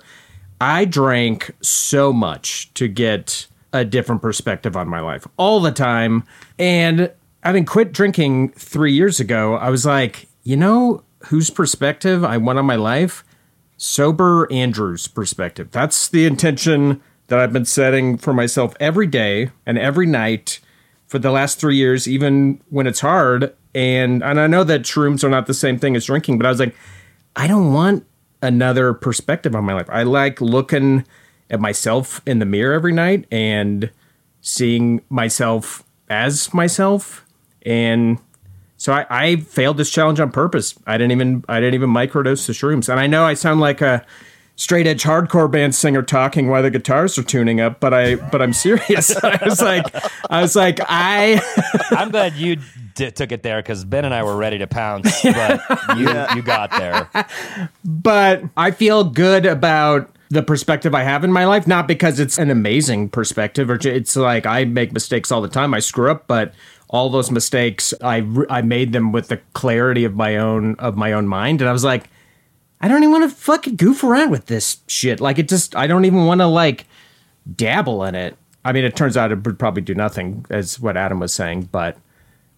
I 0.59 0.85
drank 0.85 1.51
so 1.61 2.13
much 2.13 2.73
to 2.75 2.87
get 2.87 3.47
a 3.73 3.85
different 3.85 4.21
perspective 4.21 4.75
on 4.75 4.87
my 4.87 4.99
life 4.99 5.27
all 5.37 5.59
the 5.59 5.71
time. 5.71 6.23
And 6.59 7.11
having 7.43 7.65
quit 7.65 7.93
drinking 7.93 8.49
three 8.49 8.93
years 8.93 9.19
ago, 9.19 9.55
I 9.55 9.69
was 9.69 9.85
like, 9.85 10.27
you 10.43 10.55
know, 10.55 11.03
whose 11.25 11.49
perspective 11.49 12.23
I 12.23 12.37
want 12.37 12.59
on 12.59 12.65
my 12.65 12.75
life? 12.75 13.23
Sober 13.83 14.47
Andrew's 14.51 15.07
perspective. 15.07 15.71
That's 15.71 16.07
the 16.07 16.27
intention 16.27 17.01
that 17.27 17.39
I've 17.39 17.51
been 17.51 17.65
setting 17.65 18.15
for 18.15 18.31
myself 18.31 18.75
every 18.79 19.07
day 19.07 19.49
and 19.65 19.75
every 19.79 20.05
night 20.05 20.59
for 21.07 21.17
the 21.17 21.31
last 21.31 21.59
three 21.59 21.77
years, 21.77 22.07
even 22.07 22.61
when 22.69 22.85
it's 22.85 22.99
hard. 22.99 23.55
And 23.73 24.23
and 24.23 24.39
I 24.39 24.45
know 24.45 24.63
that 24.63 24.83
shrooms 24.83 25.23
are 25.23 25.31
not 25.31 25.47
the 25.47 25.55
same 25.55 25.79
thing 25.79 25.95
as 25.95 26.05
drinking, 26.05 26.37
but 26.37 26.45
I 26.45 26.49
was 26.49 26.59
like, 26.59 26.75
I 27.35 27.47
don't 27.47 27.73
want 27.73 28.05
another 28.43 28.93
perspective 28.93 29.55
on 29.55 29.63
my 29.63 29.73
life. 29.73 29.89
I 29.89 30.03
like 30.03 30.39
looking 30.39 31.03
at 31.49 31.59
myself 31.59 32.21
in 32.27 32.37
the 32.37 32.45
mirror 32.45 32.75
every 32.75 32.93
night 32.93 33.25
and 33.31 33.89
seeing 34.41 35.01
myself 35.09 35.83
as 36.07 36.53
myself. 36.53 37.25
And 37.65 38.19
so 38.81 38.93
I, 38.93 39.05
I 39.11 39.35
failed 39.35 39.77
this 39.77 39.91
challenge 39.91 40.19
on 40.19 40.31
purpose. 40.31 40.73
I 40.87 40.97
didn't 40.97 41.11
even 41.11 41.45
I 41.47 41.59
didn't 41.59 41.75
even 41.75 41.91
microdose 41.91 42.47
the 42.47 42.53
shrooms. 42.53 42.89
And 42.89 42.99
I 42.99 43.05
know 43.05 43.25
I 43.25 43.35
sound 43.35 43.59
like 43.59 43.79
a 43.79 44.03
straight 44.55 44.87
edge 44.87 45.03
hardcore 45.03 45.51
band 45.51 45.75
singer 45.75 46.01
talking 46.01 46.49
while 46.49 46.63
the 46.63 46.71
guitars 46.71 47.15
are 47.19 47.23
tuning 47.23 47.61
up, 47.61 47.79
but 47.79 47.93
I 47.93 48.15
but 48.15 48.41
I'm 48.41 48.53
serious. 48.53 49.15
I 49.23 49.37
was 49.45 49.61
like 49.61 49.85
I 50.31 50.41
was 50.41 50.55
like 50.55 50.79
I 50.89 51.39
I'm 51.91 52.09
glad 52.09 52.33
you 52.33 52.57
d- 52.95 53.11
took 53.11 53.31
it 53.31 53.43
there 53.43 53.61
because 53.61 53.85
Ben 53.85 54.03
and 54.03 54.15
I 54.15 54.23
were 54.23 54.35
ready 54.35 54.57
to 54.57 54.65
pounce, 54.65 55.21
but 55.23 55.61
you 55.95 56.09
you 56.35 56.41
got 56.41 56.71
there. 56.71 57.07
but 57.85 58.41
I 58.57 58.71
feel 58.71 59.03
good 59.03 59.45
about 59.45 60.09
the 60.31 60.41
perspective 60.41 60.95
I 60.95 61.03
have 61.03 61.23
in 61.23 61.31
my 61.31 61.45
life, 61.45 61.67
not 61.67 61.87
because 61.87 62.19
it's 62.19 62.39
an 62.39 62.49
amazing 62.49 63.09
perspective 63.09 63.69
or 63.69 63.77
j- 63.77 63.95
it's 63.95 64.15
like 64.15 64.47
I 64.47 64.65
make 64.65 64.91
mistakes 64.91 65.31
all 65.31 65.43
the 65.43 65.49
time. 65.49 65.75
I 65.75 65.81
screw 65.81 66.09
up, 66.09 66.25
but 66.25 66.55
all 66.91 67.09
those 67.09 67.31
mistakes, 67.31 67.93
I, 68.03 68.27
I 68.49 68.61
made 68.61 68.91
them 68.91 69.11
with 69.11 69.29
the 69.29 69.37
clarity 69.53 70.03
of 70.03 70.13
my 70.13 70.37
own, 70.37 70.75
of 70.75 70.97
my 70.97 71.13
own 71.13 71.25
mind. 71.25 71.61
And 71.61 71.69
I 71.69 71.73
was 71.73 71.85
like, 71.85 72.09
I 72.81 72.87
don't 72.87 73.01
even 73.01 73.11
want 73.11 73.29
to 73.29 73.35
fucking 73.35 73.77
goof 73.77 74.03
around 74.03 74.29
with 74.29 74.47
this 74.47 74.79
shit. 74.87 75.21
Like 75.21 75.39
it 75.39 75.47
just, 75.47 75.75
I 75.75 75.87
don't 75.87 76.03
even 76.03 76.25
want 76.25 76.41
to 76.41 76.47
like 76.47 76.85
dabble 77.55 78.03
in 78.03 78.15
it. 78.15 78.37
I 78.65 78.73
mean, 78.73 78.83
it 78.83 78.95
turns 78.95 79.15
out 79.15 79.31
it 79.31 79.43
would 79.45 79.57
probably 79.57 79.81
do 79.81 79.95
nothing 79.95 80.45
as 80.49 80.79
what 80.79 80.97
Adam 80.97 81.19
was 81.19 81.33
saying, 81.33 81.69
but 81.71 81.97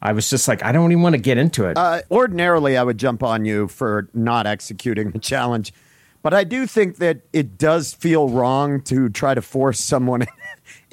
I 0.01 0.11
was 0.11 0.29
just 0.29 0.47
like, 0.47 0.63
I 0.63 0.71
don't 0.71 0.91
even 0.91 1.03
want 1.03 1.13
to 1.13 1.21
get 1.21 1.37
into 1.37 1.65
it. 1.65 1.77
Uh, 1.77 2.01
ordinarily, 2.11 2.75
I 2.75 2.83
would 2.83 2.97
jump 2.97 3.23
on 3.23 3.45
you 3.45 3.67
for 3.67 4.09
not 4.13 4.47
executing 4.47 5.11
the 5.11 5.19
challenge, 5.19 5.73
but 6.23 6.33
I 6.33 6.43
do 6.43 6.65
think 6.65 6.97
that 6.97 7.21
it 7.31 7.57
does 7.57 7.93
feel 7.93 8.29
wrong 8.29 8.81
to 8.83 9.09
try 9.09 9.33
to 9.33 9.41
force 9.41 9.79
someone 9.79 10.25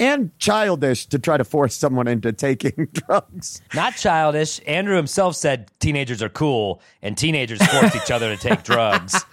and 0.00 0.36
childish 0.38 1.06
to 1.06 1.18
try 1.18 1.36
to 1.36 1.44
force 1.44 1.76
someone 1.76 2.08
into 2.08 2.32
taking 2.32 2.88
drugs. 2.92 3.60
Not 3.74 3.94
childish. 3.96 4.60
Andrew 4.66 4.96
himself 4.96 5.36
said 5.36 5.70
teenagers 5.78 6.22
are 6.22 6.28
cool, 6.28 6.80
and 7.02 7.16
teenagers 7.16 7.64
force 7.64 7.94
each 7.94 8.10
other 8.10 8.34
to 8.34 8.42
take 8.42 8.62
drugs. 8.64 9.24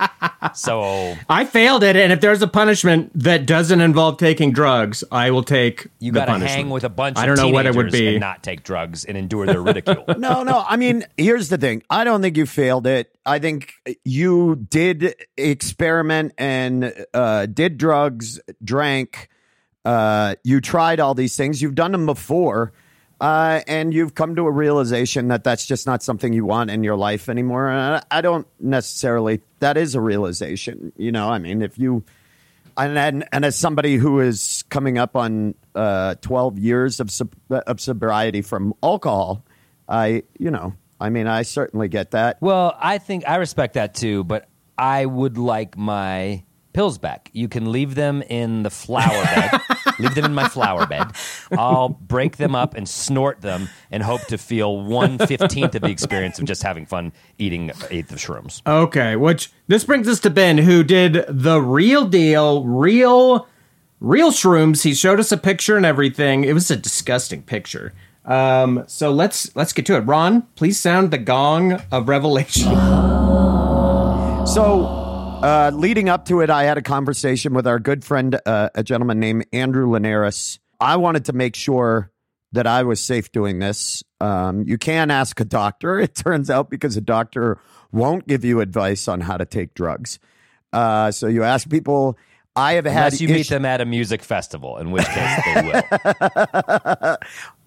So 0.53 1.15
I 1.29 1.45
failed 1.45 1.83
it, 1.83 1.95
and 1.95 2.11
if 2.11 2.21
there's 2.21 2.41
a 2.41 2.47
punishment 2.47 3.11
that 3.15 3.45
doesn't 3.45 3.81
involve 3.81 4.17
taking 4.17 4.51
drugs, 4.51 5.03
I 5.11 5.31
will 5.31 5.43
take. 5.43 5.87
you 5.99 6.11
the 6.11 6.19
got 6.19 6.25
to 6.25 6.31
punishment. 6.33 6.51
hang 6.55 6.69
with 6.69 6.83
a 6.83 6.89
bunch 6.89 7.17
I 7.17 7.25
don't 7.25 7.37
know 7.37 7.47
what 7.47 7.63
teenagers 7.63 7.75
it 7.75 7.77
would 7.77 7.91
be. 7.91 8.07
and 8.09 8.19
not 8.19 8.43
take 8.43 8.63
drugs 8.63 9.05
and 9.05 9.17
endure 9.17 9.45
their 9.45 9.61
ridicule. 9.61 10.03
No, 10.17 10.43
no. 10.43 10.65
I 10.67 10.77
mean, 10.77 11.05
here's 11.15 11.47
the 11.49 11.57
thing. 11.57 11.83
I 11.89 12.03
don't 12.03 12.21
think 12.21 12.37
you 12.37 12.45
failed 12.45 12.85
it. 12.87 13.15
I 13.25 13.39
think 13.39 13.73
you 14.03 14.55
did 14.69 15.15
experiment 15.37 16.33
and 16.37 16.93
uh, 17.13 17.45
did 17.45 17.77
drugs, 17.77 18.39
drank. 18.63 19.29
Uh, 19.87 20.35
you 20.43 20.59
tried 20.59 20.99
all 20.99 21.13
these 21.13 21.37
things. 21.37 21.61
You've 21.61 21.75
done 21.75 21.93
them 21.93 22.05
before. 22.05 22.73
Uh, 23.21 23.61
and 23.67 23.93
you've 23.93 24.13
come 24.13 24.35
to 24.35 24.45
a 24.45 24.51
realization 24.51 25.29
that 25.29 25.45
that's 25.45 25.65
just 25.65 25.87
not 25.87 26.03
something 26.03 26.33
you 26.33 26.45
want 26.45 26.69
in 26.69 26.83
your 26.83 26.97
life 26.97 27.29
anymore. 27.29 27.69
And 27.69 27.95
I, 27.95 28.17
I 28.17 28.21
don't 28.21 28.45
necessarily, 28.59 29.41
that 29.59 29.77
is 29.77 29.95
a 29.95 30.01
realization. 30.01 30.91
You 30.97 31.13
know, 31.13 31.29
I 31.29 31.39
mean, 31.39 31.61
if 31.61 31.79
you, 31.79 32.03
and, 32.75 32.97
and, 32.97 33.27
and 33.31 33.45
as 33.45 33.55
somebody 33.55 33.95
who 33.95 34.19
is 34.19 34.65
coming 34.69 34.97
up 34.97 35.15
on 35.15 35.55
uh, 35.73 36.15
12 36.15 36.59
years 36.59 36.99
of, 36.99 37.09
sob- 37.09 37.33
of 37.49 37.79
sobriety 37.79 38.41
from 38.41 38.73
alcohol, 38.83 39.45
I, 39.87 40.23
you 40.37 40.51
know, 40.51 40.75
I 40.99 41.09
mean, 41.09 41.27
I 41.27 41.43
certainly 41.43 41.87
get 41.87 42.11
that. 42.11 42.37
Well, 42.41 42.77
I 42.77 42.97
think 42.97 43.23
I 43.25 43.37
respect 43.37 43.75
that 43.75 43.95
too, 43.95 44.25
but 44.25 44.49
I 44.77 45.05
would 45.05 45.37
like 45.37 45.77
my 45.77 46.43
pills 46.77 46.99
back. 46.99 47.31
You 47.33 47.47
can 47.47 47.71
leave 47.71 47.95
them 47.95 48.21
in 48.21 48.61
the 48.61 48.69
flower 48.69 49.23
bed. 49.35 49.61
Leave 49.99 50.15
them 50.15 50.25
in 50.25 50.33
my 50.33 50.47
flower 50.47 50.85
bed. 50.85 51.07
I'll 51.51 51.89
break 51.89 52.37
them 52.37 52.55
up 52.55 52.75
and 52.75 52.87
snort 52.87 53.41
them 53.41 53.69
and 53.91 54.03
hope 54.03 54.21
to 54.27 54.37
feel 54.37 54.81
one 54.81 55.17
fifteenth 55.17 55.75
of 55.75 55.81
the 55.81 55.89
experience 55.89 56.39
of 56.39 56.45
just 56.45 56.63
having 56.63 56.85
fun 56.85 57.11
eating 57.37 57.71
eighth 57.89 58.11
of 58.11 58.17
shrooms. 58.17 58.61
Okay, 58.67 59.15
which 59.15 59.51
this 59.67 59.83
brings 59.83 60.07
us 60.07 60.19
to 60.21 60.29
Ben, 60.29 60.57
who 60.59 60.83
did 60.83 61.25
the 61.27 61.61
real 61.61 62.05
deal, 62.05 62.63
real, 62.63 63.47
real 63.99 64.31
shrooms. 64.31 64.83
He 64.83 64.93
showed 64.93 65.19
us 65.19 65.31
a 65.31 65.37
picture 65.37 65.77
and 65.77 65.85
everything. 65.85 66.43
It 66.43 66.53
was 66.53 66.69
a 66.71 66.75
disgusting 66.77 67.43
picture. 67.43 67.93
Um, 68.25 68.83
so 68.87 69.11
let's 69.11 69.55
let's 69.55 69.71
get 69.73 69.85
to 69.87 69.95
it. 69.95 70.01
Ron, 70.01 70.43
please 70.55 70.79
sound 70.79 71.11
the 71.11 71.17
gong 71.17 71.81
of 71.91 72.07
revelation. 72.09 72.71
So, 74.47 75.06
uh, 75.43 75.71
leading 75.73 76.09
up 76.09 76.25
to 76.25 76.41
it, 76.41 76.49
I 76.49 76.63
had 76.63 76.77
a 76.77 76.81
conversation 76.81 77.53
with 77.53 77.67
our 77.67 77.79
good 77.79 78.03
friend, 78.03 78.39
uh, 78.45 78.69
a 78.75 78.83
gentleman 78.83 79.19
named 79.19 79.45
Andrew 79.53 79.89
Linares. 79.89 80.59
I 80.79 80.97
wanted 80.97 81.25
to 81.25 81.33
make 81.33 81.55
sure 81.55 82.11
that 82.53 82.65
I 82.67 82.83
was 82.83 82.99
safe 82.99 83.31
doing 83.31 83.59
this. 83.59 84.03
Um, 84.21 84.63
you 84.67 84.77
can 84.77 85.11
ask 85.11 85.39
a 85.39 85.45
doctor, 85.45 85.99
it 85.99 86.15
turns 86.15 86.49
out, 86.49 86.69
because 86.69 86.97
a 86.97 87.01
doctor 87.01 87.59
won't 87.91 88.27
give 88.27 88.43
you 88.45 88.61
advice 88.61 89.07
on 89.07 89.21
how 89.21 89.37
to 89.37 89.45
take 89.45 89.73
drugs. 89.73 90.19
Uh, 90.73 91.11
so 91.11 91.27
you 91.27 91.43
ask 91.43 91.69
people. 91.69 92.17
I 92.55 92.73
have 92.73 92.85
had 92.85 92.97
Unless 92.97 93.21
you 93.21 93.27
meet 93.27 93.33
issues- 93.35 93.49
them 93.49 93.65
at 93.65 93.81
a 93.81 93.85
music 93.85 94.23
festival, 94.23 94.77
in 94.77 94.89
which 94.89 95.05
case 95.05 95.41
they 95.45 95.61
will. 96.81 97.17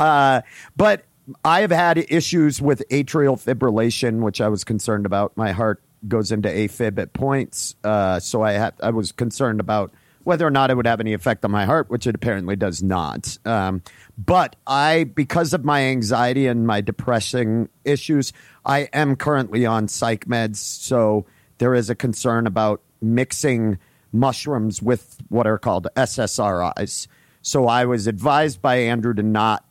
Uh, 0.01 0.41
but 0.77 1.05
I 1.45 1.61
have 1.61 1.71
had 1.71 1.99
issues 1.99 2.61
with 2.61 2.83
atrial 2.91 3.37
fibrillation, 3.41 4.21
which 4.21 4.41
I 4.41 4.49
was 4.49 4.65
concerned 4.65 5.07
about. 5.07 5.37
My 5.37 5.53
heart 5.53 5.81
goes 6.07 6.33
into 6.33 6.49
AFib 6.49 6.99
at 6.99 7.13
points, 7.13 7.75
uh, 7.85 8.21
so 8.21 8.43
I 8.43 8.53
had 8.53 8.75
I 8.83 8.91
was 8.91 9.13
concerned 9.13 9.61
about 9.61 9.93
whether 10.25 10.47
or 10.47 10.51
not 10.51 10.71
it 10.71 10.77
would 10.77 10.87
have 10.87 11.01
any 11.01 11.15
effect 11.15 11.45
on 11.45 11.51
my 11.51 11.65
heart, 11.65 11.89
which 11.91 12.07
it 12.07 12.15
apparently 12.15 12.55
does 12.55 12.83
not. 12.83 13.39
Um, 13.45 13.83
but 14.19 14.57
I, 14.67 15.05
because 15.05 15.55
of 15.55 15.65
my 15.65 15.83
anxiety 15.85 16.47
and 16.47 16.67
my 16.67 16.83
depressing 16.83 17.69
issues, 17.85 18.33
I 18.65 18.89
am 18.93 19.17
currently 19.17 19.65
on 19.65 19.89
psych 19.89 20.27
meds, 20.27 20.57
so 20.57 21.27
there 21.59 21.75
is 21.75 21.89
a 21.89 21.95
concern 21.95 22.47
about 22.47 22.83
mixing 23.01 23.79
mushrooms 24.13 24.83
with 24.83 25.19
what 25.29 25.47
are 25.47 25.59
called 25.59 25.89
SSRIs. 25.97 27.07
So 27.43 27.67
I 27.67 27.87
was 27.87 28.07
advised 28.07 28.61
by 28.61 28.77
Andrew 28.77 29.15
to 29.15 29.23
not 29.23 29.65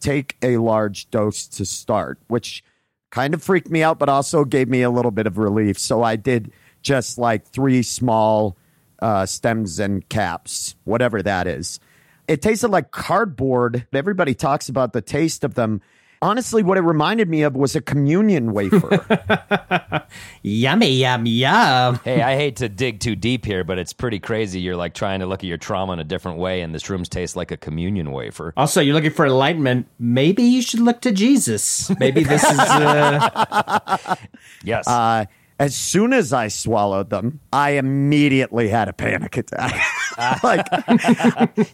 take 0.00 0.36
a 0.42 0.56
large 0.56 1.10
dose 1.10 1.46
to 1.48 1.66
start, 1.66 2.18
which 2.28 2.64
kind 3.10 3.34
of 3.34 3.42
freaked 3.42 3.70
me 3.70 3.82
out, 3.82 3.98
but 3.98 4.08
also 4.08 4.44
gave 4.44 4.68
me 4.68 4.82
a 4.82 4.90
little 4.90 5.10
bit 5.10 5.26
of 5.26 5.38
relief. 5.38 5.78
So 5.78 6.02
I 6.02 6.16
did 6.16 6.52
just 6.82 7.18
like 7.18 7.46
three 7.46 7.82
small 7.82 8.56
uh, 9.00 9.26
stems 9.26 9.78
and 9.78 10.08
caps, 10.08 10.74
whatever 10.84 11.22
that 11.22 11.46
is. 11.46 11.80
It 12.28 12.42
tasted 12.42 12.68
like 12.68 12.92
cardboard. 12.92 13.86
Everybody 13.92 14.34
talks 14.34 14.68
about 14.68 14.92
the 14.92 15.02
taste 15.02 15.42
of 15.42 15.54
them. 15.54 15.82
Honestly, 16.22 16.62
what 16.62 16.76
it 16.76 16.82
reminded 16.82 17.30
me 17.30 17.42
of 17.42 17.56
was 17.56 17.74
a 17.74 17.80
communion 17.80 18.52
wafer. 18.52 20.04
Yummy, 20.42 20.90
yum, 20.92 21.24
yum. 21.24 21.98
hey, 22.04 22.20
I 22.20 22.36
hate 22.36 22.56
to 22.56 22.68
dig 22.68 23.00
too 23.00 23.16
deep 23.16 23.46
here, 23.46 23.64
but 23.64 23.78
it's 23.78 23.94
pretty 23.94 24.18
crazy. 24.18 24.60
You're 24.60 24.76
like 24.76 24.92
trying 24.92 25.20
to 25.20 25.26
look 25.26 25.40
at 25.40 25.46
your 25.46 25.56
trauma 25.56 25.94
in 25.94 25.98
a 25.98 26.04
different 26.04 26.36
way, 26.38 26.60
and 26.60 26.74
this 26.74 26.82
shrooms 26.82 27.08
tastes 27.08 27.36
like 27.36 27.50
a 27.50 27.56
communion 27.56 28.12
wafer. 28.12 28.52
Also, 28.56 28.82
you're 28.82 28.94
looking 28.94 29.12
for 29.12 29.24
enlightenment. 29.24 29.86
Maybe 29.98 30.42
you 30.42 30.60
should 30.60 30.80
look 30.80 31.00
to 31.02 31.12
Jesus. 31.12 31.90
Maybe 31.98 32.22
this 32.22 32.44
is. 32.44 32.58
Uh, 32.58 34.16
Yes. 34.62 34.86
uh, 34.86 35.24
as 35.60 35.76
soon 35.76 36.14
as 36.14 36.32
I 36.32 36.48
swallowed 36.48 37.10
them, 37.10 37.38
I 37.52 37.72
immediately 37.72 38.68
had 38.68 38.88
a 38.88 38.94
panic 38.94 39.36
attack. 39.36 39.78
like 40.42 40.66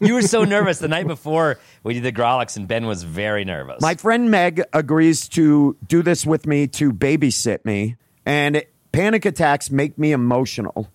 you 0.01 0.15
were 0.15 0.23
so 0.23 0.45
nervous 0.45 0.79
the 0.79 0.89
night 0.89 1.07
before 1.07 1.59
we 1.83 1.95
did 1.95 2.03
the 2.03 2.13
Grawlix, 2.13 2.57
and 2.57 2.69
Ben 2.69 2.87
was 2.87 3.03
very 3.03 3.45
nervous. 3.45 3.81
My 3.81 3.95
friend 3.95 4.31
Meg 4.31 4.63
agrees 4.73 5.29
to 5.31 5.77
do 5.87 6.03
this 6.03 6.27
with 6.27 6.47
me 6.47 6.67
to 6.69 6.93
babysit 6.93 7.65
me, 7.65 7.97
and 8.25 8.63
panic 8.93 9.25
attacks 9.25 9.71
make 9.71 9.99
me 9.99 10.13
emotional. 10.13 10.89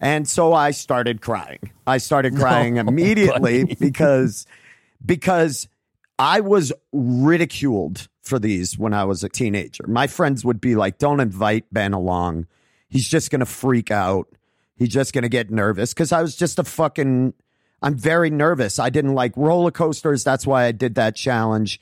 And 0.00 0.28
so 0.28 0.52
I 0.52 0.70
started 0.70 1.20
crying. 1.20 1.70
I 1.86 1.98
started 1.98 2.36
crying 2.36 2.76
immediately 2.78 3.64
because 3.80 4.46
because 5.04 5.68
I 6.18 6.40
was 6.40 6.72
ridiculed 6.92 8.08
for 8.24 8.38
these 8.38 8.78
when 8.78 8.94
I 8.94 9.04
was 9.04 9.22
a 9.22 9.28
teenager. 9.28 9.84
My 9.86 10.06
friends 10.06 10.44
would 10.44 10.60
be 10.60 10.74
like, 10.74 10.98
"Don't 10.98 11.20
invite 11.20 11.72
Ben 11.72 11.92
along. 11.92 12.46
He's 12.88 13.08
just 13.08 13.30
going 13.30 13.40
to 13.40 13.46
freak 13.46 13.90
out. 13.90 14.28
He's 14.76 14.88
just 14.88 15.12
going 15.12 15.22
to 15.22 15.28
get 15.28 15.50
nervous 15.50 15.94
because 15.94 16.10
I 16.10 16.22
was 16.22 16.34
just 16.34 16.58
a 16.58 16.64
fucking 16.64 17.34
I'm 17.82 17.96
very 17.96 18.30
nervous. 18.30 18.78
I 18.78 18.88
didn't 18.88 19.14
like 19.14 19.36
roller 19.36 19.70
coasters. 19.70 20.24
That's 20.24 20.46
why 20.46 20.64
I 20.64 20.72
did 20.72 20.94
that 20.94 21.14
challenge. 21.14 21.78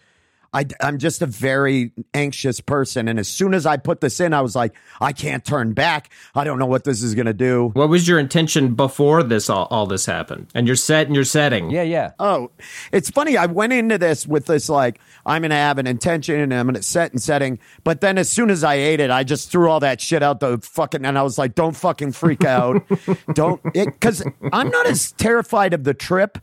I, 0.53 0.67
am 0.81 0.99
just 0.99 1.23
a 1.23 1.27
very 1.27 1.93
anxious 2.13 2.61
person. 2.61 3.09
And 3.09 3.19
as 3.19 3.29
soon 3.29 3.55
as 3.55 3.65
I 3.65 3.77
put 3.79 4.01
this 4.01 4.21
in, 4.21 4.35
I 4.35 4.43
was 4.43 4.55
like, 4.55 4.75
I 5.01 5.13
can't 5.13 5.45
turn 5.45 5.73
back. 5.73 6.11
I 6.35 6.45
don't 6.45 6.59
know 6.59 6.67
what 6.67 6.85
this 6.85 7.03
is 7.03 7.15
going 7.15 7.27
to 7.27 7.33
do. 7.33 7.71
What 7.73 7.89
was 7.89 8.07
your 8.07 8.19
intention 8.19 8.75
before 8.75 9.23
this 9.23 9.49
all, 9.49 9.67
all 9.71 9.87
this 9.87 10.05
happened? 10.05 10.49
And 10.55 10.67
you're 10.67 10.77
set 10.77 11.09
in 11.09 11.15
your 11.15 11.25
setting. 11.25 11.71
Yeah, 11.71 11.83
yeah. 11.83 12.13
Oh, 12.19 12.51
it's 12.93 13.09
funny. 13.11 13.37
I 13.37 13.47
went 13.47 13.73
into 13.73 13.97
this 13.97 14.27
with 14.27 14.47
this 14.47 14.69
like, 14.69 15.01
I'm 15.25 15.43
going 15.43 15.51
to 15.51 15.57
have 15.57 15.79
an 15.79 15.87
intention 15.87 16.39
and 16.39 16.53
I'm 16.53 16.67
going 16.67 16.75
to 16.75 16.83
set 16.83 17.13
and 17.13 17.23
setting. 17.23 17.59
But 17.83 18.01
then 18.01 18.19
as 18.19 18.29
soon 18.29 18.51
as 18.51 18.63
I 18.63 18.75
ate 18.75 19.01
it, 19.01 19.11
I 19.11 19.25
just 19.25 19.51
threw 19.51 19.71
all 19.71 19.81
that 19.81 20.01
shit 20.01 20.23
out 20.23 20.41
the 20.41 20.59
fucking, 20.59 21.05
and 21.05 21.19
I 21.19 21.23
was 21.23 21.39
like, 21.39 21.55
don't 21.55 21.77
fucking 21.77 22.13
freak 22.13 22.45
out. 22.45 22.83
don't, 23.35 23.63
because 23.73 24.23
I'm 24.53 24.69
not 24.69 24.87
as 24.87 25.13
terrified 25.13 25.73
of 25.73 25.85
the 25.85 25.95
trip 25.95 26.39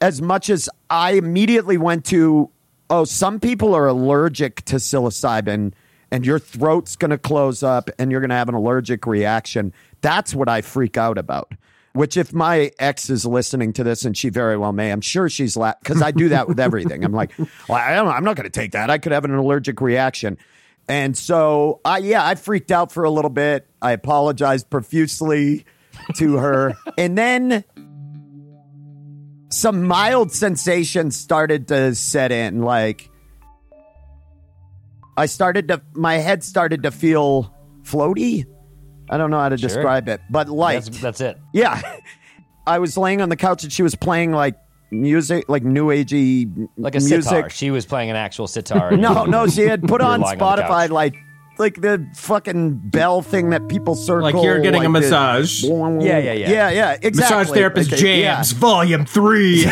as 0.00 0.22
much 0.22 0.48
as 0.48 0.68
I 0.88 1.12
immediately 1.12 1.76
went 1.76 2.06
to, 2.06 2.50
oh, 2.90 3.04
some 3.04 3.40
people 3.40 3.74
are 3.74 3.86
allergic 3.86 4.64
to 4.66 4.76
psilocybin 4.76 5.72
and 6.10 6.26
your 6.26 6.38
throat's 6.38 6.96
going 6.96 7.10
to 7.10 7.18
close 7.18 7.62
up 7.62 7.88
and 7.98 8.10
you're 8.10 8.20
going 8.20 8.30
to 8.30 8.36
have 8.36 8.48
an 8.48 8.54
allergic 8.54 9.06
reaction. 9.06 9.72
That's 10.00 10.34
what 10.34 10.48
I 10.48 10.60
freak 10.60 10.96
out 10.96 11.18
about. 11.18 11.52
Which, 11.92 12.16
if 12.16 12.32
my 12.32 12.70
ex 12.78 13.10
is 13.10 13.26
listening 13.26 13.72
to 13.72 13.82
this, 13.82 14.04
and 14.04 14.16
she 14.16 14.28
very 14.28 14.56
well 14.56 14.70
may, 14.70 14.92
I'm 14.92 15.00
sure 15.00 15.28
she's 15.28 15.56
la 15.56 15.72
because 15.82 16.00
I 16.00 16.12
do 16.12 16.28
that 16.28 16.46
with 16.46 16.60
everything. 16.60 17.04
I'm 17.04 17.10
like, 17.12 17.32
well, 17.68 17.78
I 17.78 17.96
don't, 17.96 18.06
I'm 18.06 18.22
not 18.22 18.36
going 18.36 18.44
to 18.44 18.50
take 18.50 18.72
that. 18.72 18.90
I 18.90 18.98
could 18.98 19.10
have 19.10 19.24
an 19.24 19.34
allergic 19.34 19.80
reaction. 19.80 20.38
And 20.88 21.18
so, 21.18 21.80
I 21.84 21.98
yeah, 21.98 22.24
I 22.24 22.36
freaked 22.36 22.70
out 22.70 22.92
for 22.92 23.02
a 23.02 23.10
little 23.10 23.30
bit. 23.30 23.66
I 23.82 23.90
apologized 23.90 24.70
profusely 24.70 25.64
to 26.14 26.36
her, 26.36 26.76
and 26.96 27.18
then 27.18 27.64
some 29.50 29.84
mild 29.86 30.32
sensations 30.32 31.16
started 31.16 31.68
to 31.68 31.94
set 31.94 32.32
in. 32.32 32.62
Like, 32.62 33.08
I 35.16 35.26
started 35.26 35.68
to, 35.68 35.82
my 35.92 36.14
head 36.14 36.42
started 36.44 36.84
to 36.84 36.90
feel 36.90 37.54
floaty. 37.82 38.44
I 39.08 39.16
don't 39.18 39.30
know 39.30 39.40
how 39.40 39.48
to 39.48 39.58
Sure. 39.58 39.68
describe 39.68 40.08
it, 40.08 40.20
but 40.30 40.48
light. 40.48 40.84
That's, 40.84 41.00
that's 41.00 41.20
it. 41.20 41.38
yeah. 41.52 41.80
I 42.66 42.78
was 42.78 42.96
laying 42.96 43.20
on 43.20 43.28
the 43.28 43.36
couch 43.36 43.64
and 43.64 43.72
she 43.72 43.82
was 43.82 43.94
playing 43.96 44.30
like 44.32 44.54
music, 44.92 45.48
like 45.48 45.64
new 45.64 45.86
agey 45.86 46.68
Like 46.76 46.94
a 46.94 46.98
music. 47.00 47.24
sitar. 47.24 47.50
She 47.50 47.70
was 47.72 47.86
playing 47.86 48.10
an 48.10 48.16
actual 48.16 48.46
sitar. 48.46 48.92
No, 48.96 49.24
no, 49.24 49.46
she 49.48 49.62
had 49.62 49.82
put 49.82 50.00
on 50.00 50.20
lying 50.20 50.40
on 50.40 50.58
Spotify 50.58 50.88
like 50.90 51.16
like 51.60 51.80
the 51.80 52.06
fucking 52.14 52.78
bell 52.78 53.22
thing 53.22 53.50
that 53.50 53.68
people 53.68 53.94
circle. 53.94 54.22
Like 54.22 54.34
you're 54.44 54.60
getting 54.60 54.84
a 54.84 54.88
like 54.88 55.02
the- 55.02 55.08
massage. 55.08 55.62
Yeah, 55.62 56.18
yeah, 56.18 56.32
yeah. 56.32 56.50
Yeah, 56.50 56.70
yeah, 56.70 56.92
exactly. 57.00 57.20
Massage 57.20 57.50
Therapist 57.50 57.92
Okay, 57.92 58.22
yeah. 58.22 58.34
Jams, 58.36 58.52
Volume 58.52 59.04
3. 59.06 59.64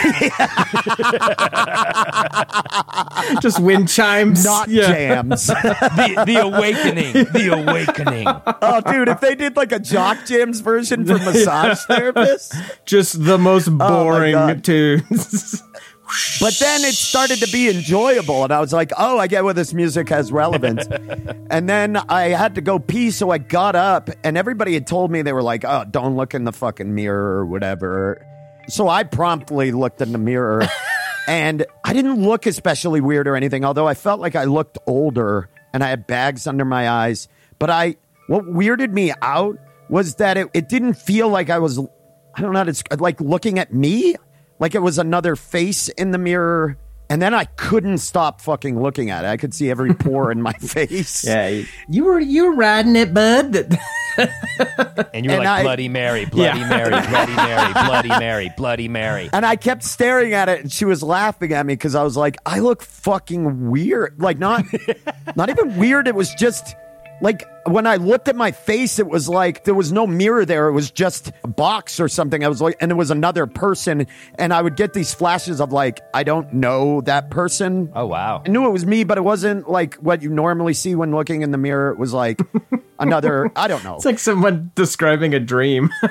Just 3.41 3.61
wind 3.61 3.89
chimes. 3.89 4.45
Not 4.45 4.68
Yeah. 4.68 4.86
jams. 4.93 5.47
the, 5.47 6.24
the 6.26 6.36
awakening. 6.36 7.12
The 7.32 7.49
awakening. 7.53 8.26
oh, 8.62 8.80
dude, 8.93 9.09
if 9.09 9.20
they 9.20 9.34
did 9.34 9.57
like 9.57 9.72
a 9.72 9.78
jock 9.78 10.24
jams 10.26 10.61
version 10.61 11.07
for 11.07 11.18
massage 11.18 11.84
therapists. 11.86 12.55
Just 12.84 13.24
the 13.24 13.39
most 13.39 13.68
oh 13.68 13.76
boring 13.76 14.32
God. 14.32 14.64
tunes. 14.64 15.62
But 16.40 16.56
then 16.59 16.82
it 16.84 16.94
started 16.94 17.40
to 17.40 17.50
be 17.52 17.68
enjoyable, 17.68 18.44
and 18.44 18.52
I 18.52 18.61
was 18.61 18.72
like, 18.72 18.92
"Oh, 18.96 19.18
I 19.18 19.26
get 19.26 19.44
where 19.44 19.54
this 19.54 19.74
music 19.74 20.09
has 20.09 20.32
relevance." 20.32 20.86
and 21.50 21.68
then 21.68 21.96
I 21.96 22.28
had 22.28 22.54
to 22.54 22.61
go 22.61 22.78
pee, 22.78 23.11
so 23.11 23.30
I 23.30 23.38
got 23.38 23.76
up, 23.76 24.11
and 24.24 24.36
everybody 24.36 24.74
had 24.74 24.86
told 24.86 25.11
me 25.11 25.22
they 25.22 25.32
were 25.32 25.42
like, 25.42 25.64
"Oh, 25.64 25.84
don't 25.88 26.16
look 26.16 26.34
in 26.34 26.44
the 26.44 26.52
fucking 26.52 26.94
mirror 26.94 27.38
or 27.38 27.46
whatever." 27.46 28.24
So 28.68 28.88
I 28.88 29.04
promptly 29.04 29.72
looked 29.72 30.00
in 30.00 30.12
the 30.12 30.18
mirror, 30.18 30.66
and 31.28 31.66
I 31.84 31.92
didn't 31.92 32.22
look 32.22 32.46
especially 32.46 33.00
weird 33.00 33.28
or 33.28 33.36
anything, 33.36 33.64
although 33.64 33.86
I 33.86 33.94
felt 33.94 34.20
like 34.20 34.36
I 34.36 34.44
looked 34.44 34.78
older 34.86 35.48
and 35.72 35.84
I 35.84 35.88
had 35.88 36.06
bags 36.06 36.46
under 36.46 36.64
my 36.64 36.88
eyes. 36.88 37.28
But 37.59 37.70
I, 37.70 37.96
what 38.28 38.44
weirded 38.44 38.92
me 38.92 39.12
out 39.22 39.59
was 39.88 40.16
that 40.16 40.36
it, 40.36 40.48
it 40.54 40.68
didn't 40.68 40.94
feel 40.94 41.28
like 41.28 41.50
I 41.50 41.59
was, 41.59 41.78
I 41.78 42.40
don't 42.40 42.52
know 42.52 42.59
how 42.59 42.64
to, 42.64 42.96
like 42.98 43.20
looking 43.20 43.59
at 43.59 43.72
me 43.72 44.16
like 44.59 44.74
it 44.74 44.80
was 44.82 44.98
another 44.98 45.36
face 45.36 45.88
in 45.88 46.11
the 46.11 46.18
mirror. 46.18 46.76
And 47.11 47.22
then 47.22 47.32
I 47.32 47.44
couldn't 47.46 47.98
stop 47.98 48.42
fucking 48.42 48.82
looking 48.82 49.09
at 49.09 49.24
it. 49.24 49.28
I 49.28 49.38
could 49.38 49.54
see 49.54 49.70
every 49.70 49.94
pore 49.94 50.30
in 50.30 50.42
my 50.42 50.52
face. 50.52 51.26
yeah. 51.26 51.62
You 51.88 52.04
were 52.04 52.20
you 52.20 52.44
were 52.50 52.54
riding 52.56 52.96
it, 52.96 53.14
bud. 53.14 53.78
And 55.14 55.24
you 55.24 55.30
were 55.30 55.36
And 55.36 55.44
like, 55.44 55.46
I- 55.46 55.62
Bloody 55.62 55.88
Mary, 55.88 56.24
Bloody 56.30 56.59
Yeah. 56.59 56.68
Mary, 56.68 56.90
Bloody 56.90 57.34
Mary, 57.36 57.72
Bloody 57.72 58.09
Mary, 58.09 58.52
Bloody 58.56 58.88
Mary. 58.88 59.30
And 59.32 59.46
I 59.46 59.54
kept 59.56 59.84
staring 59.84 60.34
at 60.34 60.48
it, 60.48 60.61
and 60.61 60.72
she 60.72 60.84
was 60.84 61.02
laughing 61.04 61.52
at 61.52 61.64
me 61.64 61.74
because 61.74 61.94
I 61.94 62.02
was 62.02 62.16
like, 62.16 62.36
"I 62.44 62.59
look 62.59 62.82
fucking 62.82 63.70
weird." 63.70 64.20
Like 64.20 64.38
not, 64.38 64.64
not 65.36 65.50
even 65.50 65.76
weird. 65.76 66.09
It 66.09 66.16
was 66.16 66.34
just 66.34 66.74
like 67.20 67.48
when 67.66 67.86
I 67.86 67.96
looked 67.96 68.28
at 68.28 68.36
my 68.36 68.52
face, 68.52 68.98
it 68.98 69.06
was 69.06 69.28
like 69.28 69.64
there 69.64 69.74
was 69.74 69.92
no 69.92 70.06
mirror 70.06 70.44
there. 70.44 70.68
It 70.68 70.72
was 70.72 70.90
just 70.90 71.32
a 71.44 71.48
box 71.48 72.00
or 72.00 72.08
something. 72.08 72.44
I 72.44 72.48
was 72.48 72.60
like, 72.60 72.76
and 72.80 72.90
it 72.90 72.94
was 72.94 73.10
another 73.10 73.46
person, 73.46 74.06
and 74.36 74.52
I 74.52 74.62
would 74.62 74.76
get 74.76 74.92
these 74.92 75.12
flashes 75.14 75.60
of 75.60 75.72
like, 75.72 76.00
I 76.14 76.22
don't 76.22 76.52
know 76.54 77.00
that 77.02 77.30
person. 77.30 77.90
Oh, 77.94 78.06
wow. 78.06 78.42
I 78.44 78.48
knew 78.48 78.66
it 78.66 78.70
was 78.70 78.86
me, 78.86 79.04
but 79.04 79.18
it 79.18 79.22
wasn't 79.22 79.68
like 79.68 79.94
what 79.96 80.22
you 80.22 80.30
normally 80.30 80.74
see 80.74 80.94
when 80.94 81.12
looking 81.12 81.42
in 81.42 81.50
the 81.50 81.58
mirror. 81.58 81.90
It 81.90 81.98
was 81.98 82.12
like 82.12 82.40
another. 82.98 83.50
I 83.56 83.68
don't 83.68 83.84
know. 83.84 83.96
It's 83.96 84.04
like 84.04 84.18
someone 84.18 84.70
describing 84.74 85.34
a 85.34 85.40
dream. 85.40 85.90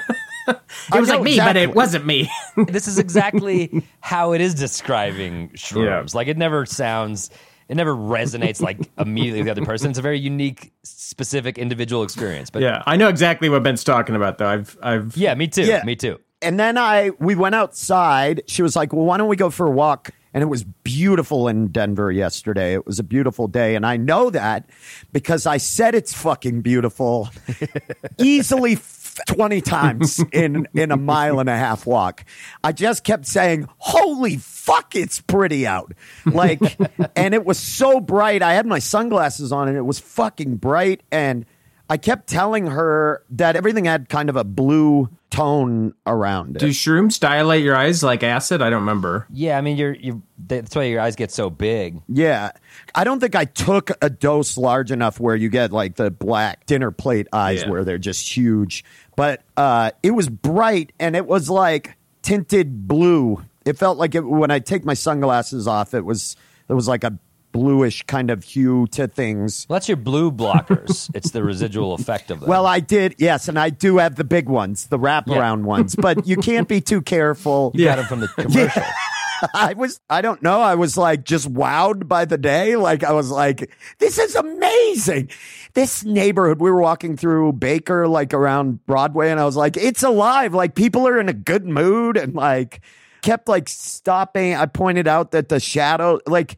it 0.47 0.60
was 0.99 1.10
like 1.10 1.22
me, 1.22 1.38
but 1.38 1.58
it 1.58 1.74
wasn't 1.74 2.05
me. 2.05 2.30
this 2.68 2.88
is 2.88 2.99
exactly 2.99 3.84
how 3.99 4.34
it 4.34 4.41
is 4.41 4.55
describing 4.55 5.49
shrooms. 5.49 6.14
Yeah. 6.14 6.18
Like 6.18 6.28
it 6.28 6.38
never 6.38 6.66
sounds, 6.66 7.30
it 7.70 7.76
never 7.76 7.93
resonates 7.95 8.61
like 8.61 8.80
immediately 8.97 9.39
with 9.41 9.45
the 9.45 9.51
other 9.51 9.65
person. 9.65 9.89
It's 9.89 9.99
a 9.99 10.01
very 10.01 10.20
unique, 10.20 10.72
specific, 10.84 11.57
individual 11.57 12.03
experience. 12.03 12.49
But 12.49 12.61
yeah, 12.61 12.84
I 12.86 12.95
know 12.97 13.09
exactly 13.09 13.49
what 13.49 13.63
Ben's 13.63 13.84
talking 13.84 14.15
about, 14.15 14.38
though. 14.38 14.47
I've 14.47 14.78
I've 14.82 15.15
yeah, 15.18 15.34
me 15.36 15.47
too. 15.47 15.63
Yeah. 15.63 15.84
Me 15.84 15.95
too. 15.95 16.20
and 16.41 16.59
then 16.59 16.78
I 16.78 17.11
we 17.20 17.36
went 17.36 17.55
outside. 17.55 18.43
She 18.47 18.61
was 18.61 18.76
like, 18.76 18.93
"Well, 18.93 19.05
why 19.05 19.18
don't 19.18 19.28
we 19.30 19.36
go 19.36 19.49
for 19.49 19.68
a 19.68 19.72
walk?" 19.72 20.11
And 20.34 20.43
it 20.43 20.47
was 20.47 20.63
beautiful 20.63 21.47
in 21.47 21.70
Denver 21.70 22.11
yesterday. 22.11 22.74
It 22.74 22.86
was 22.86 22.99
a 22.99 23.03
beautiful 23.03 23.47
day, 23.47 23.74
and 23.76 23.86
I 23.86 23.97
know 23.97 24.30
that 24.30 24.70
because 25.11 25.47
I 25.47 25.57
said 25.57 25.95
it's 25.95 26.13
fucking 26.13 26.61
beautiful 26.61 27.30
easily 28.20 28.74
f- 28.74 29.07
20 29.28 29.61
times 29.61 30.24
in 30.32 30.68
in 30.74 30.91
a 30.91 30.97
mile 30.97 31.39
and 31.39 31.49
a 31.49 31.57
half 31.57 31.86
walk. 31.86 32.26
I 32.63 32.72
just 32.72 33.03
kept 33.03 33.26
saying, 33.26 33.68
"Holy 33.78 34.38
fuck, 34.38 34.95
it's 34.95 35.22
pretty 35.22 35.65
out." 35.65 35.93
Like 36.26 36.78
and 37.15 37.34
it 37.34 37.45
was 37.45 37.57
so 37.57 37.99
bright. 37.99 38.41
I 38.41 38.53
had 38.53 38.65
my 38.65 38.80
sunglasses 38.80 39.51
on 39.51 39.68
and 39.68 39.78
it 39.78 39.86
was 39.86 39.99
fucking 39.99 40.57
bright 40.57 41.03
and 41.11 41.45
I 41.90 41.98
kept 41.98 42.28
telling 42.28 42.68
her 42.68 43.24
that 43.30 43.56
everything 43.56 43.86
had 43.86 44.10
kind 44.10 44.30
of 44.30 44.36
a 44.36 44.44
blue 44.44 45.10
tone 45.30 45.94
around 46.06 46.56
it. 46.58 46.60
do 46.60 46.70
shrooms 46.70 47.20
dilate 47.20 47.64
your 47.64 47.76
eyes 47.78 48.04
like 48.04 48.24
acid? 48.24 48.62
I 48.62 48.70
don't 48.70 48.82
remember. 48.82 49.26
Yeah, 49.32 49.58
I 49.58 49.62
mean, 49.62 49.78
you're 49.78 49.94
you. 49.94 50.22
That's 50.38 50.76
why 50.76 50.84
your 50.84 51.00
eyes 51.02 51.16
get 51.16 51.32
so 51.32 51.50
big. 51.50 52.02
yeah. 52.08 52.52
I 52.96 53.04
don't 53.04 53.20
think 53.20 53.36
I 53.36 53.46
took 53.46 53.92
a 54.02 54.10
dose 54.10 54.58
large 54.58 54.92
enough 54.92 55.20
where 55.20 55.36
you 55.36 55.50
get 55.50 55.72
like 55.72 55.96
the 55.96 56.10
black 56.12 56.66
dinner 56.66 56.92
plate 56.92 57.28
eyes 57.32 57.62
Yeah. 57.64 57.70
where 57.70 57.84
they're 57.84 57.98
just 57.98 58.36
huge. 58.36 58.84
But 59.16 59.44
uh, 59.56 59.92
it 60.04 60.12
was 60.12 60.30
bright 60.30 60.92
and 61.00 61.16
it 61.16 61.26
was 61.28 61.50
like 61.50 61.96
tinted 62.22 62.88
blue. 62.88 63.44
It 63.66 63.78
felt 63.78 63.98
like 63.98 64.16
it, 64.16 64.22
when 64.26 64.52
I 64.52 64.60
take 64.60 64.84
my 64.86 64.94
sunglasses 64.94 65.68
off, 65.68 65.94
it 65.94 66.06
was 66.06 66.36
there 66.68 66.76
was 66.76 66.88
like 66.88 67.04
a 67.04 67.18
bluish 67.58 68.03
kind 68.03 68.30
of 68.30 68.43
hue 68.43 68.86
to 68.91 69.08
things. 69.08 69.66
Well, 69.68 69.78
that's 69.78 69.88
your 69.88 69.97
blue 69.97 70.32
blockers. 70.32 71.10
it's 71.16 71.32
the 71.32 71.43
residual 71.43 71.95
effect 71.95 72.30
of 72.30 72.39
them. 72.39 72.49
Well, 72.49 72.68
I 72.68 72.80
did, 72.80 73.16
yes, 73.18 73.47
and 73.47 73.58
I 73.58 73.72
do 73.72 73.97
have 73.97 74.16
the 74.16 74.24
big 74.24 74.47
ones, 74.47 74.88
the 74.88 74.99
wraparound 74.99 75.64
ones, 75.64 75.95
but 75.95 76.28
you 76.28 76.38
can't 76.38 76.68
be 76.68 76.82
too 76.82 77.01
careful. 77.01 77.72
you 77.74 77.86
got 77.86 77.95
them 77.95 78.05
from 78.05 78.20
the 78.20 78.28
commercial. 78.28 78.84
I 79.53 79.74
was, 79.74 79.99
I 80.08 80.22
don't 80.22 80.41
know. 80.43 80.62
I 80.62 80.76
was 80.76 80.97
like 80.97 81.24
just 81.24 81.51
wowed 81.51 82.08
by 82.08 82.26
the 82.26 82.38
day. 82.38 82.76
Like 82.76 83.03
I 83.03 83.12
was 83.14 83.32
like, 83.32 83.72
this 83.97 84.20
is 84.20 84.36
amazing. 84.36 85.30
This 85.74 86.03
neighborhood, 86.03 86.60
we 86.60 86.70
were 86.70 86.82
walking 86.82 87.18
through 87.18 87.53
Baker, 87.53 88.08
like 88.08 88.34
around 88.36 88.86
Broadway, 88.86 89.30
and 89.30 89.39
I 89.39 89.45
was 89.45 89.55
like, 89.55 89.78
it's 89.78 90.03
alive. 90.03 90.53
Like 90.53 90.76
people 90.76 91.08
are 91.08 91.20
in 91.20 91.30
a 91.30 91.34
good 91.34 91.66
mood 91.66 92.18
and 92.18 92.36
like 92.36 92.82
kept 93.22 93.47
like 93.47 93.68
stopping. 93.68 94.55
I 94.55 94.68
pointed 94.68 95.08
out 95.08 95.32
that 95.32 95.49
the 95.49 95.60
shadow, 95.60 96.20
like 96.26 96.58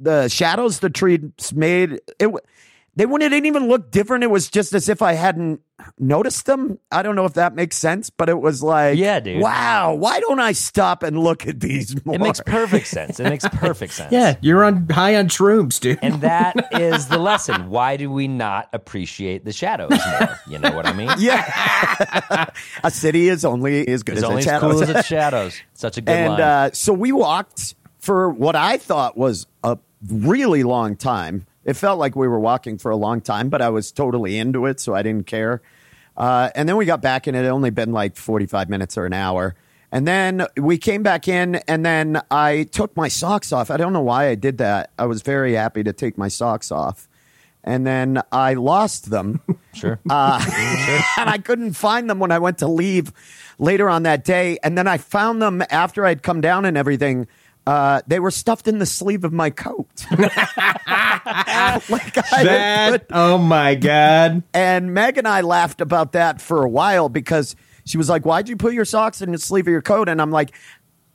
the 0.00 0.28
shadows 0.28 0.80
the 0.80 0.90
trees 0.90 1.20
made, 1.54 2.00
it, 2.18 2.28
they 2.96 3.06
wouldn't 3.06 3.32
even 3.46 3.68
look 3.68 3.90
different. 3.92 4.24
It 4.24 4.30
was 4.30 4.50
just 4.50 4.74
as 4.74 4.88
if 4.88 5.00
I 5.00 5.12
hadn't 5.12 5.60
noticed 5.98 6.44
them. 6.46 6.78
I 6.90 7.02
don't 7.02 7.14
know 7.14 7.24
if 7.24 7.34
that 7.34 7.54
makes 7.54 7.76
sense, 7.76 8.10
but 8.10 8.28
it 8.28 8.38
was 8.38 8.62
like, 8.64 8.98
Yeah, 8.98 9.20
dude. 9.20 9.40
Wow, 9.40 9.94
why 9.94 10.18
don't 10.20 10.40
I 10.40 10.52
stop 10.52 11.02
and 11.04 11.18
look 11.18 11.46
at 11.46 11.60
these 11.60 12.04
more? 12.04 12.16
It 12.16 12.20
makes 12.20 12.40
perfect 12.40 12.88
sense. 12.88 13.20
It 13.20 13.24
makes 13.24 13.48
perfect 13.52 13.92
sense. 13.94 14.12
Yeah, 14.12 14.36
you're 14.42 14.64
on 14.64 14.88
high 14.88 15.14
on 15.16 15.28
shrooms, 15.28 15.78
dude. 15.80 16.00
And 16.02 16.20
that 16.22 16.68
is 16.80 17.06
the 17.06 17.16
lesson. 17.18 17.70
Why 17.70 17.96
do 17.96 18.10
we 18.10 18.26
not 18.28 18.68
appreciate 18.72 19.44
the 19.44 19.52
shadows 19.52 19.90
more? 19.90 20.36
You 20.48 20.58
know 20.58 20.72
what 20.72 20.84
I 20.86 20.92
mean? 20.92 21.10
yeah, 21.18 22.46
a 22.82 22.90
city 22.90 23.28
is 23.28 23.44
only 23.44 23.86
as 23.88 24.02
good 24.02 24.14
It's 24.18 24.24
as 24.24 24.28
only 24.28 24.38
its 24.42 24.48
as 24.48 24.52
shadows. 24.60 24.72
cool 24.72 24.82
as 24.82 24.90
its 24.90 25.06
shadows. 25.06 25.62
Such 25.74 25.96
a 25.96 26.00
good 26.00 26.12
and 26.12 26.32
line. 26.32 26.40
uh, 26.40 26.70
so 26.72 26.92
we 26.92 27.12
walked 27.12 27.76
for 28.00 28.28
what 28.30 28.56
I 28.56 28.76
thought 28.78 29.16
was 29.16 29.46
a 29.62 29.78
really 30.08 30.62
long 30.62 30.96
time. 30.96 31.46
It 31.64 31.74
felt 31.74 31.98
like 31.98 32.16
we 32.16 32.26
were 32.26 32.40
walking 32.40 32.78
for 32.78 32.90
a 32.90 32.96
long 32.96 33.20
time, 33.20 33.48
but 33.48 33.60
I 33.60 33.68
was 33.68 33.92
totally 33.92 34.38
into 34.38 34.66
it, 34.66 34.80
so 34.80 34.94
I 34.94 35.02
didn't 35.02 35.26
care. 35.26 35.60
Uh, 36.16 36.50
and 36.54 36.68
then 36.68 36.76
we 36.76 36.86
got 36.86 37.02
back, 37.02 37.26
and 37.26 37.36
it 37.36 37.44
had 37.44 37.50
only 37.50 37.70
been 37.70 37.92
like 37.92 38.16
45 38.16 38.68
minutes 38.68 38.96
or 38.96 39.06
an 39.06 39.12
hour. 39.12 39.54
And 39.92 40.06
then 40.06 40.46
we 40.56 40.78
came 40.78 41.02
back 41.02 41.28
in, 41.28 41.56
and 41.66 41.84
then 41.84 42.20
I 42.30 42.64
took 42.64 42.96
my 42.96 43.08
socks 43.08 43.52
off. 43.52 43.70
I 43.70 43.76
don't 43.76 43.92
know 43.92 44.00
why 44.00 44.28
I 44.28 44.34
did 44.36 44.58
that. 44.58 44.90
I 44.98 45.06
was 45.06 45.22
very 45.22 45.54
happy 45.54 45.82
to 45.82 45.92
take 45.92 46.16
my 46.16 46.28
socks 46.28 46.70
off. 46.70 47.08
And 47.62 47.86
then 47.86 48.22
I 48.32 48.54
lost 48.54 49.10
them. 49.10 49.40
sure. 49.74 50.00
Uh, 50.08 50.40
and 51.18 51.28
I 51.28 51.38
couldn't 51.38 51.74
find 51.74 52.08
them 52.08 52.18
when 52.18 52.32
I 52.32 52.38
went 52.38 52.58
to 52.58 52.68
leave 52.68 53.12
later 53.58 53.90
on 53.90 54.04
that 54.04 54.24
day. 54.24 54.58
And 54.62 54.78
then 54.78 54.88
I 54.88 54.96
found 54.96 55.42
them 55.42 55.62
after 55.68 56.06
I'd 56.06 56.22
come 56.22 56.40
down 56.40 56.64
and 56.64 56.78
everything. 56.78 57.26
Uh, 57.66 58.00
they 58.06 58.18
were 58.18 58.30
stuffed 58.30 58.66
in 58.66 58.78
the 58.78 58.86
sleeve 58.86 59.22
of 59.24 59.32
my 59.32 59.50
coat. 59.50 60.04
like 60.10 60.32
I 60.88 62.44
that, 62.44 62.90
put- 62.92 63.06
oh 63.10 63.38
my 63.38 63.74
god. 63.74 64.42
and 64.54 64.94
Meg 64.94 65.18
and 65.18 65.28
I 65.28 65.42
laughed 65.42 65.80
about 65.80 66.12
that 66.12 66.40
for 66.40 66.64
a 66.64 66.68
while 66.68 67.08
because 67.08 67.54
she 67.84 67.98
was 67.98 68.08
like, 68.08 68.24
"Why'd 68.24 68.48
you 68.48 68.56
put 68.56 68.72
your 68.74 68.84
socks 68.84 69.20
in 69.22 69.32
the 69.32 69.38
sleeve 69.38 69.66
of 69.66 69.72
your 69.72 69.82
coat?" 69.82 70.08
And 70.08 70.20
I'm 70.20 70.30
like, 70.30 70.52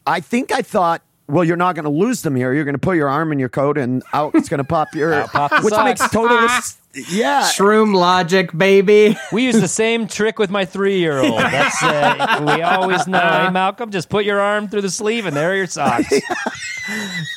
"I 0.06 0.20
think 0.20 0.52
I 0.52 0.62
thought." 0.62 1.02
Well, 1.28 1.44
you're 1.44 1.58
not 1.58 1.74
going 1.76 1.86
to 1.86 1.90
lose 1.92 2.22
them 2.22 2.36
here. 2.36 2.54
You're 2.54 2.66
going 2.66 2.76
to 2.76 2.80
put 2.80 2.98
your 2.98 3.10
arm 3.10 3.32
in 3.32 3.40
your 3.40 3.50
coat, 3.50 3.78
and 3.80 4.04
out 4.14 4.36
it's 4.36 4.48
going 4.48 4.60
to 4.60 4.64
pop 4.64 4.94
your, 4.94 5.28
pop 5.30 5.50
the 5.50 5.62
which 5.64 5.74
socks. 5.74 6.00
makes 6.02 6.12
total, 6.12 6.38
s- 6.38 6.78
yeah. 7.10 7.42
Shroom 7.44 7.96
logic, 7.96 8.56
baby. 8.56 9.18
We 9.32 9.46
use 9.46 9.60
the 9.60 9.68
same 9.68 10.08
trick 10.08 10.38
with 10.38 10.52
my 10.52 10.66
three-year-old. 10.66 11.40
That's 11.40 11.82
uh, 11.82 12.54
we 12.56 12.62
always 12.62 13.08
know. 13.08 13.20
Hey, 13.20 13.50
Malcolm, 13.50 13.90
just 13.90 14.10
put 14.10 14.24
your 14.24 14.40
arm 14.40 14.68
through 14.68 14.82
the 14.82 14.90
sleeve, 14.92 15.26
and 15.26 15.36
there 15.36 15.52
are 15.52 15.56
your 15.56 15.68
socks. 15.68 16.14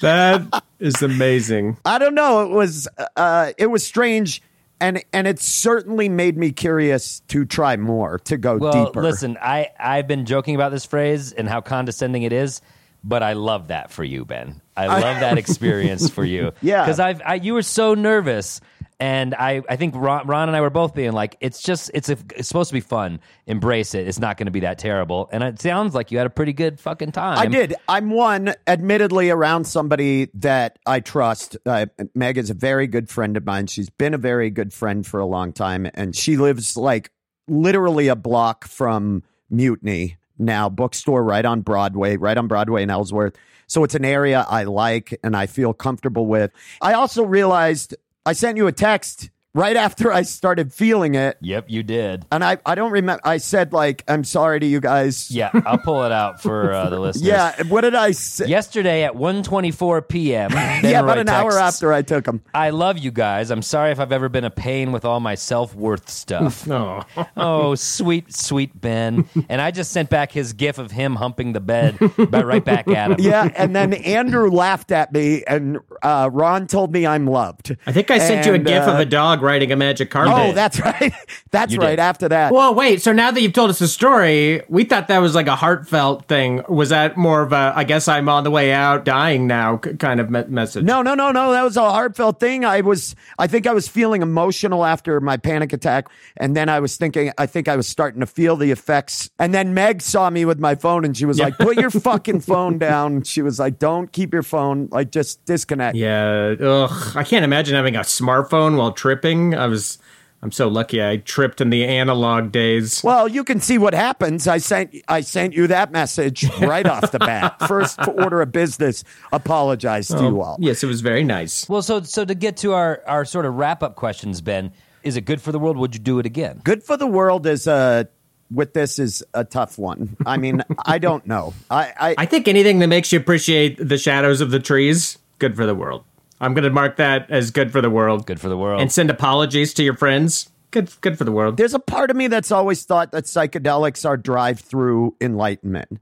That 0.02 0.62
is 0.78 1.02
amazing. 1.02 1.78
I 1.84 1.98
don't 1.98 2.14
know. 2.14 2.42
It 2.42 2.50
was 2.50 2.86
uh, 3.16 3.52
it 3.56 3.66
was 3.68 3.84
strange, 3.86 4.42
and 4.80 5.02
and 5.12 5.26
it 5.26 5.40
certainly 5.40 6.08
made 6.08 6.36
me 6.36 6.52
curious 6.52 7.20
to 7.28 7.44
try 7.44 7.76
more, 7.78 8.18
to 8.20 8.36
go 8.36 8.58
Well, 8.58 8.86
deeper. 8.86 9.02
listen, 9.02 9.38
I 9.40 9.70
I've 9.78 10.06
been 10.06 10.26
joking 10.26 10.54
about 10.54 10.70
this 10.70 10.84
phrase 10.84 11.32
and 11.32 11.48
how 11.48 11.60
condescending 11.62 12.24
it 12.24 12.32
is, 12.32 12.60
but 13.04 13.22
I 13.22 13.34
love 13.34 13.68
that 13.68 13.90
for 13.90 14.04
you, 14.04 14.24
Ben. 14.24 14.60
I 14.76 14.86
love 14.86 15.20
that 15.20 15.38
experience 15.38 16.08
for 16.08 16.24
you. 16.24 16.52
Yeah. 16.60 16.84
because 16.84 17.00
I've 17.00 17.20
I, 17.24 17.34
you 17.34 17.54
were 17.54 17.62
so 17.62 17.94
nervous. 17.94 18.60
And 19.00 19.32
I, 19.36 19.62
I 19.68 19.76
think 19.76 19.94
Ron, 19.96 20.26
Ron 20.26 20.48
and 20.48 20.56
I 20.56 20.60
were 20.60 20.70
both 20.70 20.92
being 20.92 21.12
like, 21.12 21.36
it's 21.40 21.62
just, 21.62 21.88
it's, 21.94 22.08
a, 22.08 22.18
it's 22.34 22.48
supposed 22.48 22.70
to 22.70 22.74
be 22.74 22.80
fun. 22.80 23.20
Embrace 23.46 23.94
it. 23.94 24.08
It's 24.08 24.18
not 24.18 24.36
going 24.38 24.46
to 24.46 24.50
be 24.50 24.60
that 24.60 24.78
terrible. 24.78 25.28
And 25.30 25.44
it 25.44 25.60
sounds 25.60 25.94
like 25.94 26.10
you 26.10 26.18
had 26.18 26.26
a 26.26 26.30
pretty 26.30 26.52
good 26.52 26.80
fucking 26.80 27.12
time. 27.12 27.38
I 27.38 27.46
did. 27.46 27.76
I'm 27.88 28.10
one, 28.10 28.54
admittedly, 28.66 29.30
around 29.30 29.66
somebody 29.68 30.30
that 30.34 30.80
I 30.84 30.98
trust. 30.98 31.56
Uh, 31.64 31.86
Meg 32.16 32.38
is 32.38 32.50
a 32.50 32.54
very 32.54 32.88
good 32.88 33.08
friend 33.08 33.36
of 33.36 33.46
mine. 33.46 33.68
She's 33.68 33.88
been 33.88 34.14
a 34.14 34.18
very 34.18 34.50
good 34.50 34.72
friend 34.72 35.06
for 35.06 35.20
a 35.20 35.26
long 35.26 35.52
time, 35.52 35.88
and 35.94 36.16
she 36.16 36.36
lives 36.36 36.76
like 36.76 37.12
literally 37.46 38.08
a 38.08 38.16
block 38.16 38.66
from 38.66 39.22
Mutiny 39.48 40.17
now, 40.38 40.68
bookstore 40.68 41.22
right 41.22 41.44
on 41.44 41.60
Broadway, 41.60 42.16
right 42.16 42.36
on 42.36 42.46
Broadway 42.48 42.82
in 42.82 42.90
Ellsworth. 42.90 43.36
So 43.66 43.84
it's 43.84 43.94
an 43.94 44.04
area 44.04 44.46
I 44.48 44.64
like 44.64 45.18
and 45.22 45.36
I 45.36 45.46
feel 45.46 45.74
comfortable 45.74 46.26
with. 46.26 46.50
I 46.80 46.94
also 46.94 47.22
realized 47.22 47.94
I 48.24 48.32
sent 48.32 48.56
you 48.56 48.66
a 48.66 48.72
text 48.72 49.30
right 49.58 49.76
after 49.76 50.12
I 50.12 50.22
started 50.22 50.72
feeling 50.72 51.14
it. 51.16 51.36
Yep, 51.40 51.66
you 51.68 51.82
did. 51.82 52.24
And 52.30 52.44
I, 52.44 52.58
I 52.64 52.74
don't 52.74 52.92
remember. 52.92 53.20
I 53.24 53.38
said, 53.38 53.72
like, 53.72 54.04
I'm 54.08 54.24
sorry 54.24 54.60
to 54.60 54.66
you 54.66 54.80
guys. 54.80 55.30
Yeah, 55.30 55.50
I'll 55.66 55.78
pull 55.78 56.04
it 56.04 56.12
out 56.12 56.40
for 56.40 56.72
uh, 56.72 56.88
the 56.88 56.98
listeners. 57.00 57.26
Yeah. 57.26 57.62
What 57.64 57.80
did 57.82 57.94
I 57.94 58.12
say? 58.12 58.46
Yesterday 58.46 59.02
at 59.04 59.14
1:24 59.14 60.08
p.m. 60.08 60.50
Yeah, 60.88 61.00
about 61.00 61.16
Roy 61.16 61.20
an 61.22 61.28
hour 61.28 61.58
after 61.58 61.92
I 61.92 62.02
took 62.02 62.24
them. 62.24 62.40
I 62.54 62.70
love 62.70 62.98
you 62.98 63.10
guys. 63.10 63.50
I'm 63.50 63.62
sorry 63.62 63.90
if 63.90 63.98
I've 63.98 64.12
ever 64.12 64.28
been 64.28 64.44
a 64.44 64.50
pain 64.50 64.92
with 64.92 65.04
all 65.04 65.18
my 65.18 65.34
self 65.34 65.74
worth 65.74 66.08
stuff. 66.08 66.66
No. 66.78 67.02
oh, 67.36 67.74
sweet, 67.74 68.34
sweet 68.34 68.78
Ben. 68.78 69.26
And 69.48 69.60
I 69.60 69.70
just 69.70 69.90
sent 69.90 70.10
back 70.10 70.30
his 70.32 70.52
gif 70.52 70.76
of 70.78 70.90
him 70.90 71.16
humping 71.16 71.54
the 71.54 71.60
bed, 71.60 71.96
but 71.98 72.44
right 72.44 72.64
back 72.64 72.86
at 72.88 73.12
him. 73.12 73.16
Yeah, 73.18 73.50
and 73.56 73.74
then 73.74 73.94
Andrew 73.94 74.50
laughed 74.50 74.92
at 74.92 75.12
me, 75.12 75.44
and 75.46 75.78
uh, 76.02 76.28
Ron 76.30 76.66
told 76.66 76.92
me 76.92 77.06
I'm 77.06 77.26
loved. 77.26 77.74
I 77.86 77.92
think 77.92 78.10
I 78.10 78.18
sent 78.18 78.44
you 78.44 78.52
a 78.52 78.56
And, 78.56 78.66
gif 78.66 78.82
of 78.82 78.96
uh, 78.96 78.98
a 78.98 79.04
dog 79.06 79.40
riding 79.48 79.72
a 79.72 79.76
magic 79.76 80.10
carpet. 80.10 80.34
Oh, 80.36 80.52
that's 80.52 80.78
right. 80.90 81.12
That's 81.50 81.72
You 81.72 81.80
right. 81.80 81.90
did. 81.90 81.98
After 82.00 82.28
that, 82.28 82.52
Well, 82.52 82.74
wait. 82.74 83.00
So 83.02 83.12
now 83.12 83.30
that 83.30 83.40
you've 83.40 83.54
told 83.54 83.70
us 83.70 83.78
the 83.78 83.88
story, 83.88 84.62
we 84.68 84.84
thought 84.84 85.08
that 85.08 85.18
was 85.18 85.34
like 85.34 85.46
a 85.46 85.56
heartfelt 85.56 86.26
thing. 86.26 86.62
Was 86.68 86.90
that 86.90 87.16
more 87.16 87.40
of 87.42 87.52
a, 87.52 87.72
I 87.74 87.84
guess 87.84 88.06
I'm 88.08 88.28
on 88.28 88.44
the 88.44 88.50
way 88.50 88.72
out, 88.72 89.04
dying 89.04 89.46
now 89.46 89.78
kind 89.78 90.20
of 90.20 90.30
me- 90.30 90.44
message? 90.48 90.84
no, 90.84 91.00
no, 91.02 91.14
no, 91.14 91.32
no. 91.32 91.52
That 91.52 91.62
was 91.62 91.76
a 91.78 91.90
heartfelt 91.90 92.38
thing. 92.40 92.64
I 92.64 92.82
was, 92.82 93.16
I 93.38 93.46
think 93.46 93.66
I 93.66 93.72
was 93.72 93.88
feeling 93.88 94.20
emotional 94.22 94.84
after 94.84 95.20
my 95.20 95.36
panic 95.38 95.72
attack, 95.72 96.08
and 96.36 96.54
then 96.54 96.68
I 96.68 96.80
was 96.80 96.96
thinking, 96.96 97.32
I 97.38 97.46
think 97.46 97.68
I 97.68 97.76
was 97.76 97.86
starting 97.88 98.20
to 98.20 98.26
feel 98.26 98.56
the 98.56 98.70
effects. 98.70 99.30
And 99.38 99.54
then 99.54 99.72
Meg 99.74 100.02
saw 100.02 100.28
me 100.30 100.44
with 100.44 100.58
my 100.58 100.74
phone, 100.74 101.04
and 101.04 101.16
she 101.16 101.24
was 101.24 101.38
like, 101.40 101.56
"Put 101.58 101.76
your 101.78 101.90
fucking 102.08 102.40
phone 102.40 102.78
down." 102.78 103.22
She 103.22 103.40
was 103.42 103.58
like, 103.58 103.78
"Don't 103.78 104.12
keep 104.12 104.32
your 104.32 104.42
phone. 104.42 104.88
Like, 104.90 105.10
just 105.10 105.44
disconnect." 105.46 105.96
Yeah. 105.96 106.54
Ugh. 106.60 107.16
I 107.16 107.24
can't 107.24 107.44
imagine 107.44 107.74
having 107.74 107.96
a 107.96 108.00
smartphone 108.00 108.76
while 108.76 108.92
tripping. 108.92 109.37
I 109.54 109.66
was, 109.66 109.98
I'm 110.42 110.52
so 110.52 110.68
lucky 110.68 111.02
I 111.02 111.18
tripped 111.18 111.60
in 111.60 111.70
the 111.70 111.84
analog 111.84 112.52
days. 112.52 113.02
Well, 113.02 113.28
you 113.28 113.42
can 113.44 113.60
see 113.60 113.78
what 113.78 113.94
happens. 113.94 114.46
I 114.46 114.58
sent 114.58 114.94
I 115.08 115.20
sent 115.20 115.54
you 115.54 115.66
that 115.66 115.90
message 115.90 116.48
right 116.60 116.86
off 116.86 117.10
the 117.10 117.18
bat. 117.18 117.56
First 117.68 117.98
order 118.06 118.40
of 118.42 118.52
business, 118.52 119.02
apologize 119.32 120.08
to 120.08 120.18
you 120.18 120.38
oh, 120.38 120.42
all. 120.42 120.56
Yes, 120.60 120.82
it 120.82 120.86
was 120.86 121.00
very 121.00 121.24
nice. 121.24 121.68
Well, 121.68 121.82
so 121.82 122.02
so 122.02 122.24
to 122.24 122.34
get 122.34 122.56
to 122.58 122.72
our 122.72 123.02
our 123.06 123.24
sort 123.24 123.46
of 123.46 123.54
wrap 123.54 123.82
up 123.82 123.96
questions, 123.96 124.40
Ben, 124.40 124.72
is 125.02 125.16
it 125.16 125.22
good 125.22 125.40
for 125.40 125.52
the 125.52 125.58
world? 125.58 125.76
Would 125.76 125.94
you 125.94 126.00
do 126.00 126.18
it 126.18 126.26
again? 126.26 126.60
Good 126.62 126.84
for 126.84 126.96
the 126.96 127.06
world 127.06 127.46
is 127.46 127.66
a 127.66 128.08
with 128.50 128.72
this 128.74 128.98
is 128.98 129.24
a 129.34 129.44
tough 129.44 129.78
one. 129.78 130.16
I 130.24 130.36
mean, 130.36 130.62
I 130.86 130.98
don't 130.98 131.26
know. 131.26 131.54
I, 131.70 131.92
I, 131.98 132.14
I 132.18 132.26
think 132.26 132.48
anything 132.48 132.78
that 132.78 132.86
makes 132.86 133.12
you 133.12 133.18
appreciate 133.18 133.76
the 133.76 133.98
shadows 133.98 134.40
of 134.40 134.50
the 134.50 134.60
trees, 134.60 135.18
good 135.38 135.56
for 135.56 135.66
the 135.66 135.74
world. 135.74 136.04
I'm 136.40 136.54
going 136.54 136.64
to 136.64 136.70
mark 136.70 136.96
that 136.96 137.30
as 137.30 137.50
good 137.50 137.72
for 137.72 137.80
the 137.80 137.90
world. 137.90 138.26
Good 138.26 138.40
for 138.40 138.48
the 138.48 138.56
world. 138.56 138.80
And 138.80 138.92
send 138.92 139.10
apologies 139.10 139.74
to 139.74 139.82
your 139.82 139.96
friends. 139.96 140.50
Good, 140.70 140.92
good 141.00 141.16
for 141.16 141.24
the 141.24 141.32
world. 141.32 141.56
there's 141.56 141.74
a 141.74 141.78
part 141.78 142.10
of 142.10 142.16
me 142.16 142.26
that's 142.26 142.52
always 142.52 142.84
thought 142.84 143.10
that 143.12 143.24
psychedelics 143.24 144.06
are 144.06 144.18
drive-through 144.18 145.16
enlightenment. 145.20 145.98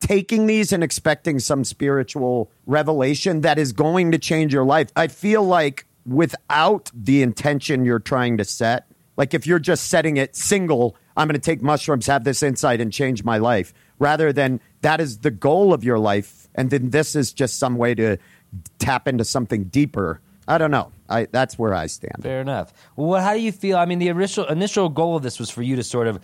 Taking 0.00 0.46
these 0.46 0.72
and 0.72 0.82
expecting 0.82 1.38
some 1.38 1.64
spiritual 1.64 2.50
revelation 2.66 3.42
that 3.42 3.58
is 3.58 3.72
going 3.72 4.12
to 4.12 4.18
change 4.18 4.52
your 4.52 4.64
life. 4.64 4.90
I 4.96 5.06
feel 5.06 5.42
like 5.42 5.86
without 6.04 6.90
the 6.92 7.22
intention 7.22 7.84
you're 7.84 7.98
trying 7.98 8.38
to 8.38 8.44
set, 8.44 8.86
like 9.16 9.34
if 9.34 9.46
you're 9.46 9.58
just 9.58 9.88
setting 9.88 10.16
it 10.16 10.34
single, 10.36 10.96
I'm 11.16 11.28
going 11.28 11.34
to 11.34 11.40
take 11.40 11.62
mushrooms, 11.62 12.06
have 12.06 12.24
this 12.24 12.42
insight, 12.42 12.80
and 12.80 12.92
change 12.92 13.24
my 13.24 13.38
life, 13.38 13.74
rather 13.98 14.32
than 14.32 14.60
that 14.82 15.00
is 15.00 15.18
the 15.18 15.30
goal 15.30 15.72
of 15.72 15.82
your 15.82 15.98
life, 15.98 16.48
and 16.54 16.70
then 16.70 16.90
this 16.90 17.16
is 17.16 17.32
just 17.32 17.58
some 17.58 17.76
way 17.76 17.94
to 17.96 18.18
tap 18.78 19.08
into 19.08 19.24
something 19.24 19.64
deeper. 19.64 20.20
I 20.46 20.58
don't 20.58 20.70
know. 20.70 20.92
I 21.08 21.26
that's 21.30 21.58
where 21.58 21.74
I 21.74 21.86
stand. 21.86 22.22
Fair 22.22 22.40
enough. 22.40 22.72
Well, 22.96 23.22
how 23.22 23.34
do 23.34 23.40
you 23.40 23.52
feel? 23.52 23.76
I 23.76 23.84
mean, 23.84 23.98
the 23.98 24.08
initial 24.08 24.46
initial 24.46 24.88
goal 24.88 25.16
of 25.16 25.22
this 25.22 25.38
was 25.38 25.50
for 25.50 25.62
you 25.62 25.76
to 25.76 25.82
sort 25.82 26.06
of 26.06 26.20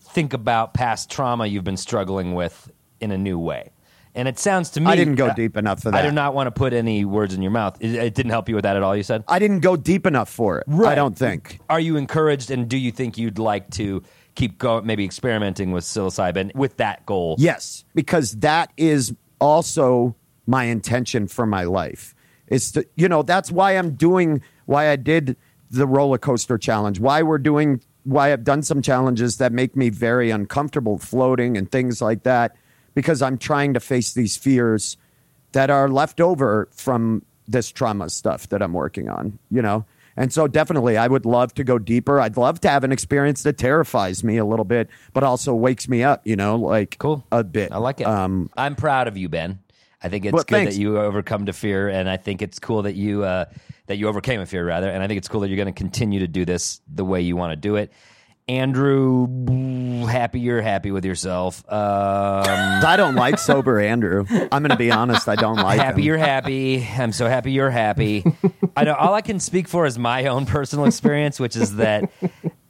think 0.00 0.32
about 0.32 0.74
past 0.74 1.10
trauma 1.10 1.46
you've 1.46 1.64
been 1.64 1.76
struggling 1.76 2.34
with 2.34 2.70
in 3.00 3.10
a 3.10 3.18
new 3.18 3.38
way. 3.38 3.70
And 4.16 4.28
it 4.28 4.38
sounds 4.38 4.70
to 4.70 4.80
me 4.80 4.86
I 4.86 4.96
didn't 4.96 5.16
go 5.16 5.32
deep 5.34 5.56
enough 5.56 5.82
for 5.82 5.90
that. 5.90 6.04
I 6.04 6.06
do 6.06 6.12
not 6.12 6.34
want 6.34 6.46
to 6.46 6.52
put 6.52 6.72
any 6.72 7.04
words 7.04 7.34
in 7.34 7.42
your 7.42 7.50
mouth. 7.50 7.76
It, 7.80 7.94
it 7.96 8.14
didn't 8.14 8.30
help 8.30 8.48
you 8.48 8.54
with 8.54 8.62
that 8.62 8.76
at 8.76 8.82
all. 8.82 8.96
You 8.96 9.02
said. 9.02 9.24
I 9.26 9.40
didn't 9.40 9.60
go 9.60 9.76
deep 9.76 10.06
enough 10.06 10.28
for 10.28 10.58
it. 10.58 10.68
I 10.72 10.94
don't 10.94 11.18
think. 11.18 11.58
Are 11.68 11.80
you 11.80 11.96
encouraged, 11.96 12.52
and 12.52 12.68
do 12.68 12.76
you 12.76 12.92
think 12.92 13.18
you'd 13.18 13.40
like 13.40 13.70
to 13.72 14.04
keep 14.36 14.58
going, 14.58 14.86
maybe 14.86 15.04
experimenting 15.04 15.72
with 15.72 15.82
psilocybin 15.82 16.54
with 16.54 16.76
that 16.76 17.04
goal? 17.06 17.34
Yes, 17.38 17.84
because 17.94 18.32
that 18.36 18.72
is 18.76 19.12
also 19.40 20.14
my 20.46 20.64
intention 20.64 21.26
for 21.28 21.46
my 21.46 21.64
life. 21.64 22.14
Is 22.48 22.72
to 22.72 22.86
you 22.96 23.08
know 23.08 23.22
that's 23.22 23.50
why 23.50 23.72
I'm 23.72 23.92
doing 23.92 24.42
why 24.66 24.90
I 24.90 24.96
did 24.96 25.36
the 25.70 25.86
roller 25.86 26.18
coaster 26.18 26.58
challenge. 26.58 27.00
Why 27.00 27.22
we're 27.22 27.38
doing 27.38 27.80
why 28.04 28.32
I've 28.32 28.44
done 28.44 28.62
some 28.62 28.82
challenges 28.82 29.38
that 29.38 29.50
make 29.52 29.74
me 29.76 29.88
very 29.88 30.30
uncomfortable 30.30 30.98
floating 30.98 31.56
and 31.56 31.70
things 31.70 32.02
like 32.02 32.22
that 32.24 32.54
because 32.94 33.22
I'm 33.22 33.38
trying 33.38 33.74
to 33.74 33.80
face 33.80 34.12
these 34.12 34.36
fears 34.36 34.98
that 35.52 35.70
are 35.70 35.88
left 35.88 36.20
over 36.20 36.68
from 36.72 37.24
this 37.48 37.70
trauma 37.72 38.10
stuff 38.10 38.48
that 38.50 38.62
I'm 38.62 38.72
working 38.74 39.08
on, 39.08 39.38
you 39.50 39.62
know. 39.62 39.86
And 40.16 40.32
so, 40.32 40.46
definitely, 40.46 40.96
I 40.96 41.08
would 41.08 41.26
love 41.26 41.54
to 41.54 41.64
go 41.64 41.76
deeper. 41.76 42.20
I'd 42.20 42.36
love 42.36 42.60
to 42.60 42.68
have 42.70 42.84
an 42.84 42.92
experience 42.92 43.42
that 43.42 43.58
terrifies 43.58 44.22
me 44.22 44.36
a 44.36 44.44
little 44.44 44.64
bit, 44.64 44.88
but 45.12 45.24
also 45.24 45.54
wakes 45.54 45.88
me 45.88 46.04
up. 46.04 46.24
You 46.24 46.36
know, 46.36 46.54
like 46.56 46.96
Cool. 47.00 47.26
a 47.32 47.42
bit. 47.42 47.72
I 47.72 47.78
like 47.78 48.00
it. 48.00 48.06
Um, 48.06 48.48
I'm 48.56 48.76
proud 48.76 49.08
of 49.08 49.16
you, 49.16 49.28
Ben. 49.28 49.58
I 50.04 50.08
think 50.10 50.26
it's 50.26 50.32
Well, 50.34 50.44
good 50.44 50.54
thanks. 50.54 50.74
that 50.74 50.80
you 50.80 50.98
overcome 50.98 51.46
the 51.46 51.52
fear, 51.54 51.88
and 51.88 52.08
I 52.10 52.18
think 52.18 52.42
it's 52.42 52.58
cool 52.58 52.82
that 52.82 52.94
you 52.94 53.24
uh, 53.24 53.46
that 53.86 53.96
you 53.96 54.06
overcame 54.06 54.40
a 54.40 54.46
fear 54.46 54.64
rather, 54.64 54.88
and 54.90 55.02
I 55.02 55.08
think 55.08 55.18
it's 55.18 55.28
cool 55.28 55.40
that 55.40 55.48
you're 55.48 55.56
going 55.56 55.72
to 55.74 55.78
continue 55.78 56.20
to 56.20 56.28
do 56.28 56.44
this 56.44 56.80
the 56.92 57.04
way 57.04 57.22
you 57.22 57.36
want 57.36 57.52
to 57.52 57.56
do 57.56 57.76
it. 57.76 57.90
Andrew, 58.46 59.26
happy 60.06 60.38
you're 60.40 60.60
happy 60.60 60.90
with 60.90 61.04
yourself. 61.06 61.64
Um, 61.66 61.74
I 62.46 62.94
don't 62.96 63.14
like 63.14 63.38
sober 63.38 63.80
Andrew. 63.80 64.26
I'm 64.28 64.62
going 64.62 64.68
to 64.68 64.76
be 64.76 64.90
honest. 64.90 65.28
I 65.28 65.34
don't 65.34 65.56
like 65.56 65.80
happy 65.80 66.02
him. 66.02 66.06
you're 66.06 66.18
happy. 66.18 66.86
I'm 66.86 67.12
so 67.12 67.26
happy 67.26 67.52
you're 67.52 67.70
happy. 67.70 68.22
I 68.76 68.84
know 68.84 68.94
all 68.94 69.14
I 69.14 69.22
can 69.22 69.40
speak 69.40 69.66
for 69.66 69.86
is 69.86 69.98
my 69.98 70.26
own 70.26 70.44
personal 70.44 70.84
experience, 70.84 71.40
which 71.40 71.56
is 71.56 71.76
that 71.76 72.10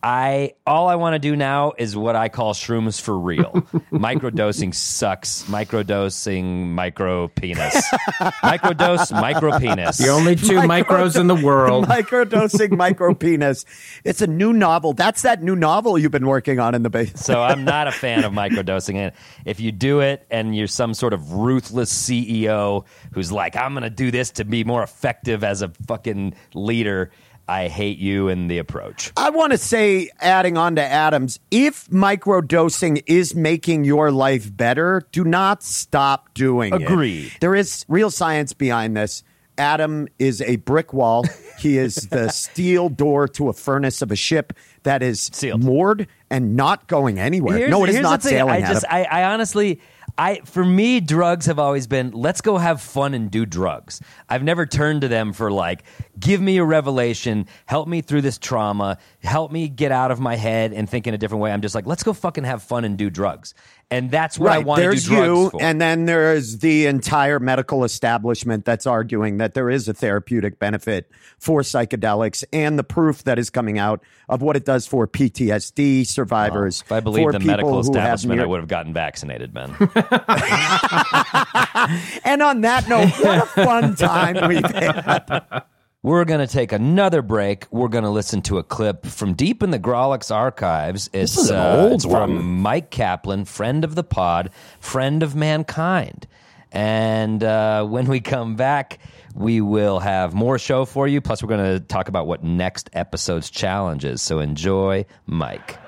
I 0.04 0.52
all 0.66 0.86
I 0.86 0.96
want 0.96 1.14
to 1.14 1.18
do 1.18 1.34
now 1.34 1.72
is 1.78 1.96
what 1.96 2.14
I 2.14 2.28
call 2.28 2.52
shrooms 2.52 3.00
for 3.00 3.18
real. 3.18 3.52
Microdosing 3.90 4.74
sucks. 4.74 5.44
Microdosing 5.44 6.66
micro 6.68 7.28
penis. 7.28 7.74
Microdose 8.20 9.18
micro 9.18 9.58
penis. 9.58 9.96
The 9.96 10.08
only 10.08 10.36
two 10.36 10.58
micros 10.58 11.18
in 11.18 11.26
the 11.26 11.34
world. 11.34 11.86
Microdosing 11.88 12.76
micro 12.76 13.14
penis. 13.14 13.64
It's 14.04 14.20
a 14.20 14.26
new 14.26 14.52
novel. 14.52 14.92
That's 14.92 15.22
that 15.22 15.42
new 15.42 15.56
novel 15.56 15.98
you've 15.98 16.12
been 16.12 16.26
working 16.26 16.60
on 16.60 16.74
in 16.74 16.82
the 16.82 16.90
base. 16.90 17.24
So 17.24 17.42
I'm 17.42 17.64
not 17.64 17.88
a 17.88 17.92
fan 17.92 18.24
of 18.24 18.32
microdosing. 18.34 18.96
And 18.96 19.12
if 19.46 19.58
you 19.58 19.72
do 19.72 20.00
it 20.00 20.26
and 20.30 20.54
you're 20.54 20.66
some 20.66 20.92
sort 20.92 21.14
of 21.14 21.32
ruthless 21.32 21.90
CEO 21.90 22.84
who's 23.14 23.32
like, 23.32 23.56
I'm 23.56 23.72
going 23.72 23.84
to 23.84 23.90
do 23.90 24.10
this 24.10 24.32
to 24.32 24.44
be 24.44 24.64
more 24.64 24.82
effective 24.82 25.42
as 25.42 25.62
a 25.62 25.70
fucking 25.86 26.34
leader, 26.52 27.10
I 27.46 27.68
hate 27.68 27.98
you 27.98 28.28
and 28.28 28.50
the 28.50 28.58
approach. 28.58 29.12
I 29.16 29.30
want 29.30 29.52
to 29.52 29.58
say, 29.58 30.08
adding 30.20 30.56
on 30.56 30.76
to 30.76 30.82
Adams, 30.82 31.40
if 31.50 31.86
microdosing 31.88 33.02
is 33.06 33.34
making 33.34 33.84
your 33.84 34.10
life 34.10 34.54
better, 34.54 35.02
do 35.12 35.24
not 35.24 35.62
stop 35.62 36.32
doing 36.34 36.72
it. 36.74 36.82
Agreed. 36.82 37.32
There 37.40 37.54
is 37.54 37.84
real 37.88 38.10
science 38.10 38.52
behind 38.52 38.96
this. 38.96 39.22
Adam 39.56 40.08
is 40.18 40.40
a 40.42 40.56
brick 40.56 40.92
wall. 40.92 41.24
he 41.60 41.78
is 41.78 41.94
the 42.10 42.28
steel 42.32 42.88
door 42.88 43.28
to 43.28 43.48
a 43.48 43.52
furnace 43.52 44.02
of 44.02 44.10
a 44.10 44.16
ship 44.16 44.52
that 44.82 45.02
is 45.02 45.30
Sealed. 45.32 45.62
moored 45.62 46.08
and 46.30 46.56
not 46.56 46.88
going 46.88 47.20
anywhere. 47.20 47.56
Here's- 47.58 47.70
no, 47.70 47.84
it 47.84 47.90
is 47.90 48.00
not 48.00 48.22
sailing. 48.22 48.50
I 48.52 48.60
just, 48.60 48.84
I, 48.90 49.04
I 49.04 49.24
honestly, 49.32 49.80
I 50.16 50.36
for 50.44 50.64
me, 50.64 51.00
drugs 51.00 51.46
have 51.46 51.58
always 51.58 51.86
been 51.86 52.12
let's 52.12 52.40
go 52.40 52.56
have 52.56 52.80
fun 52.80 53.14
and 53.14 53.30
do 53.30 53.44
drugs. 53.44 54.00
I've 54.28 54.44
never 54.44 54.64
turned 54.64 55.00
to 55.00 55.08
them 55.08 55.32
for 55.32 55.50
like, 55.50 55.82
give 56.18 56.40
me 56.40 56.58
a 56.58 56.64
revelation, 56.64 57.46
help 57.66 57.88
me 57.88 58.00
through 58.00 58.20
this 58.22 58.38
trauma, 58.38 58.98
help 59.22 59.50
me 59.50 59.68
get 59.68 59.90
out 59.90 60.12
of 60.12 60.20
my 60.20 60.36
head 60.36 60.72
and 60.72 60.88
think 60.88 61.08
in 61.08 61.14
a 61.14 61.18
different 61.18 61.42
way. 61.42 61.52
I'm 61.52 61.62
just 61.62 61.74
like, 61.74 61.86
let's 61.86 62.04
go 62.04 62.12
fucking 62.12 62.44
have 62.44 62.62
fun 62.62 62.84
and 62.84 62.96
do 62.96 63.10
drugs, 63.10 63.54
and 63.94 64.10
that's 64.10 64.38
what 64.38 64.50
I 64.50 64.58
want 64.58 64.78
to 64.78 64.82
do 64.82 64.90
There's 64.90 65.04
drugs 65.04 65.26
you, 65.26 65.50
for. 65.50 65.62
and 65.62 65.80
then 65.80 66.04
there's 66.06 66.58
the 66.58 66.86
entire 66.86 67.38
medical 67.38 67.84
establishment 67.84 68.64
that's 68.64 68.86
arguing 68.86 69.38
that 69.38 69.54
there 69.54 69.70
is 69.70 69.88
a 69.88 69.94
therapeutic 69.94 70.58
benefit 70.58 71.10
for 71.38 71.60
psychedelics, 71.60 72.44
and 72.52 72.78
the 72.78 72.84
proof 72.84 73.24
that 73.24 73.38
is 73.38 73.50
coming 73.50 73.78
out 73.78 74.02
of 74.28 74.42
what 74.42 74.56
it 74.56 74.64
does 74.64 74.86
for 74.86 75.06
PTSD 75.06 76.06
survivors. 76.06 76.82
if 76.82 76.90
I 76.90 77.00
believed 77.00 77.34
the 77.34 77.38
medical 77.40 77.78
establishment, 77.78 78.38
near- 78.38 78.46
I 78.46 78.48
would 78.48 78.60
have 78.60 78.68
gotten 78.68 78.92
vaccinated, 78.92 79.54
man. 79.54 79.76
And 82.24 82.42
on 82.42 82.62
that 82.62 82.88
note, 82.88 83.10
what 83.20 83.38
a 83.38 83.46
fun 83.46 83.94
time 83.96 84.48
we've 84.48 84.64
had. 84.64 85.64
We're 86.04 86.26
going 86.26 86.46
to 86.46 86.52
take 86.52 86.72
another 86.72 87.22
break. 87.22 87.66
We're 87.70 87.88
going 87.88 88.04
to 88.04 88.10
listen 88.10 88.42
to 88.42 88.58
a 88.58 88.62
clip 88.62 89.06
from 89.06 89.32
deep 89.32 89.62
in 89.62 89.70
the 89.70 89.78
Grawlix 89.78 90.30
archives. 90.30 91.08
It's, 91.14 91.38
is 91.38 91.48
an 91.48 91.56
uh, 91.56 91.76
old 91.78 91.92
it's 91.94 92.04
from. 92.04 92.62
Myq 92.62 92.90
Kaplan, 92.90 93.46
friend 93.46 93.84
of 93.84 93.94
the 93.94 94.04
pod, 94.04 94.50
friend 94.80 95.22
of 95.22 95.34
mankind. 95.34 96.26
And 96.70 97.42
uh, 97.42 97.86
when 97.86 98.04
we 98.04 98.20
come 98.20 98.54
back, 98.54 98.98
we 99.34 99.62
will 99.62 99.98
have 99.98 100.34
more 100.34 100.58
show 100.58 100.84
for 100.84 101.08
you. 101.08 101.22
Plus, 101.22 101.42
we're 101.42 101.48
going 101.48 101.80
to 101.80 101.80
talk 101.80 102.08
about 102.10 102.26
what 102.26 102.44
next 102.44 102.90
episode's 102.92 103.48
challenge 103.48 104.04
is. 104.04 104.20
So 104.20 104.40
enjoy, 104.40 105.06
Myq. 105.26 105.78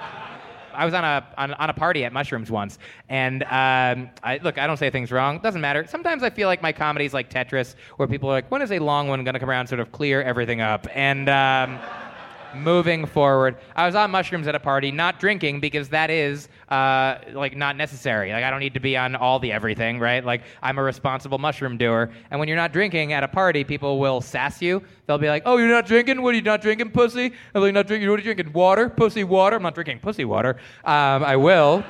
I 0.77 0.85
was 0.85 0.95
on 0.95 1.05
a 1.05 1.27
on, 1.39 1.55
on 1.55 1.71
a 1.71 1.75
party 1.75 2.05
at 2.05 2.13
Mushrooms 2.13 2.51
once, 2.51 2.79
and 3.09 3.43
um, 3.45 4.11
I, 4.23 4.39
look, 4.43 4.59
I 4.59 4.67
don't 4.67 4.77
say 4.77 4.91
things 4.91 5.11
wrong. 5.11 5.39
Doesn't 5.41 5.61
matter. 5.61 5.87
Sometimes 5.89 6.23
I 6.23 6.31
feel 6.31 6.49
like 6.49 6.63
my 6.63 6.73
comedy's 6.73 7.15
like 7.15 7.31
Tetris, 7.31 7.75
where 7.97 8.07
people 8.07 8.29
are 8.29 8.33
like, 8.33 8.51
"When 8.51 8.63
is 8.63 8.73
a 8.73 8.79
long 8.79 9.09
one 9.09 9.25
going 9.25 9.35
to 9.35 9.41
come 9.41 9.51
around, 9.51 9.67
sort 9.67 9.81
of 9.81 9.93
clear 9.93 10.23
everything 10.23 10.61
up?" 10.61 10.87
And 10.95 11.29
um, 11.29 11.79
moving 12.55 13.07
forward, 13.07 13.57
I 13.75 13.87
was 13.87 13.95
on 13.95 14.11
mushrooms 14.11 14.47
at 14.47 14.55
a 14.55 14.61
party, 14.61 14.91
not 14.91 15.19
drinking 15.19 15.61
because 15.61 15.89
that 15.91 16.11
is 16.11 16.49
uh, 16.69 17.19
like 17.33 17.57
not 17.57 17.77
necessary. 17.77 18.33
Like 18.33 18.45
I 18.45 18.51
don't 18.51 18.61
need 18.61 18.75
to 18.75 18.81
be 18.81 18.97
on 18.97 19.15
all 19.15 19.39
the 19.39 19.53
everything, 19.53 20.01
right? 20.01 20.25
Like 20.25 20.43
I'm 20.63 20.79
a 20.79 20.83
responsible 20.83 21.39
mushroom 21.39 21.77
doer, 21.77 22.11
and 22.31 22.41
when 22.41 22.49
you're 22.49 22.57
not 22.57 22.73
drinking 22.73 23.13
at 23.13 23.23
a 23.23 23.29
party, 23.29 23.65
people 23.65 23.99
will 23.99 24.21
sass 24.21 24.61
you. 24.61 24.83
They'll 25.07 25.19
be 25.19 25.29
like, 25.29 25.45
"Oh, 25.47 25.57
you're 25.59 25.69
not 25.69 25.87
drinking? 25.87 26.23
What 26.23 26.35
are 26.35 26.37
you 26.37 26.43
not 26.43 26.61
drinking, 26.61 26.91
pussy?" 26.91 27.33
I'm 27.55 27.63
like, 27.63 27.73
"Not 27.73 27.87
drinking. 27.87 28.11
What 28.11 28.17
are 28.17 28.23
you 28.23 28.35
drinking? 28.35 28.53
Water, 28.53 28.89
pussy, 28.89 29.23
water." 29.25 29.57
I'm 29.57 29.63
not 29.63 29.75
drinking 29.75 30.01
pussy 30.01 30.25
water. 30.25 30.57
Um, 30.85 31.23
I 31.23 31.37
will. 31.37 31.85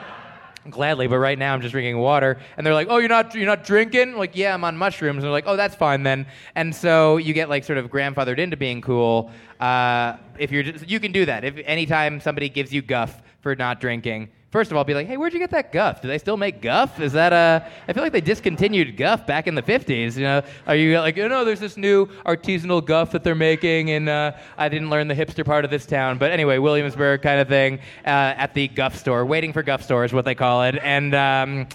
Gladly, 0.68 1.07
but 1.07 1.18
right 1.18 1.39
now 1.39 1.55
I'm 1.55 1.61
just 1.61 1.70
drinking 1.70 1.99
water, 1.99 2.39
and 2.57 2.66
they're 2.66 2.74
like, 2.74 2.89
"Oh, 2.91 2.99
you're 2.99 3.09
not 3.09 3.35
you're 3.35 3.47
not 3.47 3.64
drinking?" 3.64 4.16
Like, 4.16 4.35
"Yeah, 4.35 4.53
I'm 4.53 4.64
on 4.64 4.77
mushrooms." 4.77 5.18
And 5.18 5.24
they're 5.24 5.31
like, 5.31 5.45
"Oh, 5.47 5.57
that's 5.57 5.77
fine 5.77 6.03
then." 6.03 6.27
And 6.57 6.74
so 6.74 7.18
you 7.18 7.33
get 7.35 7.49
like 7.49 7.62
sort 7.62 7.79
of 7.79 7.89
grandfathered 7.89 8.39
into 8.39 8.57
being 8.57 8.81
cool. 8.81 9.31
Uh, 9.61 10.16
if 10.39 10.51
you're 10.51 10.64
just, 10.64 10.89
you 10.89 10.99
can 10.99 11.12
do 11.12 11.24
that. 11.24 11.45
If 11.45 11.57
anytime 11.64 12.20
somebody 12.20 12.49
gives 12.49 12.72
you 12.72 12.83
guff 12.83 13.22
for 13.43 13.55
not 13.55 13.81
drinking, 13.81 14.29
first 14.57 14.70
of 14.70 14.76
all, 14.78 14.84
be 14.84 14.94
like, 14.94 15.07
"Hey, 15.07 15.18
where'd 15.18 15.34
you 15.34 15.38
get 15.38 15.50
that 15.50 15.70
guff? 15.70 16.00
Do 16.00 16.09
they 16.09 16.16
still 16.16 16.38
make 16.38 16.62
guff? 16.62 16.98
Is 16.98 17.12
that 17.12 17.34
a? 17.34 17.62
I 17.86 17.92
feel 17.92 18.02
like 18.02 18.12
they 18.12 18.22
discontinued 18.22 18.96
guff 18.96 19.26
back 19.26 19.46
in 19.46 19.54
the 19.54 19.61
'50s. 19.61 20.16
You 20.16 20.22
know, 20.22 20.42
are 20.66 20.74
you 20.74 20.98
like, 20.98 21.18
"Oh 21.18 21.28
no, 21.28 21.44
there's 21.44 21.61
this 21.61 21.76
new 21.76 22.07
artisanal 22.24 22.82
guff 22.82 23.11
that 23.11 23.22
they're 23.22 23.34
making," 23.34 23.90
and 23.90 24.09
uh, 24.09 24.32
I 24.57 24.70
didn't 24.70 24.88
learn 24.88 25.09
the 25.09 25.14
hipster 25.14 25.44
part 25.44 25.66
of 25.66 25.70
this 25.70 25.84
town, 25.84 26.16
but 26.16 26.30
anyway, 26.30 26.57
Williamsburg 26.57 27.20
kind 27.20 27.38
of 27.38 27.48
thing 27.48 27.80
uh, 28.07 28.44
at 28.44 28.54
the 28.54 28.68
guff 28.68 28.96
store, 28.96 29.26
waiting 29.26 29.52
for 29.52 29.62
guff 29.62 29.82
store 29.82 30.07
is 30.07 30.14
what 30.14 30.24
they 30.24 30.34
call 30.34 30.62
it, 30.62 30.76
and. 30.82 31.14
Um, 31.14 31.68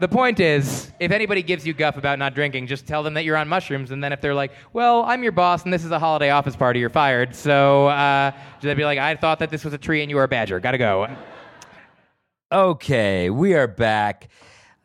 the 0.00 0.06
point 0.06 0.38
is, 0.38 0.92
if 1.00 1.10
anybody 1.10 1.42
gives 1.42 1.66
you 1.66 1.74
guff 1.74 1.96
about 1.96 2.20
not 2.20 2.32
drinking, 2.32 2.68
just 2.68 2.86
tell 2.86 3.02
them 3.02 3.14
that 3.14 3.24
you're 3.24 3.36
on 3.36 3.48
mushrooms, 3.48 3.90
and 3.90 4.04
then 4.04 4.12
if 4.12 4.20
they're 4.20 4.32
like, 4.32 4.52
"Well, 4.72 5.02
I'm 5.02 5.24
your 5.24 5.32
boss, 5.32 5.64
and 5.64 5.72
this 5.72 5.84
is 5.84 5.90
a 5.90 5.98
holiday 5.98 6.30
office 6.30 6.54
party, 6.54 6.78
you're 6.78 6.88
fired," 6.88 7.34
so 7.34 7.88
uh, 7.88 8.30
they'd 8.60 8.74
be 8.74 8.84
like, 8.84 9.00
"I 9.00 9.16
thought 9.16 9.40
that 9.40 9.50
this 9.50 9.64
was 9.64 9.74
a 9.74 9.78
tree, 9.78 10.02
and 10.02 10.08
you 10.08 10.14
were 10.14 10.22
a 10.22 10.28
badger. 10.28 10.60
Gotta 10.60 10.78
go." 10.78 11.08
Okay, 12.50 13.28
we 13.28 13.52
are 13.52 13.66
back. 13.66 14.28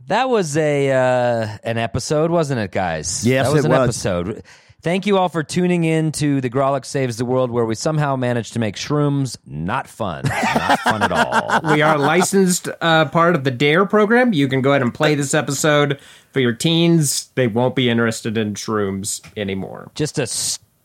That 0.08 0.28
was 0.28 0.58
a 0.58 0.92
uh, 0.92 1.58
an 1.64 1.78
episode, 1.78 2.30
wasn't 2.30 2.60
it, 2.60 2.72
guys? 2.72 3.26
Yes, 3.26 3.48
that 3.48 3.54
was 3.54 3.64
it 3.64 3.72
an 3.72 3.72
was. 3.72 3.88
episode. 4.06 4.44
Thank 4.82 5.06
you 5.08 5.18
all 5.18 5.30
for 5.30 5.44
tuning 5.44 5.86
in 5.86 6.12
to 6.14 6.42
the 6.42 6.50
Grawlix 6.50 6.88
Saves 6.88 7.16
the 7.16 7.24
World, 7.24 7.52
where 7.52 7.64
we 7.64 7.74
somehow 7.74 8.18
managed 8.18 8.52
to 8.52 8.60
make 8.60 8.76
shrooms 8.76 9.38
not 9.46 9.88
fun, 9.88 10.26
not 10.26 10.80
fun 10.80 11.04
at 11.04 11.12
all. 11.14 11.62
We 11.74 11.82
are 11.82 11.98
licensed 11.98 12.68
uh, 12.82 13.06
part 13.06 13.34
of 13.36 13.46
the 13.46 13.52
DARE 13.52 13.86
program. 13.86 14.34
You 14.34 14.50
can 14.50 14.62
go 14.62 14.72
ahead 14.72 14.82
and 14.82 14.94
play 14.94 15.16
this 15.16 15.34
episode 15.34 16.02
for 16.34 16.42
your 16.42 16.52
teens. 16.52 17.30
They 17.36 17.48
won't 17.48 17.78
be 17.78 17.90
interested 17.90 18.38
in 18.38 18.56
shrooms 18.56 19.22
anymore. 19.38 19.90
Just 19.96 20.20
a 20.20 20.28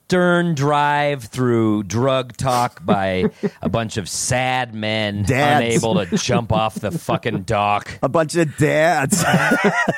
stern 0.08 0.54
drive 0.54 1.24
through 1.24 1.82
drug 1.82 2.34
talk 2.34 2.82
by 2.82 3.26
a 3.60 3.68
bunch 3.68 3.98
of 3.98 4.08
sad 4.08 4.74
men 4.74 5.22
Dads. 5.22 5.66
unable 5.84 6.02
to 6.02 6.16
jump 6.16 6.50
off 6.50 6.76
the 6.76 6.90
fucking 6.90 7.42
dock. 7.42 7.98
A 8.02 8.08
bunch 8.08 8.34
of 8.34 8.56
dads. 8.56 9.22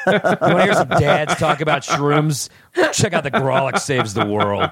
You 0.07 0.13
want 0.15 0.41
to 0.41 0.63
hear 0.65 0.75
some 0.75 0.89
dads 0.89 1.37
talk 1.37 1.61
about 1.61 1.83
shrooms? 1.83 2.49
Check 2.93 3.13
out 3.13 3.23
the 3.23 3.31
Grawlix 3.31 3.81
Saves 3.81 4.15
the 4.15 4.27
World. 4.27 4.69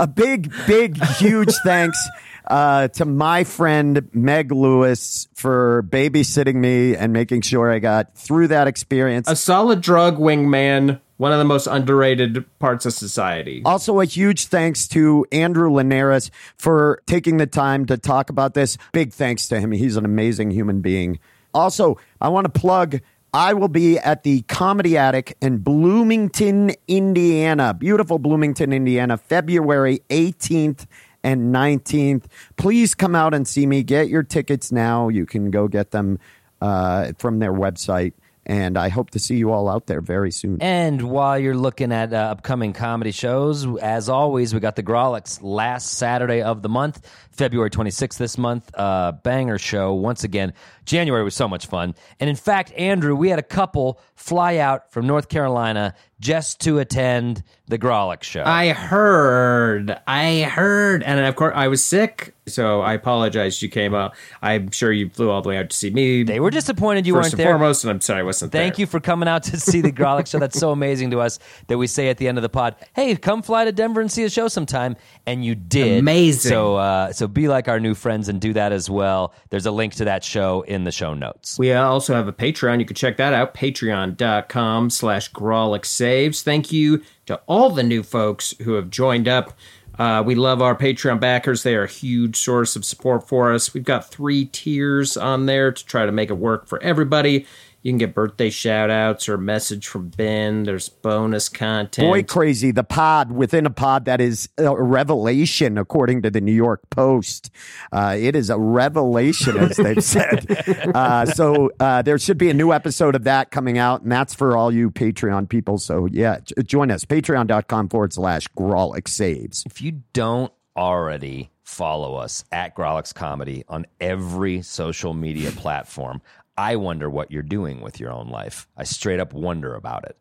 a 0.00 0.06
big, 0.06 0.50
big, 0.66 1.02
huge 1.04 1.52
thanks 1.64 1.98
uh, 2.46 2.88
to 2.88 3.04
my 3.04 3.44
friend 3.44 4.08
Meg 4.14 4.50
Lewis 4.50 5.28
for 5.34 5.84
babysitting 5.90 6.54
me 6.54 6.96
and 6.96 7.12
making 7.12 7.42
sure 7.42 7.70
I 7.70 7.80
got 7.80 8.14
through 8.16 8.48
that 8.48 8.66
experience. 8.66 9.28
A 9.28 9.36
solid 9.36 9.82
drug 9.82 10.16
wingman, 10.16 11.00
one 11.18 11.32
of 11.32 11.38
the 11.38 11.44
most 11.44 11.66
underrated 11.66 12.44
parts 12.58 12.86
of 12.86 12.94
society. 12.94 13.62
Also, 13.64 14.00
a 14.00 14.04
huge 14.04 14.46
thanks 14.46 14.88
to 14.88 15.26
Andrew 15.30 15.70
Linares 15.70 16.30
for 16.56 17.02
taking 17.06 17.36
the 17.36 17.46
time 17.46 17.84
to 17.86 17.98
talk 17.98 18.30
about 18.30 18.54
this. 18.54 18.78
Big 18.92 19.12
thanks 19.12 19.46
to 19.48 19.60
him. 19.60 19.72
He's 19.72 19.96
an 19.96 20.04
amazing 20.04 20.50
human 20.50 20.80
being. 20.80 21.18
Also, 21.52 21.98
I 22.20 22.28
want 22.28 22.52
to 22.52 22.60
plug 22.60 23.00
I 23.34 23.52
will 23.52 23.68
be 23.68 23.98
at 23.98 24.22
the 24.22 24.40
Comedy 24.42 24.96
Attic 24.96 25.36
in 25.42 25.58
Bloomington, 25.58 26.72
Indiana. 26.86 27.74
Beautiful 27.74 28.18
Bloomington, 28.18 28.72
Indiana, 28.72 29.18
February 29.18 30.00
18th 30.08 30.86
and 31.22 31.54
19th. 31.54 32.24
Please 32.56 32.94
come 32.94 33.14
out 33.14 33.34
and 33.34 33.46
see 33.46 33.66
me. 33.66 33.82
Get 33.82 34.08
your 34.08 34.22
tickets 34.22 34.72
now. 34.72 35.08
You 35.08 35.26
can 35.26 35.50
go 35.50 35.68
get 35.68 35.90
them 35.90 36.18
uh, 36.62 37.12
from 37.18 37.38
their 37.38 37.52
website. 37.52 38.14
And 38.48 38.78
I 38.78 38.88
hope 38.88 39.10
to 39.10 39.18
see 39.18 39.36
you 39.36 39.52
all 39.52 39.68
out 39.68 39.86
there 39.86 40.00
very 40.00 40.30
soon. 40.30 40.62
And 40.62 41.02
while 41.02 41.38
you're 41.38 41.54
looking 41.54 41.92
at 41.92 42.14
uh, 42.14 42.16
upcoming 42.16 42.72
comedy 42.72 43.12
shows, 43.12 43.66
as 43.78 44.08
always, 44.08 44.54
we 44.54 44.60
got 44.60 44.74
the 44.74 44.82
Grawlix 44.82 45.38
last 45.42 45.92
Saturday 45.92 46.40
of 46.40 46.62
the 46.62 46.70
month, 46.70 47.06
February 47.30 47.68
26th 47.68 48.16
this 48.16 48.38
month. 48.38 48.70
Uh, 48.74 49.12
banger 49.12 49.58
show. 49.58 49.92
Once 49.92 50.24
again, 50.24 50.54
January 50.86 51.22
was 51.22 51.34
so 51.34 51.46
much 51.46 51.66
fun. 51.66 51.94
And 52.20 52.30
in 52.30 52.36
fact, 52.36 52.72
Andrew, 52.72 53.14
we 53.14 53.28
had 53.28 53.38
a 53.38 53.42
couple 53.42 54.00
fly 54.14 54.56
out 54.56 54.90
from 54.90 55.06
North 55.06 55.28
Carolina 55.28 55.94
just 56.18 56.60
to 56.62 56.78
attend 56.78 57.44
the 57.66 57.78
Grawlix 57.78 58.24
show. 58.24 58.42
I 58.44 58.70
heard. 58.70 59.96
I 60.06 60.40
heard. 60.40 61.02
And 61.02 61.20
of 61.20 61.36
course, 61.36 61.52
I 61.54 61.68
was 61.68 61.84
sick. 61.84 62.34
So 62.48 62.80
I 62.80 62.94
apologize. 62.94 63.62
You 63.62 63.68
came 63.68 63.94
out. 63.94 64.14
I'm 64.42 64.70
sure 64.70 64.92
you 64.92 65.08
flew 65.10 65.30
all 65.30 65.42
the 65.42 65.48
way 65.48 65.58
out 65.58 65.70
to 65.70 65.76
see 65.76 65.90
me. 65.90 66.22
they 66.22 66.40
were 66.40 66.50
disappointed 66.50 67.06
you 67.06 67.14
first 67.14 67.26
weren't 67.26 67.32
and 67.34 67.40
there. 67.40 67.46
foremost, 67.46 67.84
and 67.84 67.90
I'm 67.90 68.00
sorry 68.00 68.20
I 68.20 68.22
wasn't 68.24 68.52
there. 68.52 68.62
Thank 68.62 68.78
you 68.78 68.86
for 68.86 69.00
coming 69.00 69.28
out 69.28 69.42
to 69.44 69.58
see 69.58 69.80
the 69.80 69.92
Grawlix 69.92 70.28
show. 70.28 70.38
That's 70.38 70.58
so 70.58 70.70
amazing 70.70 71.10
to 71.12 71.20
us 71.20 71.38
that 71.68 71.78
we 71.78 71.86
say 71.86 72.08
at 72.08 72.18
the 72.18 72.28
end 72.28 72.38
of 72.38 72.42
the 72.42 72.48
pod, 72.48 72.76
"Hey, 72.94 73.14
come 73.16 73.42
fly 73.42 73.64
to 73.64 73.72
Denver 73.72 74.00
and 74.00 74.10
see 74.10 74.24
a 74.24 74.30
show 74.30 74.48
sometime," 74.48 74.96
and 75.26 75.44
you 75.44 75.54
did. 75.54 75.98
Amazing. 75.98 76.50
So, 76.50 76.76
uh, 76.76 77.12
so 77.12 77.26
be 77.28 77.48
like 77.48 77.68
our 77.68 77.80
new 77.80 77.94
friends 77.94 78.28
and 78.28 78.40
do 78.40 78.52
that 78.52 78.72
as 78.72 78.88
well. 78.90 79.32
There's 79.50 79.66
a 79.66 79.70
link 79.70 79.94
to 79.94 80.04
that 80.04 80.24
show 80.24 80.62
in 80.62 80.84
the 80.84 80.92
show 80.92 81.14
notes. 81.14 81.58
We 81.58 81.72
also 81.72 82.14
have 82.14 82.28
a 82.28 82.32
Patreon. 82.32 82.80
You 82.80 82.86
can 82.86 82.96
check 82.96 83.16
that 83.18 83.32
out. 83.32 83.54
Patreon.com 83.54 84.90
slash 84.90 85.32
Grawlix 85.32 85.86
Saves. 85.86 86.42
Thank 86.42 86.72
you 86.72 87.02
to 87.26 87.40
all 87.46 87.70
the 87.70 87.82
new 87.82 88.02
folks 88.02 88.54
who 88.62 88.74
have 88.74 88.90
joined 88.90 89.28
up. 89.28 89.52
Uh, 89.98 90.22
we 90.24 90.34
love 90.34 90.62
our 90.62 90.76
Patreon 90.76 91.18
backers. 91.18 91.62
They 91.62 91.74
are 91.74 91.84
a 91.84 91.88
huge 91.88 92.36
source 92.36 92.76
of 92.76 92.84
support 92.84 93.26
for 93.26 93.52
us. 93.52 93.74
We've 93.74 93.84
got 93.84 94.10
three 94.10 94.44
tiers 94.46 95.16
on 95.16 95.46
there 95.46 95.72
to 95.72 95.86
try 95.86 96.06
to 96.06 96.12
make 96.12 96.30
it 96.30 96.38
work 96.38 96.66
for 96.66 96.80
everybody. 96.82 97.46
You 97.82 97.92
can 97.92 97.98
get 97.98 98.14
birthday 98.14 98.50
shout 98.50 98.90
outs 98.90 99.28
or 99.28 99.34
a 99.34 99.38
message 99.38 99.86
from 99.86 100.08
Ben. 100.08 100.64
There's 100.64 100.88
bonus 100.88 101.48
content. 101.48 102.08
Boy, 102.08 102.22
crazy. 102.24 102.70
The 102.72 102.82
pod 102.84 103.30
within 103.30 103.66
a 103.66 103.70
pod 103.70 104.04
that 104.06 104.20
is 104.20 104.48
a 104.58 104.74
revelation, 104.74 105.78
according 105.78 106.22
to 106.22 106.30
the 106.30 106.40
New 106.40 106.52
York 106.52 106.80
Post. 106.90 107.50
Uh, 107.92 108.16
it 108.18 108.34
is 108.34 108.50
a 108.50 108.58
revelation, 108.58 109.56
as 109.56 109.76
they've 109.76 110.02
said. 110.04 110.46
Uh, 110.94 111.24
so 111.26 111.70
uh, 111.78 112.02
there 112.02 112.18
should 112.18 112.38
be 112.38 112.50
a 112.50 112.54
new 112.54 112.72
episode 112.72 113.14
of 113.14 113.24
that 113.24 113.50
coming 113.50 113.78
out, 113.78 114.02
and 114.02 114.10
that's 114.10 114.34
for 114.34 114.56
all 114.56 114.72
you 114.72 114.90
Patreon 114.90 115.48
people. 115.48 115.78
So 115.78 116.06
yeah, 116.10 116.38
j- 116.44 116.62
join 116.64 116.90
us. 116.90 117.04
Patreon.com 117.04 117.88
forward 117.90 118.12
slash 118.12 118.48
Grawlix 118.58 119.08
Saves. 119.08 119.62
If 119.66 119.80
you 119.80 120.02
don't 120.12 120.52
already 120.76 121.50
follow 121.62 122.16
us 122.16 122.44
at 122.50 122.74
Grawlix 122.74 123.14
Comedy 123.14 123.64
on 123.68 123.86
every 124.00 124.62
social 124.62 125.14
media 125.14 125.50
platform, 125.52 126.22
I 126.58 126.74
wonder 126.74 127.08
what 127.08 127.30
you're 127.30 127.42
doing 127.44 127.80
with 127.80 128.00
your 128.00 128.10
own 128.10 128.30
life. 128.30 128.66
I 128.76 128.82
straight 128.82 129.20
up 129.20 129.32
wonder 129.32 129.76
about 129.76 130.04
it. 130.04 130.18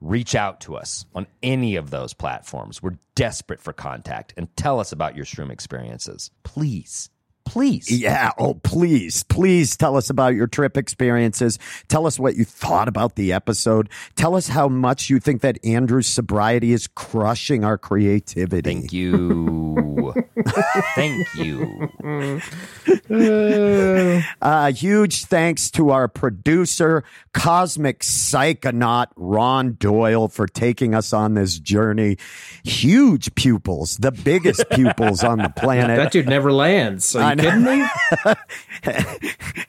Reach 0.00 0.36
out 0.36 0.60
to 0.60 0.76
us 0.76 1.04
on 1.12 1.26
any 1.42 1.74
of 1.74 1.90
those 1.90 2.14
platforms. 2.14 2.80
We're 2.80 2.98
desperate 3.16 3.60
for 3.60 3.72
contact 3.72 4.32
and 4.36 4.54
tell 4.56 4.78
us 4.78 4.92
about 4.92 5.16
your 5.16 5.24
shroom 5.24 5.50
experiences. 5.50 6.30
Please. 6.44 7.10
Please. 7.46 7.90
Yeah. 7.90 8.32
Oh, 8.38 8.54
please, 8.54 9.22
please 9.22 9.76
tell 9.76 9.96
us 9.96 10.10
about 10.10 10.34
your 10.34 10.48
trip 10.48 10.76
experiences. 10.76 11.58
Tell 11.88 12.06
us 12.06 12.18
what 12.18 12.36
you 12.36 12.44
thought 12.44 12.88
about 12.88 13.14
the 13.14 13.32
episode. 13.32 13.88
Tell 14.16 14.34
us 14.34 14.48
how 14.48 14.68
much 14.68 15.08
you 15.08 15.20
think 15.20 15.42
that 15.42 15.64
Andrew's 15.64 16.08
sobriety 16.08 16.72
is 16.72 16.88
crushing 16.88 17.64
our 17.64 17.78
creativity. 17.78 18.68
Thank 18.68 18.92
you. 18.92 20.12
Thank 20.94 21.34
you. 21.36 21.90
Uh, 24.42 24.72
huge 24.72 25.24
thanks 25.26 25.70
to 25.70 25.90
our 25.90 26.08
producer, 26.08 27.04
Cosmic 27.32 28.00
Psychonaut 28.00 29.06
Ron 29.16 29.74
Doyle, 29.74 30.28
for 30.28 30.46
taking 30.46 30.94
us 30.94 31.12
on 31.12 31.34
this 31.34 31.58
journey. 31.58 32.16
Huge 32.64 33.34
pupils, 33.34 33.96
the 33.98 34.12
biggest 34.12 34.68
pupils 34.70 35.22
on 35.22 35.38
the 35.38 35.50
planet. 35.50 35.96
That 35.96 36.12
dude 36.12 36.26
never 36.28 36.52
lands. 36.52 37.14
Are 37.14 37.35
you 37.38 37.50
kidding 37.50 37.64
me? 37.64 37.86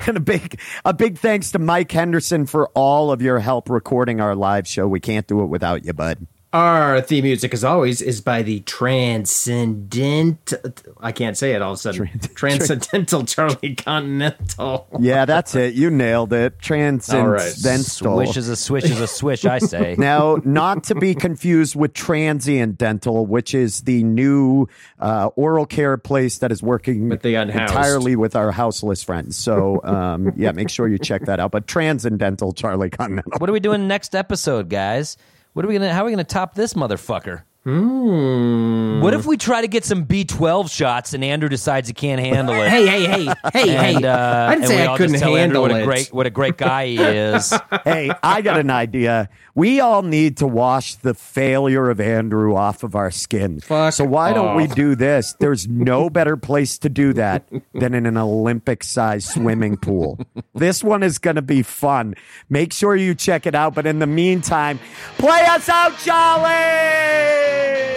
and 0.07 0.17
a 0.17 0.19
big 0.19 0.59
a 0.85 0.93
big 0.93 1.17
thanks 1.17 1.51
to 1.51 1.59
Mike 1.59 1.91
Henderson 1.91 2.45
for 2.45 2.67
all 2.69 3.11
of 3.11 3.21
your 3.21 3.39
help 3.39 3.69
recording 3.69 4.21
our 4.21 4.35
live 4.35 4.67
show. 4.67 4.87
We 4.87 4.99
can't 4.99 5.27
do 5.27 5.41
it 5.41 5.47
without 5.47 5.85
you, 5.85 5.93
bud. 5.93 6.27
Our 6.53 7.01
theme 7.01 7.25
music, 7.25 7.53
as 7.53 7.65
always, 7.65 8.01
is 8.01 8.21
by 8.21 8.41
the 8.41 8.61
Transcendent. 8.61 10.53
I 10.99 11.11
can't 11.11 11.37
say 11.37 11.51
it 11.51 11.61
all 11.61 11.73
of 11.73 11.75
a 11.75 11.79
sudden. 11.79 12.09
Transcendental 12.35 13.25
Charlie 13.25 13.75
Continental. 13.75 14.87
Yeah, 14.97 15.25
that's 15.25 15.55
it. 15.55 15.73
You 15.73 15.89
nailed 15.89 16.31
it. 16.31 16.59
Transcendental. 16.59 17.83
Swish 17.83 18.37
is 18.37 18.47
a 18.47 18.55
swish 18.55 18.85
is 18.85 19.01
a 19.01 19.07
swish, 19.07 19.43
I 19.45 19.59
say. 19.59 19.95
Now, 20.07 20.37
not 20.45 20.85
to 20.85 20.95
be 20.95 21.13
confused 21.15 21.75
with 21.75 21.93
Transient 21.93 22.77
Dental, 22.77 23.25
which 23.25 23.53
is 23.53 23.81
the 23.81 24.03
new 24.03 24.67
uh, 24.99 25.29
oral 25.35 25.65
care 25.65 25.97
place 25.97 26.37
that 26.37 26.51
is 26.53 26.63
working 26.63 27.09
With 27.09 27.23
the 27.23 27.35
unhoused. 27.35 27.73
entirely 27.73 28.15
with 28.15 28.37
our 28.37 28.51
houseless 28.51 29.03
friends. 29.03 29.35
So, 29.35 29.81
um, 29.83 30.31
yeah, 30.37 30.53
make 30.53 30.69
sure 30.69 30.87
you 30.87 30.97
check 30.97 31.25
that 31.25 31.41
out. 31.41 31.51
But 31.51 31.67
Transcendental, 31.67 32.53
Charlie 32.53 32.89
Continental. 32.89 33.33
What 33.37 33.49
are 33.49 33.53
we 33.53 33.59
doing 33.59 33.87
next 33.87 34.15
episode, 34.15 34.69
guys? 34.69 35.17
What 35.57 35.65
are 35.65 35.69
we 35.69 35.73
gonna? 35.73 35.91
How 35.91 36.03
are 36.03 36.05
we 36.05 36.11
gonna 36.11 36.23
top 36.23 36.53
this 36.53 36.75
motherfucker? 36.75 37.41
Hmm. 37.67 39.01
What 39.01 39.13
if 39.13 39.25
we 39.25 39.35
try 39.35 39.59
to 39.59 39.67
get 39.67 39.83
some 39.83 40.05
B 40.05 40.23
twelve 40.23 40.71
shots 40.71 41.13
and 41.13 41.21
Andrew 41.21 41.49
decides 41.49 41.89
he 41.89 41.93
can't 41.93 42.21
handle 42.21 42.55
it? 42.55 42.69
Hey, 42.69 42.87
hey, 42.87 43.05
hey, 43.05 43.33
hey, 43.51 43.75
and, 43.75 44.05
hey. 44.05 44.07
uh, 44.07 44.47
I 44.49 44.55
didn't 44.55 44.67
say 44.67 44.87
I 44.87 44.95
couldn't 44.95 45.15
just 45.15 45.23
tell 45.23 45.35
Andrew 45.35 45.59
handle 45.59 45.61
what 45.63 45.71
a 45.71 45.81
it. 45.81 45.83
great 45.83 46.13
what 46.13 46.25
a 46.25 46.29
great 46.29 46.57
guy 46.57 46.85
he 46.85 46.97
is. 46.97 47.53
hey, 47.83 48.09
I 48.23 48.41
got 48.41 48.57
an 48.57 48.69
idea. 48.69 49.27
We 49.53 49.81
all 49.81 50.01
need 50.01 50.37
to 50.37 50.47
wash 50.47 50.95
the 50.95 51.13
failure 51.13 51.89
of 51.89 51.99
Andrew 51.99 52.55
off 52.55 52.83
of 52.83 52.95
our 52.95 53.11
skin. 53.11 53.59
Fuck 53.59 53.91
so 53.91 54.05
why 54.05 54.31
don't 54.31 54.55
we 54.55 54.67
do 54.67 54.95
this? 54.95 55.35
There's 55.39 55.67
no 55.67 56.09
better 56.09 56.37
place 56.37 56.77
to 56.77 56.89
do 56.89 57.11
that 57.13 57.49
than 57.73 57.93
in 57.93 58.05
an 58.05 58.17
Olympic-sized 58.17 59.27
swimming 59.27 59.75
pool. 59.75 60.19
This 60.55 60.83
one 60.83 61.03
is 61.03 61.17
going 61.17 61.35
to 61.35 61.41
be 61.41 61.63
fun. 61.63 62.15
Make 62.49 62.71
sure 62.71 62.95
you 62.95 63.13
check 63.13 63.45
it 63.45 63.55
out. 63.55 63.73
But 63.73 63.85
in 63.87 63.99
the 63.99 64.07
meantime, 64.07 64.79
play 65.17 65.41
us 65.41 65.67
out, 65.67 65.97
Charlie. 65.97 67.56
Yay! 67.67 67.96